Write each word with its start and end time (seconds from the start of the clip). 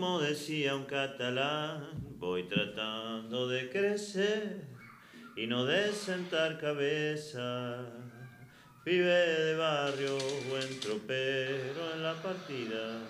como 0.00 0.18
decía 0.18 0.74
un 0.76 0.84
catalán, 0.84 1.86
voy 2.18 2.44
tratando 2.44 3.46
de 3.46 3.68
crecer 3.68 4.64
y 5.36 5.46
no 5.46 5.66
de 5.66 5.92
sentar 5.92 6.58
cabeza. 6.58 7.84
Vive 8.82 9.04
de 9.04 9.56
barrio, 9.56 10.16
buen 10.48 10.80
tropero 10.80 11.92
en 11.92 12.02
la 12.02 12.14
partida. 12.14 13.02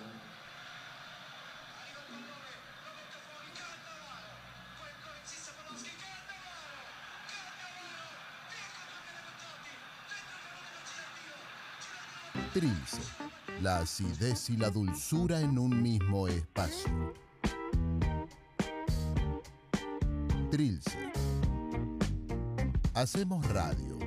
Trilce, 12.53 13.30
la 13.61 13.79
acidez 13.79 14.49
y 14.49 14.57
la 14.57 14.71
dulzura 14.71 15.39
en 15.39 15.59
un 15.59 15.83
mismo 15.83 16.27
espacio. 16.27 17.13
Trilce. 20.49 20.97
Hacemos 22.95 23.47
radio. 23.49 23.99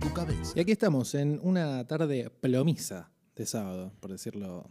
Tu 0.00 0.12
cabeza. 0.14 0.52
Y 0.56 0.60
aquí 0.60 0.72
estamos 0.72 1.14
en 1.14 1.38
una 1.42 1.86
tarde 1.86 2.30
plomiza 2.40 3.10
de 3.36 3.44
sábado, 3.44 3.92
por 4.00 4.10
decirlo 4.10 4.70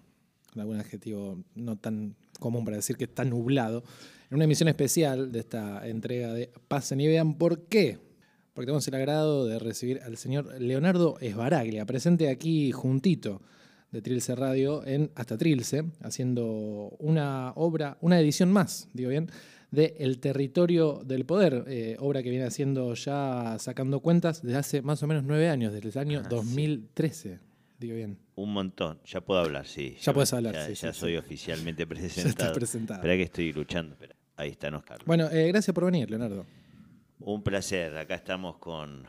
con 0.52 0.62
algún 0.62 0.80
adjetivo 0.80 1.44
no 1.54 1.78
tan 1.78 2.16
común 2.40 2.66
para 2.66 2.78
decir 2.78 2.98
que 2.98 3.04
está 3.04 3.24
nublado, 3.24 3.84
en 4.30 4.36
una 4.36 4.46
emisión 4.46 4.68
especial 4.68 5.32
de 5.32 5.40
esta 5.40 5.88
entrega 5.88 6.34
de 6.34 6.52
Pasen 6.68 7.00
y 7.00 7.08
vean 7.08 7.36
por 7.36 7.68
qué. 7.68 8.00
Porque 8.54 8.66
tenemos 8.66 8.88
el 8.88 8.96
agrado 8.96 9.46
de 9.46 9.60
recibir 9.60 10.02
al 10.04 10.18
señor 10.18 10.60
Leonardo 10.62 11.18
Esbaraglia, 11.22 11.86
presente 11.86 12.30
aquí 12.30 12.72
juntito 12.72 13.42
de 13.92 14.02
Trilce 14.02 14.36
Radio 14.36 14.86
en 14.86 15.10
Hasta 15.16 15.38
Trilce, 15.38 15.84
haciendo 16.02 16.96
una 17.00 17.54
obra, 17.56 17.98
una 18.02 18.20
edición 18.20 18.52
más, 18.52 18.90
digo 18.94 19.10
bien, 19.10 19.30
de 19.72 19.96
El 20.00 20.20
Territorio 20.20 21.02
del 21.06 21.26
Poder, 21.26 21.64
eh, 21.68 21.96
obra 22.00 22.22
que 22.24 22.30
viene 22.30 22.44
haciendo 22.46 22.94
ya 22.94 23.56
sacando 23.58 24.02
cuentas 24.02 24.42
desde 24.42 24.58
hace 24.58 24.82
más 24.82 25.02
o 25.02 25.08
menos 25.08 25.24
nueve 25.24 25.48
años, 25.50 25.72
desde 25.72 25.88
el 25.90 25.98
año 25.98 26.20
Ah, 26.20 26.24
sí. 26.30 26.36
2013, 26.36 27.40
digo 27.80 27.96
bien. 27.96 28.18
Un 28.36 28.52
montón, 28.52 29.00
ya 29.06 29.22
puedo 29.22 29.40
hablar, 29.40 29.66
sí. 29.66 29.96
Ya 30.02 30.12
puedes 30.14 30.34
hablar, 30.34 30.54
ya, 30.56 30.68
sí, 30.68 30.74
ya 30.74 30.92
sí, 30.94 31.00
soy 31.00 31.12
sí. 31.14 31.18
oficialmente 31.18 31.86
Ya 31.90 31.94
estás 31.94 32.14
presentado. 32.14 32.54
presentado. 32.54 33.00
Espera 33.00 33.16
que 33.16 33.24
estoy 33.24 33.54
luchando. 33.54 33.94
espera. 33.94 34.16
Ahí 34.36 34.50
está 34.50 34.76
Oscar. 34.76 35.00
Bueno, 35.06 35.30
eh, 35.32 35.48
gracias 35.50 35.74
por 35.74 35.86
venir, 35.86 36.10
Leonardo. 36.10 36.46
Un 37.24 37.44
placer. 37.44 37.96
Acá 37.98 38.16
estamos 38.16 38.58
con, 38.58 39.06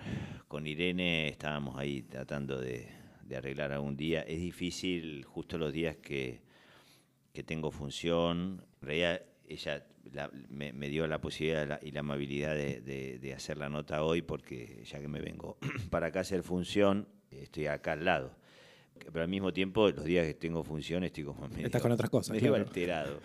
con 0.48 0.66
Irene. 0.66 1.28
Estábamos 1.28 1.78
ahí 1.78 2.02
tratando 2.02 2.60
de, 2.60 2.88
de 3.24 3.36
arreglar 3.36 3.72
algún 3.72 3.96
día. 3.96 4.20
Es 4.22 4.38
difícil 4.40 5.24
justo 5.24 5.58
los 5.58 5.72
días 5.72 5.96
que, 5.96 6.42
que 7.32 7.42
tengo 7.42 7.70
función. 7.70 8.64
En 8.80 8.86
realidad, 8.86 9.22
ella 9.48 9.86
la- 10.12 10.30
me, 10.48 10.72
me 10.72 10.88
dio 10.88 11.06
la 11.06 11.20
posibilidad 11.20 11.80
y 11.82 11.90
la 11.92 12.00
amabilidad 12.00 12.54
de, 12.54 12.80
de- 12.80 13.18
de 13.18 13.34
hacer 13.34 13.56
la 13.58 13.68
nota 13.68 14.02
hoy 14.04 14.22
porque 14.22 14.82
ya 14.84 15.00
que 15.00 15.08
me 15.08 15.20
vengo 15.20 15.56
para 15.90 16.08
acá 16.08 16.20
a 16.20 16.22
hacer 16.22 16.42
función, 16.42 17.08
estoy 17.30 17.66
acá 17.66 17.92
al 17.92 18.04
lado. 18.04 18.36
Pero 18.98 19.22
al 19.22 19.28
mismo 19.28 19.52
tiempo, 19.52 19.88
los 19.90 20.04
días 20.04 20.26
que 20.26 20.34
tengo 20.34 20.62
función 20.62 21.02
estoy 21.02 21.24
como 21.24 21.48
medio, 21.48 21.66
Estás 21.66 21.82
con 21.82 21.90
otras 21.92 22.10
cosas, 22.10 22.34
medio 22.36 22.50
claro. 22.50 22.66
alterado. 22.66 23.20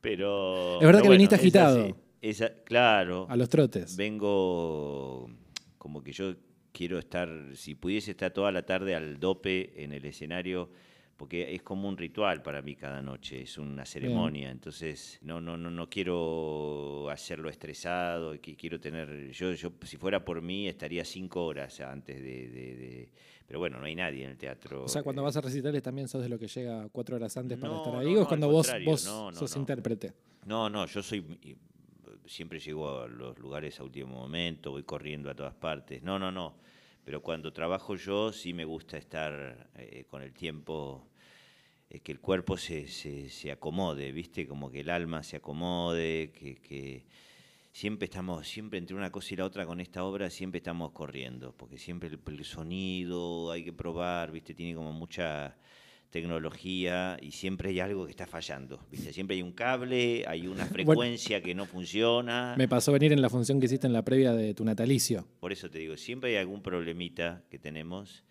Pero, 0.00 0.80
Es 0.80 0.86
verdad 0.86 1.02
que 1.02 1.08
viniste 1.10 1.34
agitado. 1.36 1.96
Esa- 2.22 2.54
claro. 2.64 3.26
A 3.28 3.36
los 3.36 3.48
trotes. 3.48 3.96
Vengo 3.96 5.28
como 5.76 6.02
que 6.02 6.12
yo 6.12 6.34
quiero 6.72 6.98
estar, 6.98 7.28
si 7.54 7.74
pudiese 7.74 8.12
estar 8.12 8.30
toda 8.32 8.50
la 8.52 8.64
tarde 8.64 8.94
al 8.94 9.18
dope 9.18 9.82
en 9.82 9.92
el 9.92 10.04
escenario, 10.04 10.70
porque 11.16 11.54
es 11.54 11.62
como 11.62 11.88
un 11.88 11.96
ritual 11.98 12.40
para 12.42 12.62
mí 12.62 12.74
cada 12.76 13.02
noche, 13.02 13.42
es 13.42 13.58
una 13.58 13.84
ceremonia, 13.84 14.50
entonces 14.50 15.18
no, 15.22 15.40
no, 15.40 15.56
no, 15.56 15.70
no 15.70 15.88
quiero 15.90 17.08
hacerlo 17.10 17.50
estresado, 17.50 18.34
qui- 18.36 18.56
quiero 18.56 18.80
tener, 18.80 19.30
yo, 19.32 19.52
yo 19.52 19.72
si 19.82 19.96
fuera 19.98 20.24
por 20.24 20.40
mí 20.40 20.66
estaría 20.68 21.04
cinco 21.04 21.44
horas 21.44 21.80
antes 21.80 22.16
de, 22.22 22.48
de- 22.48 22.76
de- 22.76 23.12
pero 23.46 23.58
bueno, 23.58 23.78
no 23.78 23.84
hay 23.84 23.94
nadie 23.94 24.24
en 24.24 24.30
el 24.30 24.38
teatro. 24.38 24.84
O 24.84 24.88
sea, 24.88 25.02
cuando 25.02 25.22
vas 25.22 25.36
a 25.36 25.40
recitales 25.42 25.82
también 25.82 26.08
sos 26.08 26.22
de 26.22 26.28
lo 26.28 26.38
que 26.38 26.46
llega 26.48 26.88
cuatro 26.90 27.16
horas 27.16 27.36
antes 27.36 27.58
para 27.58 27.72
No, 27.74 27.78
estar 27.84 27.96
ahí, 28.00 28.14
no, 28.14 28.22
o 28.22 28.26
cuando 28.28 28.48
vos, 28.48 28.68
vos 28.84 29.00
sos 29.02 29.56
intérprete. 29.56 30.12
No, 30.46 30.70
no, 30.70 30.86
yo 30.86 31.02
soy. 31.02 31.24
Siempre 32.26 32.58
llego 32.60 33.00
a 33.00 33.08
los 33.08 33.38
lugares 33.38 33.78
a 33.80 33.84
último 33.84 34.14
momento, 34.14 34.70
voy 34.70 34.84
corriendo 34.84 35.30
a 35.30 35.34
todas 35.34 35.54
partes. 35.54 36.02
No, 36.02 36.18
no, 36.18 36.30
no. 36.30 36.56
Pero 37.04 37.20
cuando 37.20 37.52
trabajo 37.52 37.96
yo, 37.96 38.32
sí 38.32 38.52
me 38.52 38.64
gusta 38.64 38.96
estar 38.96 39.70
eh, 39.76 40.04
con 40.08 40.22
el 40.22 40.32
tiempo, 40.32 41.08
eh, 41.90 42.00
que 42.00 42.12
el 42.12 42.20
cuerpo 42.20 42.56
se, 42.56 42.86
se, 42.86 43.28
se 43.28 43.50
acomode, 43.50 44.12
¿viste? 44.12 44.46
Como 44.46 44.70
que 44.70 44.80
el 44.80 44.90
alma 44.90 45.22
se 45.22 45.36
acomode, 45.36 46.30
que, 46.32 46.56
que 46.56 47.04
siempre 47.72 48.04
estamos, 48.04 48.46
siempre 48.46 48.78
entre 48.78 48.94
una 48.94 49.10
cosa 49.10 49.34
y 49.34 49.36
la 49.38 49.44
otra 49.44 49.66
con 49.66 49.80
esta 49.80 50.04
obra, 50.04 50.30
siempre 50.30 50.58
estamos 50.58 50.92
corriendo, 50.92 51.56
porque 51.56 51.78
siempre 51.78 52.08
el, 52.08 52.20
el 52.24 52.44
sonido 52.44 53.50
hay 53.50 53.64
que 53.64 53.72
probar, 53.72 54.30
¿viste? 54.30 54.54
Tiene 54.54 54.74
como 54.74 54.92
mucha 54.92 55.56
tecnología 56.12 57.16
y 57.20 57.32
siempre 57.32 57.70
hay 57.70 57.80
algo 57.80 58.04
que 58.04 58.10
está 58.10 58.26
fallando, 58.26 58.86
¿viste? 58.90 59.14
Siempre 59.14 59.34
hay 59.34 59.42
un 59.42 59.52
cable, 59.52 60.24
hay 60.28 60.46
una 60.46 60.66
frecuencia 60.66 61.42
que 61.42 61.54
no 61.54 61.64
funciona. 61.64 62.54
Me 62.58 62.68
pasó 62.68 62.92
venir 62.92 63.12
en 63.12 63.22
la 63.22 63.30
función 63.30 63.58
que 63.58 63.66
hiciste 63.66 63.86
en 63.86 63.94
la 63.94 64.04
previa 64.04 64.32
de 64.34 64.52
tu 64.52 64.62
natalicio. 64.62 65.26
Por 65.40 65.52
eso 65.52 65.70
te 65.70 65.78
digo, 65.78 65.96
siempre 65.96 66.30
hay 66.30 66.36
algún 66.36 66.62
problemita 66.62 67.42
que 67.50 67.58
tenemos, 67.58 68.24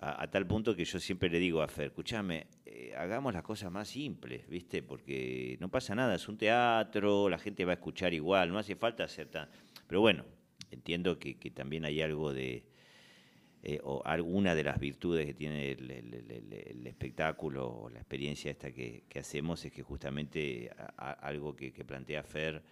a, 0.00 0.22
a 0.22 0.30
tal 0.30 0.46
punto 0.46 0.76
que 0.76 0.84
yo 0.84 1.00
siempre 1.00 1.28
le 1.28 1.40
digo 1.40 1.62
a 1.62 1.68
Fer, 1.68 1.86
escúchame, 1.86 2.46
eh, 2.64 2.94
hagamos 2.96 3.34
las 3.34 3.42
cosas 3.42 3.72
más 3.72 3.88
simples, 3.88 4.48
¿viste? 4.48 4.82
Porque 4.82 5.56
no 5.58 5.68
pasa 5.68 5.96
nada, 5.96 6.14
es 6.14 6.28
un 6.28 6.38
teatro, 6.38 7.28
la 7.28 7.38
gente 7.38 7.64
va 7.64 7.72
a 7.72 7.74
escuchar 7.74 8.14
igual, 8.14 8.52
no 8.52 8.58
hace 8.58 8.76
falta 8.76 9.02
hacer 9.02 9.26
tan... 9.26 9.48
Pero 9.88 10.00
bueno, 10.00 10.24
entiendo 10.70 11.18
que, 11.18 11.38
que 11.38 11.50
también 11.50 11.84
hay 11.84 12.00
algo 12.00 12.32
de... 12.32 12.64
eh, 13.66 13.80
o 13.82 14.02
alguna 14.04 14.54
de 14.54 14.62
las 14.62 14.78
virtudes 14.78 15.24
que 15.24 15.32
tiene 15.32 15.72
el, 15.72 16.86
espectáculo 16.86 17.66
o 17.66 17.88
la 17.88 17.98
experiencia 17.98 18.50
esta 18.50 18.70
que, 18.70 19.04
hacemos 19.18 19.64
es 19.64 19.72
que 19.72 19.82
justamente 19.82 20.70
algo 20.98 21.56
que, 21.56 21.72
plantea 21.72 22.22
Fer, 22.22 22.62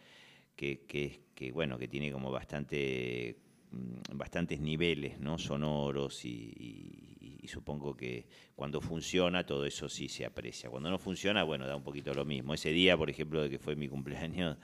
que, 0.55 0.81
que, 0.81 1.23
que, 1.35 1.51
bueno, 1.51 1.79
que 1.79 1.89
tiene 1.89 2.13
como 2.13 2.31
bastante, 2.31 3.39
mm, 3.71 4.19
bastantes 4.19 4.61
niveles 4.61 5.19
¿no? 5.19 5.39
sonoros 5.39 6.27
y 6.27 7.49
supongo 7.49 7.97
que 7.97 8.27
cuando 8.55 8.81
funciona 8.81 9.45
todo 9.45 9.65
eso 9.65 9.89
sí 9.89 10.09
se 10.09 10.25
aprecia. 10.25 10.71
Cuando 10.71 10.91
no 10.91 10.99
funciona, 10.99 11.43
bueno, 11.43 11.67
da 11.67 11.75
un 11.75 11.83
poquito 11.83 12.13
lo 12.15 12.25
mismo. 12.25 12.55
Ese 12.55 12.71
día, 12.71 12.97
por 12.97 13.11
ejemplo, 13.11 13.43
de 13.43 13.51
que 13.51 13.59
fue 13.59 13.77
mi 13.77 13.89
cumpleaños, 13.89 14.59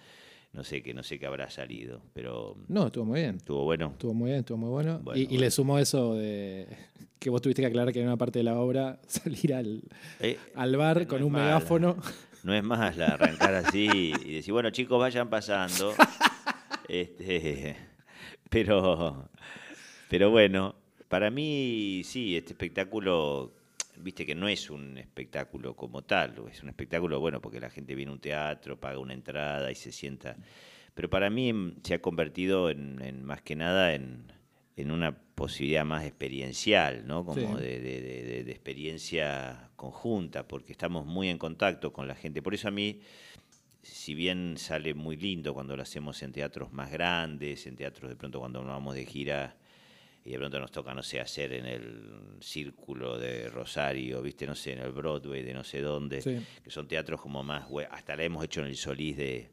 no 0.53 0.64
sé 0.64 0.82
que 0.82 0.94
no 0.94 1.03
sé 1.03 1.19
qué 1.19 1.26
habrá 1.26 1.50
salido, 1.50 2.03
pero 2.14 2.56
No, 2.69 2.86
estuvo 2.86 3.04
muy 3.04 3.20
bien. 3.20 3.36
estuvo 3.36 3.64
bueno. 3.64 3.88
Estuvo 3.92 4.14
muy 4.14 4.28
bien, 4.31 4.41
estuvo 4.41 4.59
muy 4.59 4.70
bueno. 4.70 4.98
Bueno, 5.03 5.19
y, 5.19 5.22
y 5.22 5.26
bueno. 5.26 5.41
le 5.41 5.50
sumó 5.50 5.78
eso 5.78 6.14
de 6.14 6.66
que 7.19 7.31
vos 7.31 7.42
tuviste 7.42 7.62
que 7.62 7.66
aclarar 7.66 7.92
que 7.92 8.00
en 8.00 8.06
una 8.06 8.16
parte 8.16 8.38
de 8.41 8.44
la 8.44 8.58
obra 8.58 9.00
salir 9.06 9.54
al, 9.54 9.82
Eh, 10.20 10.38
al 10.54 10.76
bar 10.76 11.03
no 11.03 11.08
con 11.08 11.22
un 11.22 11.32
mala. 11.32 11.44
megáfono. 11.47 11.97
No 12.44 12.54
es 12.54 12.62
más 12.62 12.97
la 12.97 13.06
arrancar 13.08 13.53
así 13.54 14.12
y 14.25 14.34
decir, 14.34 14.53
bueno, 14.53 14.70
chicos, 14.70 14.98
vayan 14.98 15.28
pasando. 15.28 15.92
Este, 16.88 17.76
pero, 18.48 19.28
pero 20.08 20.31
bueno, 20.31 20.75
para 21.08 21.31
mí 21.31 22.00
sí, 22.04 22.34
este 22.37 22.53
espectáculo, 22.53 23.53
viste 24.00 24.25
que 24.26 24.34
no 24.34 24.48
es 24.48 24.70
un 24.70 24.98
espectáculo 24.98 25.75
como 25.76 26.03
tal, 26.03 26.34
es 26.50 26.62
un 26.62 26.69
espectáculo, 26.69 27.20
bueno, 27.20 27.41
porque 27.41 27.60
la 27.60 27.70
gente 27.70 27.94
viene 27.94 28.10
a 28.10 28.14
un 28.14 28.20
teatro, 28.20 28.78
paga 28.81 28.98
una 28.98 29.14
entrada 29.14 29.70
y 29.70 29.75
se 29.75 29.92
sienta. 29.92 30.36
Pero 30.94 31.09
para 31.10 31.31
mí 31.31 31.53
mm, 31.53 31.76
se 31.82 31.94
ha 31.94 32.00
convertido 32.03 32.70
en, 32.70 33.00
en 33.03 33.25
más 33.25 33.42
que 33.42 33.54
nada 33.56 33.94
en, 33.94 34.32
en 34.76 34.91
una 34.91 35.16
posibilidad 35.34 35.84
más 35.84 36.04
experiencial, 36.04 37.06
¿no? 37.06 37.25
Como 37.25 37.56
Sí. 37.56 37.62
de, 37.62 37.81
de- 37.81 38.00
de- 38.03 38.22
de- 38.25 38.44
de 38.44 38.50
experiencia 38.53 39.70
conjunta, 39.76 40.48
porque 40.48 40.72
estamos 40.72 41.06
muy 41.06 41.28
en 41.28 41.38
contacto 41.38 41.92
con 41.92 42.08
la 42.08 42.14
gente. 42.14 42.43
Por 42.43 42.55
eso 42.55 42.69
a 42.69 42.73
mí, 42.73 43.00
si 43.82 44.14
bien 44.14 44.56
sale 44.58 44.94
muy 44.94 45.17
lindo 45.17 45.55
cuando 45.55 45.76
lo 45.76 45.82
hacemos 45.82 46.23
en 46.23 46.32
teatros 46.32 46.73
más 46.73 46.90
grandes, 46.90 47.67
en 47.67 47.76
teatros 47.76 48.11
de 48.11 48.17
pronto 48.17 48.40
cuando 48.40 48.64
vamos 48.64 48.94
de 48.94 49.05
gira 49.06 49.56
y 50.28 50.32
de 50.32 50.38
pronto 50.38 50.60
nos 50.60 50.70
toca, 50.70 50.92
no 50.92 51.02
sé, 51.02 51.20
hacer 51.20 51.54
en 51.54 51.64
el 51.64 52.36
círculo 52.40 53.16
de 53.19 53.48
Rosario, 53.48 54.20
viste, 54.20 54.46
no 54.46 54.54
sé, 54.54 54.72
en 54.72 54.80
el 54.80 54.92
Broadway 54.92 55.42
de 55.42 55.54
no 55.54 55.64
sé 55.64 55.80
dónde, 55.80 56.20
Sí. 56.20 56.38
que 56.62 56.70
son 56.70 56.86
teatros 56.86 57.20
como 57.20 57.42
más, 57.42 57.64
hasta 57.90 58.14
la 58.14 58.25
hemos 58.25 58.44
hecho 58.44 58.60
en 58.60 58.66
el 58.66 58.76
Solís 58.76 59.16
de, 59.16 59.50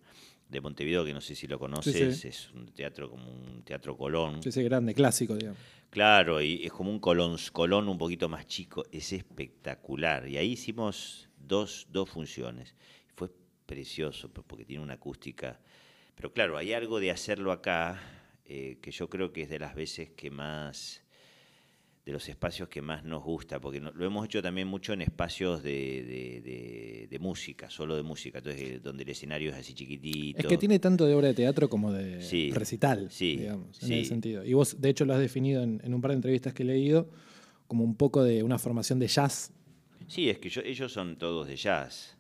de 0.50 0.62
Montevideo, 0.62 1.06
que 1.06 1.14
no 1.14 1.22
sé 1.22 1.34
si 1.34 1.48
lo 1.48 1.58
conoces, 1.58 2.20
sí. 2.20 2.28
es 2.28 2.52
un 2.52 2.68
teatro 2.74 3.10
como 3.10 3.32
un 3.32 3.64
teatro 3.64 3.96
Colón. 3.96 4.44
Sí, 4.44 4.52
sí, 4.52 4.64
grande, 4.64 4.94
clásico, 4.94 5.36
digamos. 5.36 5.58
Claro, 5.90 6.42
y 6.42 6.66
es 6.66 6.74
como 6.74 6.92
un 6.92 7.00
Colón, 7.00 7.38
Colón 7.54 7.88
un 7.88 7.98
poquito 7.98 8.28
más 8.28 8.46
chico, 8.46 8.84
es 8.92 9.14
espectacular. 9.14 10.28
Y 10.28 10.36
ahí 10.38 10.52
hicimos 10.52 11.30
dos, 11.38 11.88
dos 11.90 12.10
funciones. 12.10 12.76
Fue 13.16 13.30
precioso 13.66 14.30
porque 14.30 14.66
tiene 14.66 14.84
una 14.84 14.96
acústica. 14.96 15.58
Pero 16.16 16.34
claro, 16.34 16.58
hay 16.58 16.74
algo 16.74 17.00
de 17.00 17.12
hacerlo 17.12 17.54
acá 17.54 18.02
eh, 18.46 18.78
que 18.82 18.92
yo 18.92 19.10
creo 19.10 19.32
que 19.34 19.42
es 19.44 19.50
de 19.50 19.60
las 19.60 19.76
veces 19.76 20.10
que 20.12 20.30
más, 20.32 21.02
de 22.06 22.12
los 22.12 22.30
espacios 22.30 22.70
que 22.70 22.84
más 22.84 23.04
nos 23.04 23.24
gusta, 23.24 23.60
porque 23.60 23.80
no- 23.80 23.92
lo 23.92 24.06
hemos 24.06 24.26
hecho 24.26 24.40
también 24.42 24.68
mucho 24.68 24.94
en 24.94 25.02
espacios 25.02 25.64
de, 25.64 25.72
de- 26.04 26.42
de- 26.42 27.08
de 27.10 27.20
música, 27.20 27.70
solo 27.72 27.96
de 27.96 28.04
música, 28.04 28.38
entonces 28.38 28.62
eh, 28.62 28.80
donde 28.80 29.02
el 29.04 29.10
escenario 29.10 29.50
es 29.50 29.56
así 29.58 29.74
chiquitito. 29.74 30.40
Es 30.40 30.46
que 30.46 30.58
tiene 30.60 30.78
tanto 30.78 31.06
de 31.08 31.16
obra 31.16 31.30
de 31.30 31.34
teatro 31.34 31.68
como 31.68 31.92
de 31.92 32.22
Sí, 32.22 32.52
recital, 32.52 33.10
sí, 33.10 33.38
digamos, 33.38 33.82
en 33.82 33.88
sí. 33.88 33.94
ese 33.96 34.10
sentido. 34.10 34.46
Y 34.46 34.54
vos, 34.54 34.80
de 34.80 34.90
hecho, 34.90 35.06
lo 35.06 35.14
has 35.16 35.20
definido 35.20 35.64
en, 35.64 35.82
en 35.84 35.94
un 35.96 36.02
par 36.02 36.12
de 36.12 36.16
entrevistas 36.18 36.54
que 36.54 36.62
he 36.62 36.66
leído 36.68 37.10
como 37.68 37.84
un 37.84 37.96
poco 37.96 38.24
de 38.24 38.44
una 38.44 38.60
formación 38.60 39.00
de 39.00 39.08
jazz. 39.08 39.52
Sí, 40.08 40.30
es 40.30 40.38
que 40.38 40.50
yo- 40.50 40.62
ellos 40.62 40.92
son 40.94 41.18
todos 41.18 41.48
de 41.48 41.56
jazz 41.56 42.16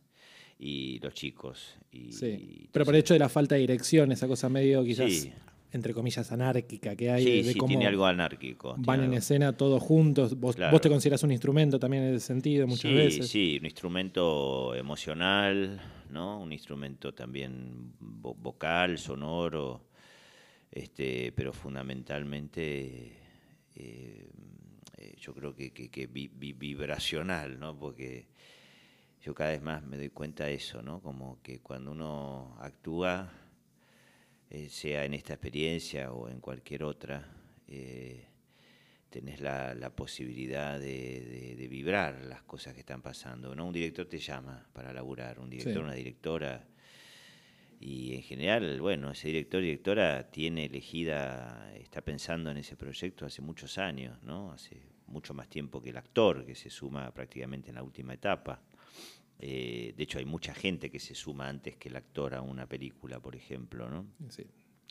y 0.57 0.97
los 1.03 1.13
chicos. 1.13 1.75
Y, 1.91 2.11
Sí. 2.11 2.25
y 2.25 2.69
Pero 2.71 2.83
por 2.85 2.95
el 2.95 3.01
hecho 3.01 3.13
de 3.13 3.19
la 3.19 3.29
falta 3.29 3.53
de 3.53 3.61
dirección, 3.61 4.11
esa 4.11 4.27
cosa 4.27 4.49
medio 4.49 4.83
quizás, 4.83 5.11
Sí. 5.13 5.31
Entre 5.75 5.93
comillas, 5.93 6.31
anárquica 6.31 6.95
que 6.95 7.11
hay, 7.11 7.23
sí, 7.23 7.31
de, 7.43 7.43
sí, 7.53 7.57
cómo 7.59 7.67
tiene 7.69 7.85
algo 7.87 8.05
anárquico. 8.05 8.75
van 8.79 8.99
en 9.01 9.05
algo- 9.05 9.17
escena 9.17 9.55
todos 9.55 9.81
juntos. 9.83 10.39
Vos, 10.39 10.55
Claro. 10.55 10.71
vos 10.71 10.81
te 10.81 10.89
consideras 10.89 11.21
un 11.23 11.31
instrumento 11.31 11.77
también 11.79 12.03
en 12.03 12.15
ese 12.15 12.25
sentido 12.27 12.65
muchas 12.67 12.91
sí, 12.91 12.97
veces. 12.97 13.27
Sí, 13.29 13.57
un 13.59 13.65
instrumento 13.65 14.73
emocional, 14.73 15.79
¿no? 16.09 16.39
Un 16.41 16.51
instrumento 16.51 17.13
también 17.13 17.93
vo- 18.01 18.35
vocal, 18.37 18.97
sonoro, 18.97 19.81
este, 20.71 21.31
pero 21.33 21.53
fundamentalmente 21.53 23.13
eh, 23.75 24.29
eh, 24.97 25.15
yo 25.19 25.33
creo 25.33 25.53
que, 25.55 25.71
que- 25.73 25.89
que 25.89 26.07
vi- 26.07 26.29
vi- 26.33 26.53
vibracional, 26.53 27.59
¿no? 27.59 27.77
Porque 27.77 28.27
yo 29.21 29.33
cada 29.33 29.49
vez 29.51 29.61
más 29.61 29.83
me 29.83 29.97
doy 29.97 30.09
cuenta 30.09 30.45
de 30.45 30.53
eso, 30.53 30.81
¿no? 30.81 31.01
Como 31.01 31.41
que 31.41 31.59
cuando 31.59 31.91
uno 31.91 32.55
actúa, 32.61 33.31
eh, 34.49 34.69
sea 34.69 35.05
en 35.05 35.13
esta 35.13 35.33
experiencia 35.33 36.11
o 36.11 36.29
en 36.29 36.39
cualquier 36.39 36.83
otra, 36.83 37.27
eh, 37.67 38.25
tenés 39.09 39.39
la, 39.41 39.73
la 39.73 39.89
posibilidad 39.95 40.79
de, 40.79 40.85
de- 41.21 41.55
de 41.55 41.67
vibrar 41.67 42.25
las 42.25 42.43
cosas 42.43 42.73
que 42.73 42.81
están 42.81 43.01
pasando. 43.01 43.55
¿no? 43.55 43.65
Un 43.65 43.73
director 43.73 44.05
te 44.07 44.19
llama 44.19 44.67
para 44.73 44.91
laburar, 44.93 45.39
un 45.39 45.49
director, 45.49 45.73
Sí. 45.73 45.79
una 45.79 45.93
directora. 45.93 46.67
Y 47.79 48.13
en 48.15 48.21
general, 48.23 48.79
bueno, 48.81 49.11
ese 49.11 49.27
director, 49.27 49.61
directora 49.61 50.29
tiene 50.31 50.65
elegida, 50.65 51.71
está 51.75 52.01
pensando 52.01 52.49
en 52.51 52.57
ese 52.57 52.75
proyecto 52.75 53.25
hace 53.25 53.41
muchos 53.41 53.77
años, 53.77 54.21
¿no? 54.23 54.51
Hace 54.51 54.81
mucho 55.07 55.33
más 55.33 55.47
tiempo 55.49 55.81
que 55.81 55.89
el 55.89 55.97
actor, 55.97 56.45
que 56.45 56.55
se 56.55 56.69
suma 56.69 57.13
prácticamente 57.13 57.69
en 57.69 57.75
la 57.75 57.83
última 57.83 58.13
etapa. 58.13 58.61
Eh, 59.39 59.93
de 59.95 60.03
hecho, 60.03 60.17
hay 60.19 60.25
mucha 60.25 60.53
gente 60.53 60.89
que 60.89 60.99
se 60.99 61.13
suma 61.13 61.47
antes 61.49 61.75
que 61.75 61.89
el 61.89 61.95
actor 61.95 62.33
a 62.35 62.41
una 62.41 62.67
película, 62.67 63.19
por 63.19 63.35
ejemplo, 63.35 63.89
¿no? 63.89 64.07
Sí. 64.29 64.43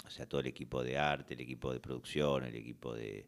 O 0.06 0.10
sea, 0.10 0.26
todo 0.26 0.40
el 0.40 0.46
equipo 0.48 0.82
de 0.82 0.98
arte, 0.98 1.34
el 1.34 1.40
equipo 1.40 1.72
de 1.72 1.80
producción, 1.80 2.44
el 2.44 2.54
equipo 2.54 2.94
de. 2.94 3.26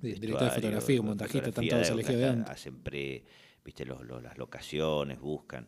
Sí, 0.00 0.12
director 0.12 0.44
de 0.44 0.50
fotografía, 0.50 1.00
un 1.00 1.06
de 1.06 1.08
montajista, 1.10 1.48
están 1.48 1.68
todos 1.68 1.88
elegidos 1.90 2.20
de 2.20 2.28
antes. 2.28 2.50
Hacen 2.50 2.82
pre, 2.82 3.24
viste, 3.64 3.84
los, 3.86 4.04
los- 4.04 4.22
las 4.22 4.36
locaciones, 4.38 5.18
buscan. 5.18 5.66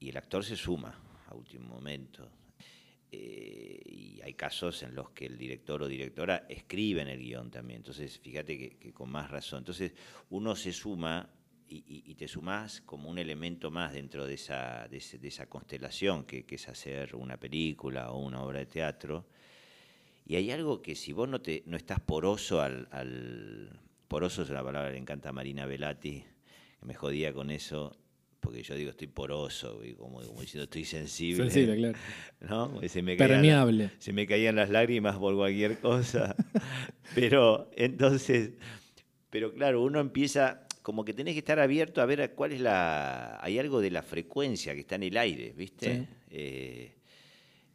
Y 0.00 0.08
el 0.10 0.16
actor 0.16 0.44
se 0.44 0.56
suma 0.56 0.98
a 1.28 1.34
último 1.34 1.68
momento. 1.68 2.28
Eh, 3.10 3.80
y 3.84 4.20
hay 4.22 4.34
casos 4.34 4.82
en 4.82 4.94
los 4.94 5.10
que 5.10 5.26
el 5.26 5.36
director 5.36 5.82
o 5.82 5.86
directora 5.88 6.46
escriben 6.48 7.08
el 7.08 7.20
guion 7.20 7.50
también. 7.50 7.78
Entonces, 7.78 8.18
fíjate 8.18 8.58
que, 8.58 8.76
que 8.78 8.92
con 8.92 9.10
más 9.10 9.30
razón. 9.30 9.58
Entonces, 9.60 9.92
uno 10.30 10.56
se 10.56 10.72
suma 10.72 11.28
y, 11.72 12.14
te 12.14 12.28
sumás 12.28 12.80
como 12.82 13.08
un 13.08 13.18
elemento 13.18 13.70
más 13.70 13.92
dentro 13.92 14.26
de 14.26 14.34
esa, 14.34 14.86
de 14.88 14.98
ese- 14.98 15.18
de 15.18 15.28
esa 15.28 15.46
constelación 15.46 16.24
que, 16.24 16.44
que 16.44 16.54
es 16.56 16.68
hacer 16.68 17.14
una 17.16 17.36
película 17.38 18.10
o 18.12 18.18
una 18.24 18.42
obra 18.42 18.60
de 18.60 18.66
teatro. 18.66 19.26
Y 20.24 20.36
hay 20.36 20.50
algo 20.52 20.82
que 20.82 20.94
si 20.94 21.12
vos 21.12 21.28
no, 21.28 21.40
te, 21.40 21.62
no 21.66 21.76
estás 21.76 21.98
poroso 22.00 22.60
al, 22.60 22.88
al- 22.92 23.80
Poroso 24.06 24.42
es 24.42 24.50
una 24.50 24.62
palabra 24.62 24.88
que 24.90 24.94
le 24.94 25.00
encanta 25.00 25.30
a 25.30 25.32
Marina 25.32 25.64
Velati, 25.64 26.22
que 26.78 26.86
me 26.86 26.92
jodía 26.94 27.32
con 27.32 27.50
eso, 27.50 27.96
porque 28.40 28.62
yo 28.62 28.74
digo 28.74 28.90
estoy 28.90 29.06
poroso, 29.06 29.82
y 29.82 29.94
como, 29.94 30.20
como 30.20 30.40
diciendo 30.42 30.64
estoy 30.64 30.84
sensible. 30.84 31.44
Sensible, 31.50 31.94
claro. 32.40 32.80
Se 32.88 33.02
me 33.02 33.16
caían 33.16 33.30
Permeable. 33.40 33.90
se 33.98 34.12
me 34.12 34.26
caían 34.26 34.56
las 34.56 34.68
lágrimas 34.68 35.16
por 35.16 35.34
cualquier 35.34 35.78
cosa. 35.80 36.36
pero 37.14 37.70
entonces, 37.74 38.50
pero 39.30 39.54
claro, 39.54 39.82
uno 39.82 39.98
empieza 39.98 40.66
como 40.82 41.04
que 41.04 41.14
tenés 41.14 41.34
que 41.34 41.38
estar 41.38 41.58
abierto 41.60 42.00
a 42.02 42.06
ver 42.06 42.34
cuál 42.34 42.52
es 42.52 42.60
la. 42.60 43.38
Hay 43.42 43.58
algo 43.58 43.80
de 43.80 43.90
la 43.90 44.02
frecuencia 44.02 44.74
que 44.74 44.80
está 44.80 44.96
en 44.96 45.04
el 45.04 45.16
aire, 45.16 45.52
¿viste? 45.56 45.96
Sí. 46.00 46.06
Eh, 46.30 46.92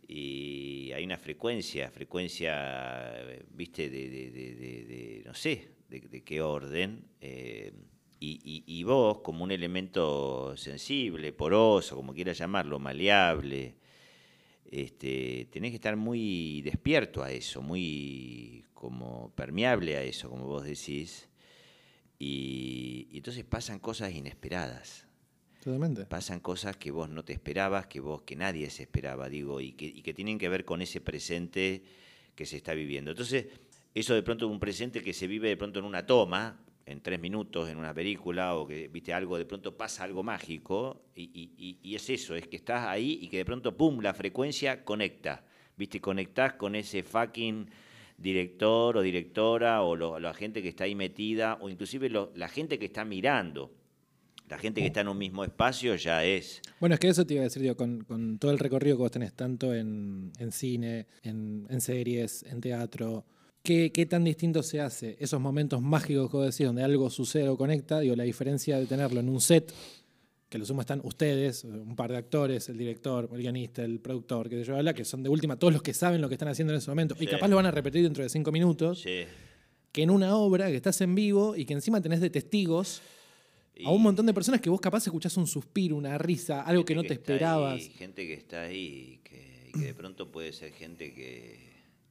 y 0.09 0.91
hay 0.93 1.03
una 1.03 1.17
frecuencia, 1.17 1.89
frecuencia, 1.91 3.21
¿viste? 3.51 3.89
De, 3.89 4.09
de- 4.09 4.31
de- 4.31 4.55
de- 4.55 4.83
de- 4.85 5.23
no 5.25 5.33
sé, 5.33 5.69
de, 5.89 5.99
de 6.01 6.23
qué 6.23 6.41
orden. 6.41 7.03
eh, 7.21 7.73
y, 8.19 8.39
y- 8.43 8.79
y 8.79 8.83
vos, 8.83 9.19
como 9.19 9.43
un 9.43 9.51
elemento 9.51 10.55
sensible, 10.57 11.33
poroso, 11.33 11.95
como 11.95 12.13
quieras 12.15 12.37
llamarlo, 12.39 12.79
maleable, 12.79 13.75
este, 14.65 15.47
tenés 15.51 15.69
que 15.71 15.75
estar 15.75 15.95
muy 15.95 16.61
despierto 16.63 17.21
a 17.23 17.31
eso, 17.31 17.61
muy 17.61 18.65
como 18.73 19.31
permeable 19.35 19.97
a 19.97 20.03
eso, 20.03 20.29
como 20.29 20.45
vos 20.45 20.63
decís. 20.63 21.29
Y, 22.19 23.07
y 23.11 23.17
entonces 23.17 23.43
pasan 23.43 23.79
cosas 23.79 24.13
inesperadas, 24.13 25.05
Totalmente. 25.63 26.05
pasan 26.05 26.39
cosas 26.39 26.77
que 26.77 26.91
vos 26.91 27.09
no 27.09 27.23
te 27.23 27.33
esperabas, 27.33 27.87
que 27.87 27.99
vos, 27.99 28.21
que 28.23 28.35
nadie 28.35 28.69
se 28.69 28.83
esperaba, 28.83 29.29
digo, 29.29 29.61
y 29.61 29.73
que, 29.73 29.85
y 29.85 30.01
que 30.01 30.13
tienen 30.13 30.37
que 30.39 30.49
ver 30.49 30.65
con 30.65 30.81
ese 30.81 31.01
presente 31.01 31.83
que 32.35 32.45
se 32.45 32.57
está 32.57 32.73
viviendo. 32.73 33.11
Entonces, 33.11 33.45
eso 33.93 34.13
de 34.15 34.23
pronto 34.23 34.47
un 34.47 34.59
presente 34.59 35.01
que 35.01 35.13
se 35.13 35.27
vive 35.27 35.49
de 35.49 35.57
pronto 35.57 35.79
en 35.79 35.85
una 35.85 36.05
toma, 36.05 36.63
en 36.85 37.01
tres 37.01 37.19
minutos, 37.19 37.67
en 37.69 37.77
una 37.77 37.93
película, 37.93 38.55
o 38.55 38.65
que 38.65 38.87
viste 38.87 39.13
algo, 39.13 39.37
de 39.37 39.45
pronto 39.45 39.75
pasa 39.75 40.03
algo 40.03 40.23
mágico, 40.23 41.01
y, 41.15 41.23
y- 41.33 41.51
y- 41.57 41.79
y 41.83 41.95
es 41.95 42.09
eso, 42.09 42.35
es 42.35 42.47
que 42.47 42.55
estás 42.55 42.87
ahí 42.87 43.19
y 43.21 43.27
que 43.27 43.37
de 43.37 43.45
pronto, 43.45 43.75
pum, 43.75 43.99
la 43.99 44.13
frecuencia 44.13 44.83
conecta. 44.85 45.43
Viste, 45.75 45.99
conectás 45.99 46.53
con 46.53 46.75
ese 46.75 47.03
fucking 47.03 47.69
director 48.17 48.97
o 48.97 49.01
directora, 49.01 49.83
o 49.83 50.19
la 50.19 50.33
gente 50.33 50.61
que 50.61 50.69
está 50.69 50.85
ahí 50.85 50.95
metida, 50.95 51.57
o 51.61 51.69
inclusive 51.69 52.09
la 52.09 52.49
gente 52.49 52.79
que 52.79 52.85
está 52.85 53.05
mirando. 53.05 53.71
La 54.49 54.57
gente 54.57 54.79
que 54.79 54.87
está 54.87 55.01
en 55.01 55.09
un 55.09 55.17
mismo 55.17 55.43
espacio 55.43 55.95
ya 55.95 56.23
es. 56.23 56.61
Bueno, 56.79 56.93
es 56.93 56.99
que 57.01 57.09
eso 57.09 57.25
te 57.25 57.33
iba 57.33 57.41
a 57.41 57.49
decir, 57.49 57.75
con, 57.75 58.05
con 58.05 58.39
todo 58.39 58.51
el 58.51 58.59
recorrido 58.59 58.95
que 58.95 59.03
vos 59.03 59.11
tenés, 59.11 59.33
tanto 59.33 59.73
en, 59.73 60.31
en 60.39 60.51
cine, 60.53 61.07
en, 61.21 61.67
en 61.69 61.81
series, 61.81 62.43
en 62.43 62.61
teatro, 62.61 63.25
¿qué, 63.61 63.91
qué 63.91 64.05
tan 64.05 64.23
distinto 64.23 64.63
se 64.63 64.79
hace 64.79 65.17
esos 65.19 65.41
momentos 65.41 65.81
mágicos 65.81 66.31
que 66.31 66.37
vos 66.37 66.45
decís, 66.45 66.65
donde 66.65 66.81
algo 66.83 67.09
sucede 67.09 67.49
o 67.49 67.57
conecta? 67.57 67.99
Digo, 67.99 68.15
la 68.15 68.23
diferencia 68.23 68.79
de 68.79 68.85
tenerlo 68.85 69.19
en 69.19 69.27
un 69.27 69.41
set, 69.41 69.73
que 70.49 70.57
lo 70.57 70.65
suma 70.65 70.81
están 70.81 71.01
ustedes, 71.03 71.63
un 71.65 71.95
par 71.95 72.09
de 72.11 72.17
actores, 72.17 72.69
el 72.69 72.77
director, 72.77 73.29
el 73.33 73.37
guionista, 73.41 73.83
el 73.83 73.99
productor, 73.99 74.47
que 74.49 74.63
yo 74.63 74.77
habla, 74.77 74.93
que 74.93 75.03
son 75.03 75.21
de 75.23 75.29
última 75.29 75.57
todos 75.59 75.73
los 75.73 75.81
que 75.81 75.93
saben 75.93 76.21
lo 76.21 76.29
que 76.29 76.35
están 76.35 76.47
haciendo 76.47 76.73
en 76.73 76.77
ese 76.79 76.89
momento, 76.89 77.15
y 77.19 77.27
capaz 77.27 77.47
lo 77.49 77.57
van 77.57 77.65
a 77.65 77.71
repetir 77.71 78.03
dentro 78.03 78.23
de 78.23 78.29
cinco 78.29 78.51
minutos, 78.51 79.01
Sí. 79.01 79.25
que 79.91 80.03
en 80.03 80.09
una 80.09 80.35
obra 80.37 80.67
que 80.67 80.75
estás 80.77 81.01
en 81.01 81.15
vivo 81.15 81.55
y 81.55 81.65
que 81.65 81.73
encima 81.73 81.99
tenés 82.01 82.21
de 82.21 82.29
testigos 82.29 83.01
a 83.85 83.91
un 83.91 84.01
montón 84.01 84.25
de 84.25 84.33
personas 84.33 84.61
que 84.61 84.69
vos 84.69 84.79
capaz 84.79 85.05
escuchás 85.05 85.35
un 85.37 85.47
suspiro, 85.47 85.95
una 85.97 86.17
risa, 86.17 86.61
algo 86.61 86.83
que 86.85 86.95
no 86.95 87.03
te 87.03 87.13
esperabas. 87.13 87.73
ahí, 87.81 87.89
gente 87.89 88.25
que 88.25 88.33
está 88.33 88.61
ahí 88.63 89.13
y 89.13 89.17
que, 89.23 89.69
y 89.69 89.71
que 89.79 89.85
de 89.87 89.93
pronto 89.93 90.31
puede 90.31 90.53
ser 90.53 90.71
gente 90.71 91.13
que, 91.13 91.59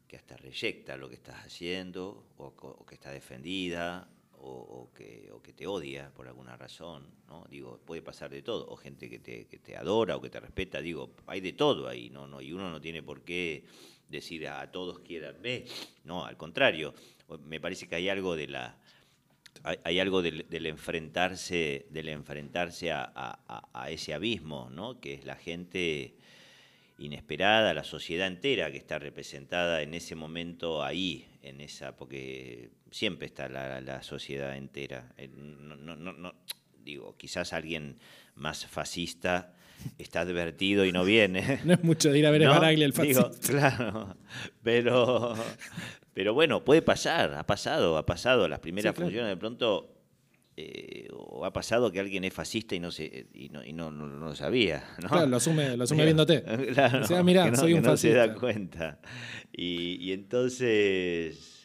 que 0.07 0.17
hasta 0.17 0.37
reyecta 0.37 0.97
lo 0.97 1.09
que 1.09 1.15
estás 1.17 1.37
haciendo 1.45 2.25
o 2.37 2.85
que 2.87 2.95
está 2.95 3.11
defendida 3.11 4.09
o, 4.41 4.91
que, 4.95 5.31
te 5.55 5.67
odia 5.67 6.13
por 6.15 6.29
alguna 6.29 6.57
razón. 6.57 7.07
¿no? 7.29 7.45
Digo, 7.51 7.81
puede 7.85 8.03
pasar 8.03 8.31
de 8.31 8.43
todo. 8.43 8.67
O 8.69 8.77
gente 8.77 9.09
que 9.09 9.19
te, 9.19 9.77
adora 9.77 10.17
o 10.17 10.21
que 10.21 10.31
te 10.31 10.41
respeta. 10.41 10.81
Digo, 10.81 11.15
hay 11.27 11.41
de 11.41 11.53
todo 11.53 11.89
ahí. 11.89 12.11
¿no? 12.11 12.27
No, 12.27 12.41
y 12.41 12.53
uno 12.53 12.71
no 12.71 12.81
tiene 12.81 13.03
por 13.03 13.23
qué 13.23 13.65
decir 14.09 14.47
a, 14.49 14.71
todos 14.71 15.01
quiéranme. 15.01 15.65
No, 16.05 16.25
al 16.25 16.37
contrario. 16.37 16.95
Me 17.45 17.61
parece 17.61 17.89
que 17.89 17.97
hay 17.97 18.09
algo 18.09 18.37
de 18.37 18.49
la 18.49 18.79
hay, 19.85 19.99
algo 20.01 20.21
del, 20.23 20.45
enfrentarse, 20.67 21.87
del 21.91 22.11
enfrentarse 22.11 22.93
a, 22.93 23.03
a- 23.05 23.41
a- 23.49 23.83
a 23.85 23.91
ese 23.91 24.13
abismo, 24.13 24.69
¿no? 24.71 25.01
que 25.01 25.15
es 25.15 25.25
la 25.25 25.35
gente 25.35 26.15
inesperada, 26.99 27.75
la 27.75 27.85
sociedad 27.85 28.27
entera 28.27 28.71
que 28.71 28.79
está 28.79 28.99
representada 28.99 29.83
en 29.83 29.95
ese 29.95 30.15
momento 30.15 30.83
ahí, 30.83 31.27
en 31.43 31.61
esa, 31.61 31.97
porque 31.97 32.71
siempre 32.91 33.27
está 33.27 33.49
la, 33.49 33.81
la 33.81 34.03
sociedad 34.03 34.57
entera. 34.57 35.13
Eh, 35.17 35.29
no- 35.29 35.77
no- 35.77 35.97
no- 35.97 36.13
no- 36.13 36.35
digo, 36.83 37.17
quizás 37.17 37.53
alguien 37.53 37.99
más 38.35 38.67
fascista 38.67 39.55
está 39.99 40.21
advertido 40.21 40.85
y 40.85 40.93
no 40.93 41.05
viene. 41.05 41.61
No 41.65 41.75
es 41.75 41.83
mucho 41.85 42.11
de 42.11 42.19
ir 42.19 42.27
a 42.27 42.31
ver 42.31 42.45
a. 42.47 42.51
Baraglia 42.51 42.87
el 42.87 42.93
Digo, 42.93 43.23
fascista. 43.23 43.49
claro, 43.53 44.17
pero, 44.63 45.35
pero 46.15 46.33
bueno, 46.35 46.65
puede 46.65 46.83
pasar, 46.83 47.35
ha 47.35 47.45
pasado, 47.47 47.97
ha 47.99 48.07
pasado. 48.07 48.49
Las 48.49 48.61
primeras 48.61 48.91
Sí, 48.93 48.95
claro. 48.97 49.07
funciones 49.09 49.31
de 49.31 49.37
pronto, 49.37 49.93
eh, 50.57 51.09
o 51.13 51.45
ha 51.45 51.53
pasado 51.53 51.91
que 51.93 52.01
alguien 52.01 52.25
es 52.25 52.33
fascista 52.33 52.75
y 52.75 52.81
no 52.81 52.91
se, 52.91 53.27
y 53.35 53.49
no, 53.51 53.63
y 53.65 53.73
no, 53.75 53.91
no- 53.91 54.07
no 54.07 54.27
lo 54.27 54.35
sabía. 54.35 54.85
¿no? 55.03 55.09
Claro, 55.09 55.27
lo 55.27 55.37
asume, 55.37 55.77
lo 55.77 55.85
asume 55.85 56.05
Mira, 56.05 56.25
viéndote. 56.25 56.43
Claro, 56.75 57.03
"Ah, 57.15 57.23
mirá, 57.23 57.55
soy 57.57 57.75
un 57.75 57.83
no 57.83 57.97
se 57.97 58.11
da 58.15 58.23
fascista". 58.27 58.41
cuenta. 58.41 59.01
Y, 59.53 59.97
y 60.01 60.13
entonces, 60.13 61.56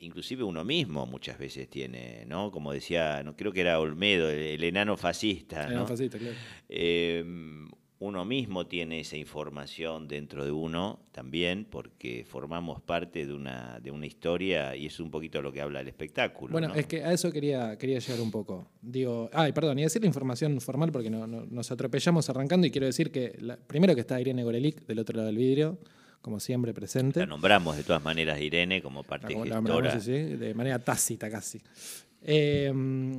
inclusive 0.00 0.42
uno 0.44 0.64
mismo 0.64 1.06
muchas 1.06 1.38
veces 1.38 1.68
tiene, 1.68 2.24
¿no? 2.26 2.50
Como 2.50 2.72
decía, 2.72 3.22
no 3.24 3.36
creo 3.36 3.52
que 3.52 3.60
era 3.62 3.80
Olmedo, 3.80 4.30
el, 4.30 4.38
el 4.40 4.64
enano 4.64 4.96
fascista, 4.96 5.64
Era 5.64 5.74
¿no? 5.74 5.82
un 5.82 5.88
fascista, 5.88 6.18
claro. 6.18 6.34
Eh, 6.68 7.24
uno 7.98 8.26
mismo 8.26 8.66
tiene 8.66 9.00
esa 9.00 9.16
información 9.16 10.06
dentro 10.06 10.44
de 10.44 10.50
uno 10.50 11.00
también, 11.12 11.64
porque 11.64 12.26
formamos 12.28 12.82
parte 12.82 13.24
de 13.26 13.32
una, 13.32 13.80
de 13.82 13.90
una 13.90 14.04
historia 14.04 14.76
y 14.76 14.84
es 14.84 15.00
un 15.00 15.10
poquito 15.10 15.40
lo 15.40 15.50
que 15.50 15.62
habla 15.62 15.80
el 15.80 15.88
espectáculo. 15.88 16.52
Bueno, 16.52 16.68
¿no? 16.68 16.74
es 16.74 16.84
que 16.86 17.02
a 17.02 17.12
eso 17.14 17.32
quería, 17.32 17.78
quería 17.78 17.98
llegar 17.98 18.20
un 18.20 18.30
poco. 18.30 18.68
Digo, 18.82 19.30
ay, 19.32 19.52
perdón, 19.52 19.78
y 19.78 19.82
decir 19.82 20.02
la 20.02 20.08
información 20.08 20.60
formal 20.60 20.92
porque 20.92 21.08
no, 21.08 21.26
no- 21.26 21.46
nos 21.46 21.70
atropellamos 21.70 22.28
arrancando 22.28 22.66
y 22.66 22.70
quiero 22.70 22.86
decir 22.86 23.10
que 23.10 23.34
la- 23.40 23.56
primero 23.56 23.94
que 23.94 24.02
está 24.02 24.20
Irene 24.20 24.44
Gorelick 24.44 24.84
del 24.86 24.98
otro 24.98 25.16
lado 25.16 25.28
del 25.28 25.38
vidrio, 25.38 25.78
como 26.26 26.40
siempre 26.40 26.74
presente. 26.74 27.20
La 27.20 27.26
nombramos 27.26 27.76
de 27.76 27.84
todas 27.84 28.02
maneras, 28.02 28.40
Irene, 28.40 28.82
como 28.82 29.02
La 29.02 29.06
parte 29.06 29.32
la 29.32 29.40
gestora. 29.44 29.60
nombramos, 29.60 30.02
sí, 30.02 30.10
de 30.10 30.54
manera 30.54 30.80
tácita 30.80 31.30
casi. 31.30 31.62
Eh, 32.20 32.72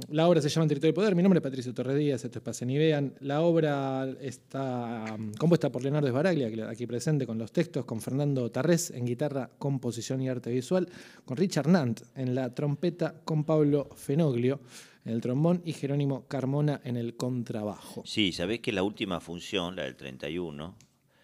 la 0.09 0.27
obra 0.27 0.41
se 0.41 0.49
llama 0.49 0.67
Territorio 0.67 0.89
del 0.89 0.93
Poder. 0.93 1.15
Mi 1.15 1.23
nombre 1.23 1.37
es 1.37 1.41
Patricio 1.41 1.73
Torres 1.73 1.97
Díaz, 1.97 2.25
esto 2.25 2.39
es 2.39 2.43
Pasen 2.43 2.69
y 2.69 2.77
Vean. 2.77 3.13
La 3.21 3.39
obra 3.43 4.09
está 4.19 5.15
um, 5.17 5.31
compuesta 5.35 5.71
por 5.71 5.83
Leonardo 5.83 6.09
Esbaraglia, 6.09 6.69
aquí 6.69 6.85
presente 6.85 7.25
con 7.25 7.37
los 7.37 7.53
textos, 7.53 7.85
con 7.85 8.01
Fernando 8.01 8.51
Tarrés 8.51 8.91
en 8.91 9.05
guitarra, 9.05 9.51
composición 9.57 10.21
y 10.21 10.27
arte 10.27 10.51
visual, 10.51 10.89
con 11.23 11.37
Richard 11.37 11.69
Nant 11.69 12.01
en 12.13 12.35
la 12.35 12.53
trompeta, 12.53 13.21
con 13.23 13.45
Pablo 13.45 13.87
Fenoglio 13.95 14.59
en 15.05 15.13
el 15.13 15.21
trombón 15.21 15.61
y 15.63 15.71
Jerónimo 15.71 16.27
Carmona 16.27 16.81
en 16.83 16.97
el 16.97 17.15
contrabajo. 17.15 18.03
Sí, 18.05 18.33
sabés 18.33 18.59
que 18.59 18.73
la 18.73 18.83
última 18.83 19.21
función, 19.21 19.77
la 19.77 19.83
del 19.83 19.95
31, 19.95 20.75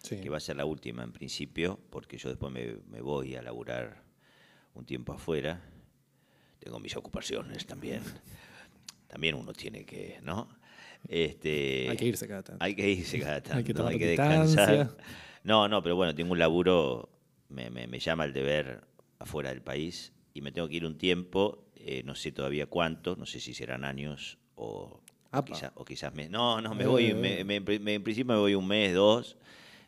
Sí. 0.04 0.20
que 0.20 0.28
va 0.28 0.36
a 0.36 0.40
ser 0.40 0.56
la 0.56 0.64
última 0.66 1.02
en 1.02 1.12
principio, 1.12 1.80
porque 1.90 2.18
yo 2.18 2.28
después 2.28 2.52
me, 2.52 2.76
me 2.90 3.00
voy 3.00 3.34
a 3.36 3.42
laburar 3.42 4.02
un 4.74 4.84
tiempo 4.84 5.12
afuera. 5.14 5.60
Tengo 6.58 6.78
mis 6.78 6.94
ocupaciones 6.96 7.66
también. 7.66 8.02
También 9.08 9.36
uno 9.36 9.52
tiene 9.52 9.84
que, 9.84 10.18
¿no? 10.22 10.48
Este, 11.08 11.88
Hay 11.88 11.96
que 11.96 12.06
irse 12.06 12.26
cada 12.26 12.42
tanto. 12.42 12.64
Hay 12.64 12.74
que 12.74 12.88
irse 12.90 13.18
cada 13.20 13.40
tanto, 13.42 13.52
Hay 13.54 13.58
hay 13.58 13.64
que 13.64 13.72
que, 13.72 13.74
tomar 13.78 13.98
descansar. 13.98 14.76
distancia. 14.88 15.04
No, 15.44 15.68
no, 15.68 15.82
pero 15.82 15.94
bueno, 15.94 16.14
tengo 16.14 16.32
un 16.32 16.38
laburo, 16.38 17.08
me, 17.48 17.70
me- 17.70 17.86
me 17.86 17.98
llama 18.00 18.24
el 18.24 18.32
deber 18.32 18.82
afuera 19.20 19.50
del 19.50 19.62
país 19.62 20.12
y 20.32 20.40
me 20.40 20.50
tengo 20.50 20.68
que 20.68 20.74
ir 20.76 20.84
un 20.84 20.98
tiempo, 20.98 21.64
eh, 21.76 22.02
no 22.04 22.14
sé 22.16 22.32
todavía 22.32 22.66
cuánto, 22.66 23.14
no 23.16 23.24
sé 23.26 23.38
si 23.40 23.54
serán 23.54 23.84
años 23.84 24.38
o, 24.56 25.00
quizás, 25.46 25.70
o 25.76 25.84
quizás 25.84 26.12
meses. 26.14 26.32
No, 26.32 26.60
no, 26.60 26.74
me 26.74 26.82
Eh, 26.84 26.86
voy, 26.88 27.06
eh. 27.06 27.14
me- 27.14 27.54
en 27.56 28.02
principio 28.02 28.34
me 28.34 28.40
voy 28.40 28.54
un 28.56 28.66
mes, 28.66 28.94
dos. 28.94 29.36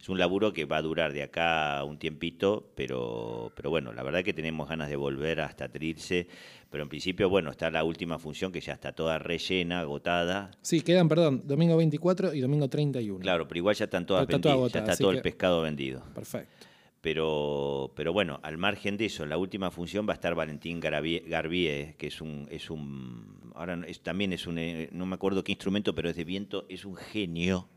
Es 0.01 0.09
un 0.09 0.19
laburo 0.19 0.53
que 0.53 0.65
va 0.67 0.77
a 0.77 0.83
durar 0.83 1.13
de 1.13 1.23
acá 1.25 1.83
un 1.85 1.99
tiempito, 1.99 2.71
pero, 2.77 3.53
pero 3.57 3.71
bueno, 3.71 3.93
la 3.93 4.03
verdad 4.03 4.23
que 4.23 4.33
tenemos 4.33 4.69
ganas 4.69 4.89
de 4.89 4.97
volver 4.97 5.41
hasta 5.41 5.69
Trilce, 5.69 6.29
pero 6.71 6.85
en 6.85 6.89
principio, 6.89 7.29
bueno, 7.29 7.51
está 7.51 7.71
la 7.71 7.83
última 7.83 8.19
función 8.19 8.53
que 8.53 8.61
ya 8.61 8.75
está 8.75 8.93
toda 8.93 9.19
rellena, 9.19 9.81
agotada, 9.81 10.53
Sí, 10.63 10.83
quedan, 10.83 11.09
perdón, 11.09 11.43
domingo 11.45 11.77
24 11.77 12.35
y 12.35 12.41
domingo 12.41 12.69
31. 12.69 13.21
Claro, 13.21 13.49
pero 13.49 13.59
igual 13.59 13.75
ya 13.75 13.85
están 13.87 14.07
todas 14.07 14.23
Está 14.23 14.41
toda 14.41 14.55
vendidas, 14.55 14.73
ya 14.73 14.79
está 14.81 14.97
todo 14.97 15.11
que- 15.11 15.17
el 15.17 15.23
pescado 15.23 15.63
vendido. 15.63 16.03
Perfecto. 16.15 16.67
Pero, 17.01 17.93
pero 17.95 18.13
bueno, 18.13 18.41
al 18.43 18.59
margen 18.59 18.97
de 18.97 19.05
eso, 19.07 19.23
en 19.23 19.31
la 19.31 19.39
última 19.39 19.71
función 19.71 20.09
va 20.09 20.13
a 20.13 20.15
estar 20.15 20.35
Valentín 20.35 20.81
Garbier, 20.81 21.95
que 21.97 22.07
es 22.09 22.21
un, 22.21 22.49
es 22.51 22.69
un, 22.69 23.53
ahora 23.55 23.81
es- 23.87 24.01
también 24.01 24.33
es 24.33 24.47
un, 24.47 24.59
eh, 24.59 24.89
no 24.93 25.07
me 25.07 25.15
acuerdo 25.15 25.45
qué 25.45 25.53
instrumento, 25.53 25.95
pero 25.95 26.11
es 26.11 26.17
de 26.17 26.25
viento, 26.25 26.67
es 26.69 26.85
un 26.85 26.97
genio, 26.97 27.69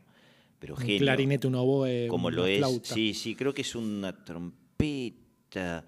pero 0.60 0.76
Un 0.76 0.82
genio. 0.82 1.00
clarinete, 1.00 1.48
un 1.48 1.56
oboe, 1.56 2.08
como 2.08 2.30
lo 2.32 2.46
es, 2.46 2.58
flauta. 2.60 2.94
sí, 2.94 3.14
sí, 3.14 3.36
creo 3.36 3.54
que 3.54 3.62
es 3.62 3.76
una 3.76 4.24
trompeta. 4.26 5.86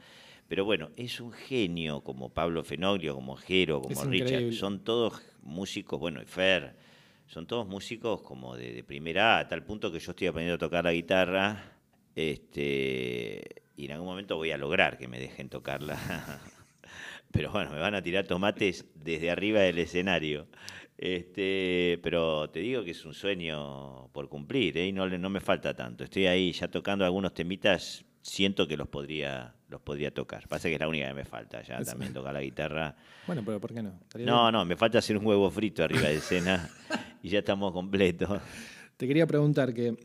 Pero 0.48 0.66
bueno, 0.66 0.90
es 0.98 1.20
un 1.22 1.32
genio 1.32 2.02
como 2.02 2.30
Pablo 2.34 2.64
Fenoglio, 2.64 3.16
como 3.16 3.36
Jero, 3.38 3.82
como 3.82 3.94
Es 3.94 4.06
Richard. 4.08 4.28
increíble. 4.28 4.58
Son 4.58 4.84
todos 4.84 5.22
músicos, 5.44 6.00
bueno, 6.00 6.22
y 6.22 6.26
Fer, 6.26 6.76
son 7.28 7.48
todos 7.48 7.66
músicos 7.68 8.22
como 8.22 8.58
de, 8.58 8.74
de 8.74 8.84
primera 8.84 9.38
A, 9.38 9.40
a 9.42 9.48
tal 9.48 9.64
punto 9.64 9.92
que 9.92 10.00
yo 10.00 10.12
estoy 10.12 10.28
aprendiendo 10.28 10.56
a 10.56 10.68
tocar 10.68 10.84
la 10.84 10.92
guitarra. 10.94 11.78
Este, 12.16 13.64
y 13.78 13.86
en 13.86 13.92
algún 13.94 14.08
momento 14.08 14.36
voy 14.36 14.52
a 14.52 14.58
lograr 14.58 14.98
que 14.98 15.08
me 15.08 15.20
dejen 15.20 15.48
tocarla. 15.50 15.98
Pero 17.32 17.52
bueno, 17.52 17.72
me 17.72 17.80
van 17.80 17.96
a 17.96 18.02
tirar 18.02 18.28
tomates 18.28 18.86
desde 18.96 19.32
arriba 19.32 19.62
del 19.62 19.78
escenario. 19.80 20.48
Este, 21.02 22.00
pero 22.04 22.48
te 22.52 22.60
digo 22.60 22.84
que 22.84 22.92
es 22.92 23.04
un 23.06 23.16
sueño 23.16 24.08
por 24.10 24.30
cumplir, 24.30 24.78
¿eh? 24.78 24.88
y 24.88 24.92
no, 24.92 25.10
no 25.10 25.30
me 25.32 25.40
falta 25.40 25.74
tanto. 25.76 26.04
Estoy 26.04 26.28
ahí 26.28 26.52
ya 26.52 26.68
tocando 26.68 27.04
algunos 27.04 27.34
temitas, 27.34 28.06
siento 28.22 28.68
que 28.68 28.78
los 28.78 28.88
podría, 28.88 29.56
los 29.68 29.82
podría 29.82 30.14
tocar. 30.14 30.48
Pasa 30.48 30.68
que 30.70 30.76
es 30.76 30.80
la 30.80 30.88
única 30.88 31.08
que 31.08 31.16
me 31.16 31.26
falta, 31.26 31.64
ya 31.64 31.80
Es- 31.80 31.88
también 31.88 32.14
tocar 32.14 32.36
la 32.36 32.42
guitarra. 32.44 32.96
Bueno, 33.26 33.42
pero 33.44 33.60
¿por 33.60 33.74
qué 33.74 33.82
no? 33.82 33.90
No, 33.90 34.00
bien. 34.14 34.28
no, 34.54 34.64
me 34.64 34.76
falta 34.76 35.00
hacer 35.00 35.18
un 35.18 35.26
huevo 35.26 35.50
frito 35.50 35.84
arriba 35.84 36.02
de 36.08 36.18
escena 36.18 36.70
y 37.24 37.30
ya 37.30 37.40
estamos 37.40 37.72
completos. 37.74 38.40
Te 38.98 39.08
quería 39.08 39.26
preguntar 39.26 39.74
que, 39.74 39.96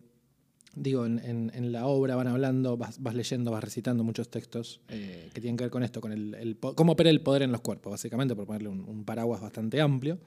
digo, 0.74 1.04
en, 1.04 1.18
en- 1.18 1.52
en 1.54 1.72
la 1.72 1.84
obra 1.84 2.16
van 2.16 2.28
hablando, 2.28 2.78
vas, 2.78 3.02
vas 3.02 3.14
leyendo, 3.14 3.50
vas 3.50 3.62
recitando 3.62 4.02
muchos 4.02 4.30
textos 4.30 4.80
eh, 4.88 5.28
que 5.34 5.42
tienen 5.42 5.58
que 5.58 5.64
ver 5.64 5.70
con 5.70 5.82
esto, 5.82 6.00
con 6.00 6.12
el, 6.12 6.34
el 6.36 6.56
cómo 6.56 6.92
opera 6.92 7.10
el 7.10 7.20
poder 7.20 7.42
en 7.42 7.52
los 7.52 7.60
cuerpos, 7.60 7.90
básicamente, 7.90 8.34
por 8.34 8.46
ponerle 8.46 8.70
un, 8.70 8.80
un 8.88 9.04
paraguas 9.04 9.42
bastante 9.42 9.78
amplio. 9.82 10.18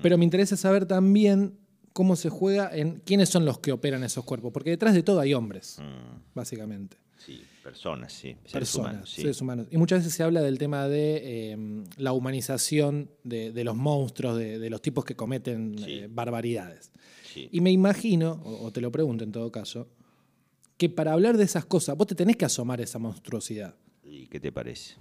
Pero 0.00 0.16
me 0.18 0.24
interesa 0.24 0.56
saber 0.56 0.86
también 0.86 1.58
cómo 1.92 2.16
se 2.16 2.28
juega 2.30 2.70
en 2.74 3.00
quiénes 3.04 3.28
son 3.28 3.44
los 3.44 3.58
que 3.58 3.72
operan 3.72 4.02
esos 4.04 4.24
cuerpos, 4.24 4.52
porque 4.52 4.70
detrás 4.70 4.94
de 4.94 5.02
todo 5.02 5.20
hay 5.20 5.34
hombres, 5.34 5.78
Mm, 5.80 6.20
básicamente. 6.34 6.96
sí, 7.18 7.42
personas, 7.62 8.12
sí, 8.12 8.28
seres 8.44 8.52
Personas, 8.52 8.90
humanos, 8.92 9.10
sí. 9.10 9.20
seres 9.22 9.40
humanos. 9.40 9.66
Y 9.70 9.76
muchas 9.76 10.00
veces 10.00 10.14
se 10.14 10.22
habla 10.22 10.40
del 10.40 10.58
tema 10.58 10.88
de 10.88 11.20
eh, 11.52 11.84
la 11.98 12.12
humanización 12.12 13.10
de, 13.22 13.52
de 13.52 13.64
los 13.64 13.76
monstruos, 13.76 14.36
de, 14.38 14.58
de 14.58 14.70
los 14.70 14.80
tipos 14.82 15.04
que 15.04 15.14
cometen 15.14 15.76
Sí. 15.78 15.84
eh, 16.00 16.08
barbaridades. 16.10 16.90
sí. 17.32 17.48
Y 17.52 17.60
me 17.60 17.70
imagino, 17.70 18.40
o, 18.44 18.64
o 18.66 18.72
te 18.72 18.80
lo 18.80 18.90
pregunto 18.90 19.22
en 19.24 19.30
todo 19.32 19.52
caso, 19.52 19.88
que 20.78 20.88
para 20.88 21.12
hablar 21.12 21.36
de 21.36 21.44
esas 21.44 21.64
cosas 21.66 21.96
vos 21.96 22.06
te 22.08 22.14
tenés 22.16 22.36
que 22.36 22.44
asomar 22.46 22.80
a 22.80 22.82
esa 22.84 22.98
monstruosidad. 22.98 23.76
¿Y 24.04 24.26
qué 24.26 24.40
te 24.40 24.50
parece? 24.50 24.94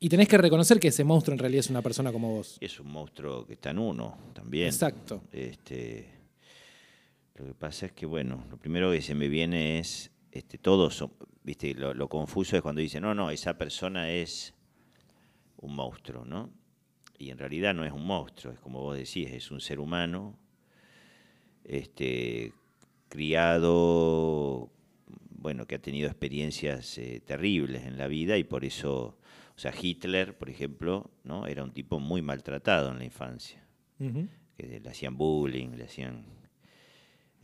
Y 0.00 0.08
tenés 0.08 0.28
que 0.28 0.38
reconocer 0.38 0.78
que 0.78 0.88
ese 0.88 1.02
monstruo 1.04 1.32
en 1.34 1.38
realidad 1.40 1.60
es 1.60 1.70
una 1.70 1.82
persona 1.82 2.12
como 2.12 2.36
vos. 2.36 2.56
Es 2.60 2.78
un 2.78 2.90
monstruo 2.90 3.44
que 3.46 3.54
está 3.54 3.70
en 3.70 3.78
uno 3.78 4.16
también. 4.32 4.68
Exacto. 4.68 5.22
Este, 5.32 6.08
lo 7.34 7.46
que 7.46 7.54
pasa 7.54 7.86
es 7.86 7.92
que, 7.92 8.06
bueno, 8.06 8.44
lo 8.50 8.56
primero 8.58 8.92
que 8.92 9.02
se 9.02 9.14
me 9.14 9.28
viene 9.28 9.80
es, 9.80 10.10
este, 10.30 10.56
todos, 10.58 10.94
son- 10.96 11.12
viste, 11.42 11.74
lo, 11.74 11.94
lo 11.94 12.08
confuso 12.08 12.56
es 12.56 12.62
cuando 12.62 12.80
dicen, 12.80 13.02
no, 13.02 13.12
no, 13.14 13.30
esa 13.30 13.58
persona 13.58 14.10
es 14.10 14.54
un 15.56 15.74
monstruo, 15.74 16.24
¿no? 16.24 16.50
Y 17.18 17.30
en 17.30 17.38
realidad 17.38 17.74
no 17.74 17.84
es 17.84 17.92
un 17.92 18.06
monstruo, 18.06 18.52
es 18.54 18.60
como 18.60 18.80
vos 18.80 18.96
decís, 18.96 19.28
es 19.32 19.50
un 19.50 19.60
ser 19.60 19.80
humano, 19.80 20.38
este, 21.64 22.52
criado, 23.08 24.70
bueno, 25.30 25.66
que 25.66 25.74
ha 25.74 25.80
tenido 25.82 26.06
experiencias 26.08 26.96
eh, 26.98 27.20
terribles 27.24 27.84
en 27.84 27.98
la 27.98 28.06
vida 28.06 28.38
y 28.38 28.44
por 28.44 28.64
eso, 28.64 29.18
o 29.58 29.60
sea, 29.60 29.74
Hitler, 29.82 30.38
por 30.38 30.48
ejemplo, 30.50 31.10
¿no? 31.24 31.44
Era 31.48 31.64
un 31.64 31.72
tipo 31.72 31.98
muy 31.98 32.22
maltratado 32.22 32.92
en 32.92 32.98
la 32.98 33.04
infancia 33.04 33.60
que 34.56 34.78
le 34.80 34.88
hacían 34.88 35.16
bullying, 35.16 35.70
le 35.76 35.84
hacían... 35.86 36.24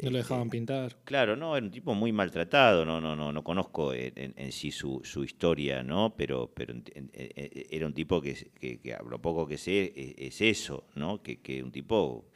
No 0.02 0.10
lo 0.10 0.18
este, 0.18 0.18
dejaban 0.18 0.48
pintar. 0.48 0.96
Claro, 1.04 1.34
no, 1.34 1.56
era 1.56 1.66
un 1.66 1.72
tipo 1.72 1.92
muy 1.92 2.12
maltratado, 2.12 2.84
no, 2.84 3.00
no, 3.00 3.16
no, 3.16 3.32
no 3.32 3.42
conozco 3.42 3.92
en, 3.94 4.12
en- 4.16 4.34
en 4.36 4.52
sí 4.52 4.70
su, 4.70 5.00
su 5.02 5.24
historia, 5.24 5.82
¿no? 5.82 6.14
Pero, 6.16 6.52
pero 6.54 6.72
en- 6.72 6.84
en- 6.94 7.10
en- 7.14 7.66
era 7.70 7.86
un 7.86 7.94
tipo 7.94 8.20
que, 8.22 8.34
que, 8.60 8.78
que 8.80 8.94
a 8.94 9.02
lo 9.02 9.20
poco 9.20 9.46
que 9.48 9.58
sé 9.58 9.92
es, 9.96 10.14
es 10.34 10.40
eso, 10.40 10.86
¿no? 10.94 11.20
Que, 11.20 11.40
que 11.40 11.64
un 11.64 11.72
tipo... 11.72 12.28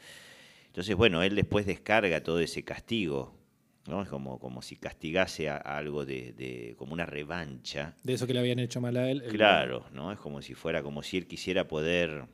Entonces, 0.67 0.97
bueno, 0.97 1.23
él 1.23 1.37
después 1.37 1.67
descarga 1.67 2.23
todo 2.25 2.41
ese 2.41 2.65
castigo, 2.65 3.38
¿no? 3.89 4.03
Es 4.03 4.09
como, 4.09 4.39
como 4.39 4.63
si 4.63 4.77
castigase 4.77 5.49
a, 5.49 5.57
a 5.57 5.79
algo 5.79 6.05
de, 6.05 6.33
de- 6.35 6.75
como 6.79 6.93
una 6.93 7.07
revancha. 7.07 7.97
De 8.05 8.13
eso 8.13 8.27
que 8.27 8.35
le 8.35 8.41
habían 8.41 8.59
hecho 8.59 8.81
mal 8.81 8.97
a 8.97 9.11
él. 9.11 9.25
Claro, 9.25 9.87
¿no? 9.93 10.13
Es 10.13 10.19
como 10.19 10.43
si 10.43 10.55
fuera, 10.55 10.83
como 10.83 11.03
si 11.03 11.17
él 11.17 11.27
quisiera 11.27 11.67
poder, 11.67 12.27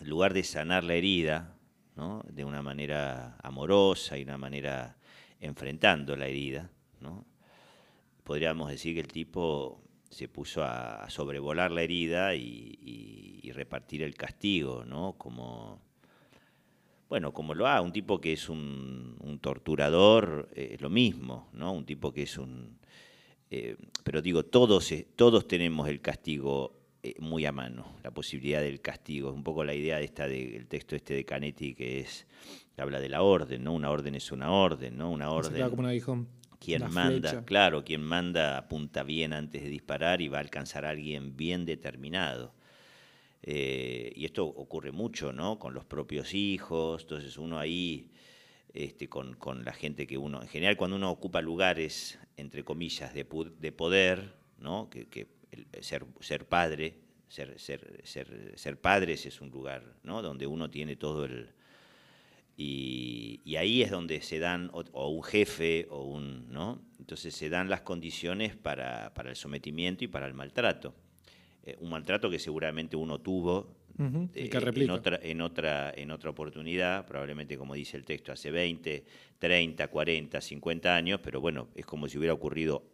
en 0.00 0.08
lugar 0.08 0.34
de 0.34 0.44
sanar 0.44 0.84
la 0.84 0.94
herida, 0.94 1.56
¿no? 1.96 2.22
De 2.30 2.44
una 2.44 2.62
manera 2.62 3.36
amorosa 3.42 4.18
y 4.18 4.22
una 4.22 4.38
manera 4.38 4.96
enfrentando 5.40 6.14
la 6.16 6.26
herida, 6.26 6.70
¿no? 7.00 7.24
Podríamos 8.24 8.70
decir 8.70 8.94
que 8.94 9.00
el 9.00 9.08
tipo 9.08 9.82
se 10.10 10.28
puso 10.28 10.62
a, 10.64 11.04
a 11.04 11.10
sobrevolar 11.10 11.70
la 11.70 11.82
herida 11.82 12.34
y, 12.34 12.78
y- 12.80 13.40
y 13.42 13.52
repartir 13.52 14.02
el 14.02 14.14
castigo, 14.14 14.84
¿no? 14.84 15.14
Como, 15.16 15.80
bueno, 17.08 17.32
como 17.32 17.54
lo 17.54 17.66
ha, 17.66 17.80
un 17.80 17.92
tipo 17.92 18.20
que 18.20 18.32
es 18.32 18.48
un, 18.48 19.16
un 19.20 19.38
torturador, 19.38 20.48
eh, 20.54 20.70
es 20.74 20.80
lo 20.80 20.90
mismo, 20.90 21.48
¿no? 21.52 21.72
Un 21.72 21.84
tipo 21.86 22.12
que 22.12 22.22
es 22.22 22.36
un... 22.38 22.78
eh, 23.50 23.76
pero 24.02 24.22
digo, 24.22 24.44
todos, 24.44 24.90
eh, 24.92 25.06
todos 25.16 25.46
tenemos 25.46 25.88
el 25.88 26.00
castigo 26.00 26.76
eh, 27.02 27.14
muy 27.20 27.46
a 27.46 27.52
mano, 27.52 27.94
la 28.02 28.10
posibilidad 28.10 28.60
del 28.60 28.80
castigo. 28.80 29.30
Es 29.30 29.36
un 29.36 29.44
poco 29.44 29.62
la 29.62 29.74
idea 29.74 29.98
de 29.98 30.04
esta 30.04 30.26
del 30.26 30.66
texto 30.66 30.96
este 30.96 31.14
de 31.14 31.24
Canetti 31.24 31.74
que 31.74 32.00
es 32.00 32.26
que 32.74 32.82
habla 32.82 32.98
de 32.98 33.08
la 33.08 33.22
orden, 33.22 33.62
¿no? 33.62 33.72
Una 33.74 33.90
orden 33.90 34.16
es 34.16 34.32
una 34.32 34.50
orden, 34.50 34.96
¿no? 34.98 35.10
Una 35.12 35.30
orden. 35.30 35.54
quedaba 35.54 35.70
como 35.70 35.86
aguijón. 35.86 36.26
Quien 36.58 36.82
una 36.82 36.90
manda, 36.90 37.30
flecha. 37.30 37.44
claro, 37.44 37.84
quien 37.84 38.02
manda 38.02 38.58
apunta 38.58 39.04
bien 39.04 39.32
antes 39.32 39.62
de 39.62 39.68
disparar 39.68 40.20
y 40.20 40.28
va 40.28 40.38
a 40.38 40.40
alcanzar 40.40 40.84
a 40.84 40.90
alguien 40.90 41.36
bien 41.36 41.64
determinado. 41.64 42.52
Eh, 43.42 44.12
y 44.16 44.24
esto 44.24 44.44
ocurre 44.44 44.92
mucho, 44.92 45.32
¿no? 45.32 45.58
Con 45.58 45.74
los 45.74 45.84
propios 45.84 46.34
hijos, 46.34 47.02
entonces 47.02 47.36
uno 47.38 47.58
ahí 47.58 48.10
este, 48.76 49.08
con, 49.08 49.36
la 49.64 49.72
gente 49.72 50.06
que 50.06 50.18
uno, 50.18 50.42
en 50.42 50.48
general 50.48 50.76
cuando 50.76 50.96
uno 50.96 51.10
ocupa 51.10 51.40
lugares, 51.40 52.18
entre 52.36 52.62
comillas, 52.64 53.14
de, 53.14 53.26
de 53.58 53.72
poder, 53.72 54.34
¿no? 54.58 54.90
que, 54.90 55.08
que 55.08 55.28
el- 55.50 55.66
ser, 55.80 56.04
ser 56.20 56.46
padre, 56.46 56.98
ser, 57.28 57.58
ser, 57.58 58.00
ser, 58.04 58.52
ser 58.56 58.80
padres 58.80 59.24
es 59.24 59.40
un 59.40 59.50
lugar 59.50 59.96
¿no? 60.02 60.20
donde 60.22 60.46
uno 60.46 60.68
tiene 60.70 60.96
todo 60.96 61.24
el... 61.24 61.54
Y, 62.58 63.40
y 63.44 63.56
ahí 63.56 63.82
es 63.82 63.90
donde 63.90 64.20
se 64.22 64.38
dan, 64.38 64.70
o, 64.72 64.82
o 64.92 65.08
un 65.08 65.22
jefe, 65.22 65.86
o 65.90 66.04
un, 66.04 66.50
¿no? 66.50 66.80
Entonces 66.98 67.34
se 67.34 67.50
dan 67.50 67.68
las 67.68 67.82
condiciones 67.82 68.56
para, 68.56 69.12
para 69.12 69.28
el 69.28 69.36
sometimiento 69.36 70.04
y 70.04 70.08
para 70.08 70.26
el 70.26 70.32
maltrato. 70.32 70.94
Eh, 71.66 71.76
un 71.80 71.90
maltrato 71.90 72.30
que 72.30 72.38
seguramente 72.38 72.96
uno 72.96 73.18
tuvo 73.20 73.74
eh, 74.34 74.48
que 74.48 74.58
en, 74.84 74.90
otra, 74.90 75.18
en, 75.22 75.40
otra, 75.40 75.92
en 75.96 76.10
otra 76.10 76.30
oportunidad, 76.30 77.04
probablemente 77.06 77.58
como 77.58 77.74
dice 77.74 77.96
el 77.96 78.04
texto, 78.04 78.30
hace 78.30 78.50
20, 78.50 79.04
30, 79.38 79.88
40, 79.88 80.40
50 80.40 80.94
años, 80.94 81.20
pero 81.22 81.40
bueno, 81.40 81.68
es 81.74 81.84
como 81.86 82.06
si 82.08 82.16
hubiera 82.18 82.32
ocurrido 82.34 82.84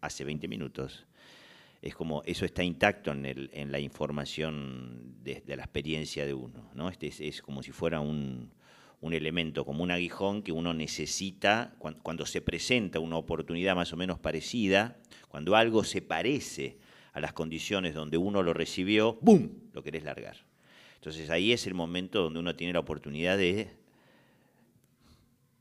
hace 0.00 0.24
20 0.24 0.46
minutos. 0.48 1.06
Es 1.80 1.96
como, 1.96 2.22
eso 2.26 2.44
está 2.44 2.62
intacto 2.62 3.10
en, 3.10 3.26
el, 3.26 3.50
en 3.52 3.72
la 3.72 3.80
información 3.80 5.16
de, 5.24 5.40
de 5.44 5.56
la 5.56 5.64
experiencia 5.64 6.24
de 6.24 6.32
uno, 6.34 6.70
¿no? 6.74 6.88
Este 6.88 7.08
es, 7.08 7.20
es 7.20 7.42
como 7.42 7.62
si 7.62 7.72
fuera 7.72 7.98
un, 7.98 8.52
un 9.00 9.12
elemento, 9.14 9.64
como 9.64 9.82
un 9.82 9.90
aguijón 9.90 10.42
que 10.42 10.52
uno 10.52 10.74
necesita 10.74 11.74
cuan- 11.78 11.98
cuando, 12.02 12.24
se 12.24 12.40
presenta 12.40 13.00
una 13.00 13.16
oportunidad 13.16 13.74
más 13.74 13.92
o 13.92 13.96
menos 13.96 14.20
parecida, 14.20 14.96
cuando 15.28 15.56
algo 15.56 15.82
se 15.82 16.02
parece 16.02 16.76
a 17.12 17.20
las 17.20 17.32
condiciones 17.32 17.94
donde 17.94 18.16
uno 18.16 18.42
lo 18.42 18.54
recibió, 18.54 19.18
¡boom!, 19.20 19.70
lo 19.72 19.82
querés 19.82 20.04
largar. 20.04 20.36
Entonces 20.96 21.30
ahí 21.30 21.52
es 21.52 21.66
el 21.66 21.74
momento 21.74 22.22
donde 22.22 22.38
uno 22.38 22.54
tiene 22.54 22.72
la 22.72 22.78
oportunidad 22.80 23.36
de, 23.36 23.68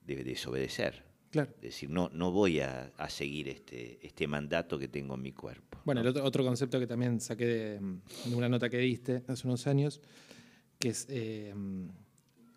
de 0.06 0.24
desobedecer. 0.24 1.04
Claro. 1.32 1.50
Decir, 1.62 1.90
no, 1.90 2.10
no 2.14 2.32
voy 2.32 2.60
a, 2.60 2.92
a 2.98 3.10
seguir 3.10 3.48
este, 3.48 4.06
este 4.06 4.28
mandato 4.28 4.78
que 4.78 4.90
tengo 4.90 5.16
en 5.16 5.22
mi 5.22 5.32
cuerpo. 5.32 5.80
Bueno, 5.86 6.02
¿no? 6.02 6.10
el 6.10 6.16
otro, 6.16 6.26
otro 6.26 6.44
concepto 6.44 6.80
que 6.80 6.88
también 6.88 7.22
saqué 7.22 7.46
de, 7.46 7.80
de 8.26 8.36
una 8.36 8.50
nota 8.50 8.70
que 8.70 8.78
diste 8.78 9.24
hace 9.28 9.48
unos 9.48 9.66
años, 9.66 10.02
que 10.78 10.90
es 10.90 11.08
eh, 11.10 11.54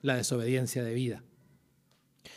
la 0.03 0.17
desobediencia 0.17 0.83
de 0.83 0.93
vida. 0.93 1.23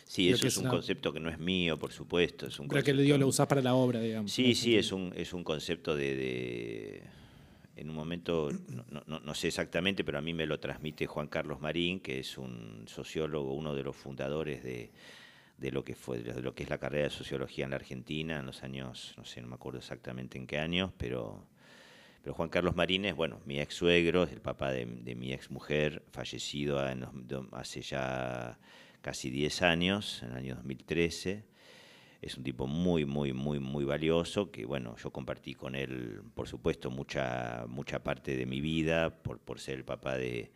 Sí, 0.06 0.29
eso 0.29 0.41
que 0.41 0.48
es 0.48 0.58
un 0.58 0.63
una- 0.63 0.72
concepto 0.72 1.13
que 1.13 1.20
no 1.20 1.29
es 1.29 1.39
mío, 1.39 1.77
por 1.77 1.91
supuesto. 1.91 2.48
Es 2.48 2.60
un 2.60 2.67
Pero 2.67 2.84
que 2.84 2.91
concepto- 2.91 3.01
digo, 3.03 3.17
lo 3.17 3.27
usás 3.27 3.48
para 3.48 3.62
la 3.62 3.74
obra, 3.75 4.00
digamos. 4.00 4.32
Sí, 4.32 4.53
sí, 4.56 4.75
es 4.75 4.91
un, 4.91 5.13
es 5.15 5.34
un 5.34 5.44
concepto 5.44 5.96
de, 5.96 6.15
de- 6.15 7.03
En 7.79 7.91
un 7.91 7.96
momento, 7.96 8.50
no, 8.89 9.03
no- 9.06 9.20
no- 9.20 9.36
sé 9.36 9.50
exactamente, 9.50 10.03
pero 10.03 10.17
a 10.17 10.22
mí 10.22 10.34
me 10.34 10.48
lo 10.48 10.60
transmite 10.60 11.06
Juan 11.06 11.27
Carlos 11.27 11.62
Marín, 11.62 12.00
que 12.00 12.20
es 12.20 12.36
un 12.39 12.86
sociólogo, 12.88 13.53
uno 13.53 13.75
de 13.75 13.84
los 13.84 13.96
fundadores 13.96 14.63
de, 14.63 14.89
de 15.60 15.72
lo 15.72 15.84
que 15.84 15.94
fue, 15.94 16.17
de 16.24 16.41
lo 16.41 16.56
que 16.56 16.63
es 16.63 16.70
la 16.72 16.79
carrera 16.79 17.03
de 17.03 17.10
sociología 17.12 17.65
en 17.65 17.70
la 17.70 17.75
Argentina 17.75 18.39
en 18.39 18.48
los 18.48 18.63
años, 18.63 19.13
no 19.15 19.25
sé, 19.25 19.41
no 19.41 19.48
me 19.48 19.53
acuerdo 19.56 19.77
exactamente 19.77 20.39
en 20.39 20.48
qué 20.48 20.58
años, 20.58 20.91
pero, 20.98 21.46
pero 22.24 22.34
Juan 22.34 22.50
Carlos 22.50 22.75
Marín 22.75 23.06
es, 23.06 23.15
bueno, 23.15 23.39
mi 23.46 23.60
ex 23.60 23.75
suegro, 23.75 24.24
es 24.24 24.32
el 24.32 24.41
papá 24.41 24.72
de, 24.72 24.86
de 24.88 25.13
mi 25.13 25.32
ex 25.32 25.51
mujer, 25.51 26.01
fallecido 26.12 26.84
en 26.89 27.01
los- 27.01 27.12
hace 27.51 27.84
ya 27.84 28.58
casi 29.01 29.30
10 29.30 29.62
años, 29.62 30.22
en 30.24 30.32
el 30.32 30.38
año 30.38 30.56
2013. 30.56 31.46
Es 32.22 32.38
un 32.38 32.44
tipo 32.44 32.68
muy, 32.68 33.06
muy, 33.06 33.34
muy, 33.34 33.60
muy 33.60 33.86
valioso, 33.86 34.51
que 34.51 34.66
bueno, 34.66 34.96
yo 34.98 35.12
compartí 35.12 35.54
con 35.54 35.75
él, 35.75 36.22
por 36.36 36.48
supuesto, 36.48 36.89
mucha, 36.92 37.66
mucha 37.70 38.04
parte 38.04 38.36
de 38.36 38.46
mi 38.46 38.62
vida, 38.62 39.22
por, 39.24 39.39
por 39.39 39.60
ser 39.60 39.77
el 39.77 39.86
papá 39.86 40.18
de, 40.18 40.51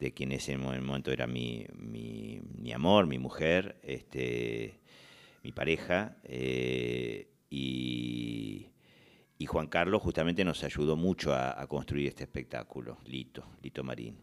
de 0.00 0.12
quien 0.14 0.32
en 0.32 0.38
ese 0.38 0.56
mo- 0.58 0.72
momento 0.72 1.12
era 1.12 1.26
mi, 1.26 1.66
mi, 1.74 2.40
mi 2.58 2.72
amor, 2.72 3.06
mi 3.06 3.18
mujer, 3.18 3.78
este, 3.82 4.80
mi 5.42 5.52
pareja. 5.52 6.16
eh, 6.24 7.28
y, 7.50 8.68
y 9.38 9.46
Juan 9.46 9.68
Carlos 9.68 10.02
justamente 10.02 10.44
nos 10.44 10.64
ayudó 10.64 10.96
mucho 10.96 11.32
a, 11.34 11.60
a 11.60 11.66
construir 11.66 12.08
este 12.08 12.24
espectáculo, 12.24 12.98
Lito, 13.06 13.44
Lito 13.62 13.84
Marín. 13.84 14.16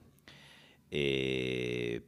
Eh, 0.91 2.01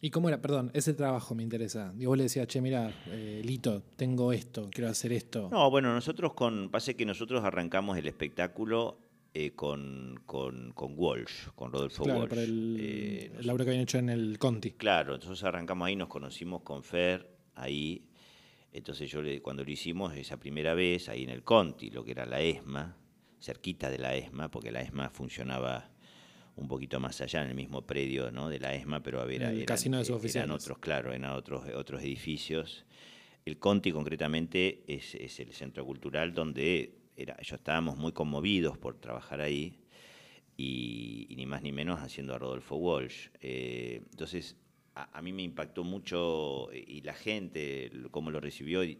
¿Y 0.00 0.10
cómo 0.10 0.28
era? 0.28 0.40
Perdón, 0.40 0.70
ese 0.74 0.94
trabajo 0.94 1.34
me 1.34 1.42
interesa. 1.42 1.92
Digo, 1.94 2.10
vos 2.12 2.18
le 2.18 2.24
decías, 2.24 2.46
che, 2.46 2.60
mira, 2.60 2.92
eh, 3.08 3.42
Lito, 3.44 3.82
tengo 3.96 4.32
esto, 4.32 4.68
quiero 4.70 4.88
hacer 4.90 5.12
esto. 5.12 5.48
No, 5.50 5.70
bueno, 5.70 5.92
nosotros 5.92 6.34
con. 6.34 6.70
Pase 6.70 6.94
que 6.94 7.04
nosotros 7.04 7.42
arrancamos 7.42 7.98
el 7.98 8.06
espectáculo 8.06 9.00
eh, 9.34 9.52
con, 9.56 10.20
con, 10.24 10.72
con 10.72 10.94
Walsh, 10.96 11.48
con 11.56 11.72
Rodolfo 11.72 12.04
claro, 12.04 12.20
Walsh. 12.20 12.28
para 12.30 12.42
el, 12.42 12.76
Eh, 12.80 13.32
el 13.40 13.46
laburo 13.46 13.64
que 13.64 13.70
habían 13.72 13.82
hecho 13.82 13.98
en 13.98 14.08
el 14.08 14.38
Conti. 14.38 14.70
Claro, 14.72 15.14
entonces 15.16 15.42
arrancamos 15.42 15.86
ahí, 15.88 15.96
nos 15.96 16.08
conocimos 16.08 16.62
con 16.62 16.84
Fer, 16.84 17.28
ahí. 17.56 18.04
Entonces 18.72 19.10
yo 19.10 19.20
le, 19.20 19.42
cuando 19.42 19.64
lo 19.64 19.70
hicimos 19.70 20.14
esa 20.14 20.36
primera 20.38 20.74
vez, 20.74 21.08
ahí 21.08 21.24
en 21.24 21.30
el 21.30 21.42
Conti, 21.42 21.90
lo 21.90 22.04
que 22.04 22.12
era 22.12 22.24
la 22.24 22.40
ESMA, 22.40 22.96
cerquita 23.40 23.90
de 23.90 23.98
la 23.98 24.14
ESMA, 24.14 24.48
porque 24.50 24.70
la 24.70 24.80
ESMA 24.80 25.10
funcionaba 25.10 25.90
un 26.58 26.68
poquito 26.68 27.00
más 27.00 27.20
allá, 27.20 27.42
en 27.42 27.48
el 27.50 27.54
mismo 27.54 27.82
predio 27.82 28.30
¿no? 28.30 28.48
de 28.48 28.58
la 28.58 28.74
ESMA, 28.74 29.02
pero 29.02 29.20
había, 29.20 29.36
En 29.36 29.42
el 29.42 29.52
eran, 29.56 29.64
casino 29.66 29.96
de 29.96 30.02
eh, 30.02 30.06
suboficiales. 30.06 30.44
eran 30.48 30.50
otros, 30.56 30.78
claro, 30.78 31.12
eran 31.12 31.30
otros, 31.32 31.64
otros 31.74 32.02
edificios. 32.02 32.84
El 33.44 33.58
Conti 33.58 33.92
concretamente 33.92 34.82
es, 34.86 35.14
es 35.14 35.40
el 35.40 35.52
centro 35.52 35.84
cultural 35.86 36.34
donde 36.34 36.94
era, 37.16 37.40
yo 37.42 37.56
estábamos 37.56 37.96
muy 37.96 38.12
conmovidos 38.12 38.76
por 38.78 38.98
trabajar 39.00 39.40
ahí 39.40 39.78
y, 40.56 41.26
y 41.30 41.36
ni 41.36 41.46
más 41.46 41.62
ni 41.62 41.72
menos 41.72 42.00
haciendo 42.00 42.34
a 42.34 42.38
Rodolfo 42.38 42.76
Walsh. 42.76 43.28
Eh, 43.40 44.02
entonces, 44.10 44.56
a, 44.94 45.16
a 45.18 45.22
mí 45.22 45.32
me 45.32 45.42
impactó 45.42 45.84
mucho 45.84 46.70
eh, 46.72 46.84
y 46.86 47.00
la 47.02 47.14
gente, 47.14 47.90
cómo 48.10 48.30
lo 48.30 48.40
recibió. 48.40 48.82
Y, 48.84 48.98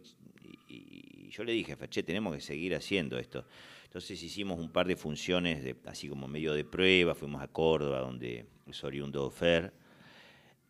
y- 0.68 1.26
y 1.26 1.30
yo 1.30 1.44
le 1.44 1.52
dije, 1.52 1.76
che, 1.90 2.02
tenemos 2.02 2.34
que 2.34 2.40
seguir 2.40 2.74
haciendo 2.74 3.18
esto. 3.18 3.44
Entonces 3.88 4.22
hicimos 4.22 4.58
un 4.58 4.70
par 4.70 4.86
de 4.86 4.96
funciones, 4.96 5.64
de, 5.64 5.74
así 5.86 6.08
como 6.08 6.28
medio 6.28 6.52
de 6.52 6.64
prueba, 6.64 7.14
fuimos 7.14 7.42
a 7.42 7.48
Córdoba, 7.48 8.00
donde 8.00 8.46
es 8.66 8.84
oriundo 8.84 9.30
Fer. 9.30 9.72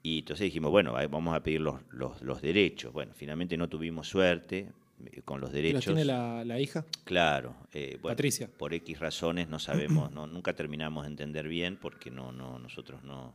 Y 0.03 0.21
entonces 0.21 0.45
dijimos, 0.45 0.71
bueno, 0.71 0.93
vamos 0.93 1.35
a 1.35 1.43
pedir 1.43 1.61
los, 1.61 1.81
los- 1.91 2.23
los 2.23 2.41
derechos. 2.41 2.93
Bueno, 2.93 3.13
finalmente 3.15 3.57
no 3.57 3.69
tuvimos 3.69 4.09
suerte 4.09 4.73
eh, 5.05 5.23
con 5.25 5.41
los 5.41 5.51
¿Y 5.51 5.55
derechos. 5.55 5.87
¿Los 5.87 5.95
tiene 5.97 6.05
la, 6.05 6.45
la 6.45 6.61
hija? 6.61 6.85
Claro, 7.05 7.57
eh, 7.73 7.99
bueno, 8.01 8.15
Patricia. 8.15 8.49
por 8.57 8.73
X 8.73 9.01
razones 9.01 9.49
no 9.49 9.59
sabemos, 9.59 10.13
no, 10.13 10.27
nunca 10.29 10.55
terminamos 10.55 11.05
de 11.05 11.11
entender 11.11 11.49
bien 11.49 11.77
porque 11.77 12.11
no, 12.13 12.31
no, 12.31 12.61
nosotros 12.61 13.03
no, 13.03 13.35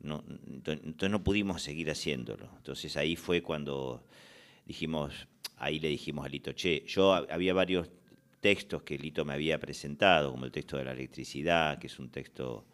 no, 0.00 0.22
ento- 0.24 0.72
entonces 0.72 1.10
no 1.10 1.22
pudimos 1.22 1.60
seguir 1.62 1.90
haciéndolo. 1.90 2.48
Entonces 2.56 2.96
ahí 2.96 3.16
fue 3.16 3.42
cuando 3.42 4.02
dijimos, 4.64 5.28
ahí 5.58 5.78
le 5.78 5.88
dijimos 5.88 6.24
a 6.24 6.28
Lito, 6.30 6.52
che, 6.52 6.82
yo 6.86 7.12
ha- 7.12 7.26
había 7.30 7.52
varios 7.52 7.90
textos 8.48 8.82
que 8.82 8.98
Lito 8.98 9.24
me 9.24 9.32
había 9.32 9.58
presentado, 9.58 10.30
como 10.32 10.44
el 10.44 10.52
texto 10.52 10.76
de 10.76 10.84
la 10.84 10.92
electricidad, 10.92 11.78
que 11.78 11.86
es 11.86 11.98
un 11.98 12.10
texto 12.10 12.66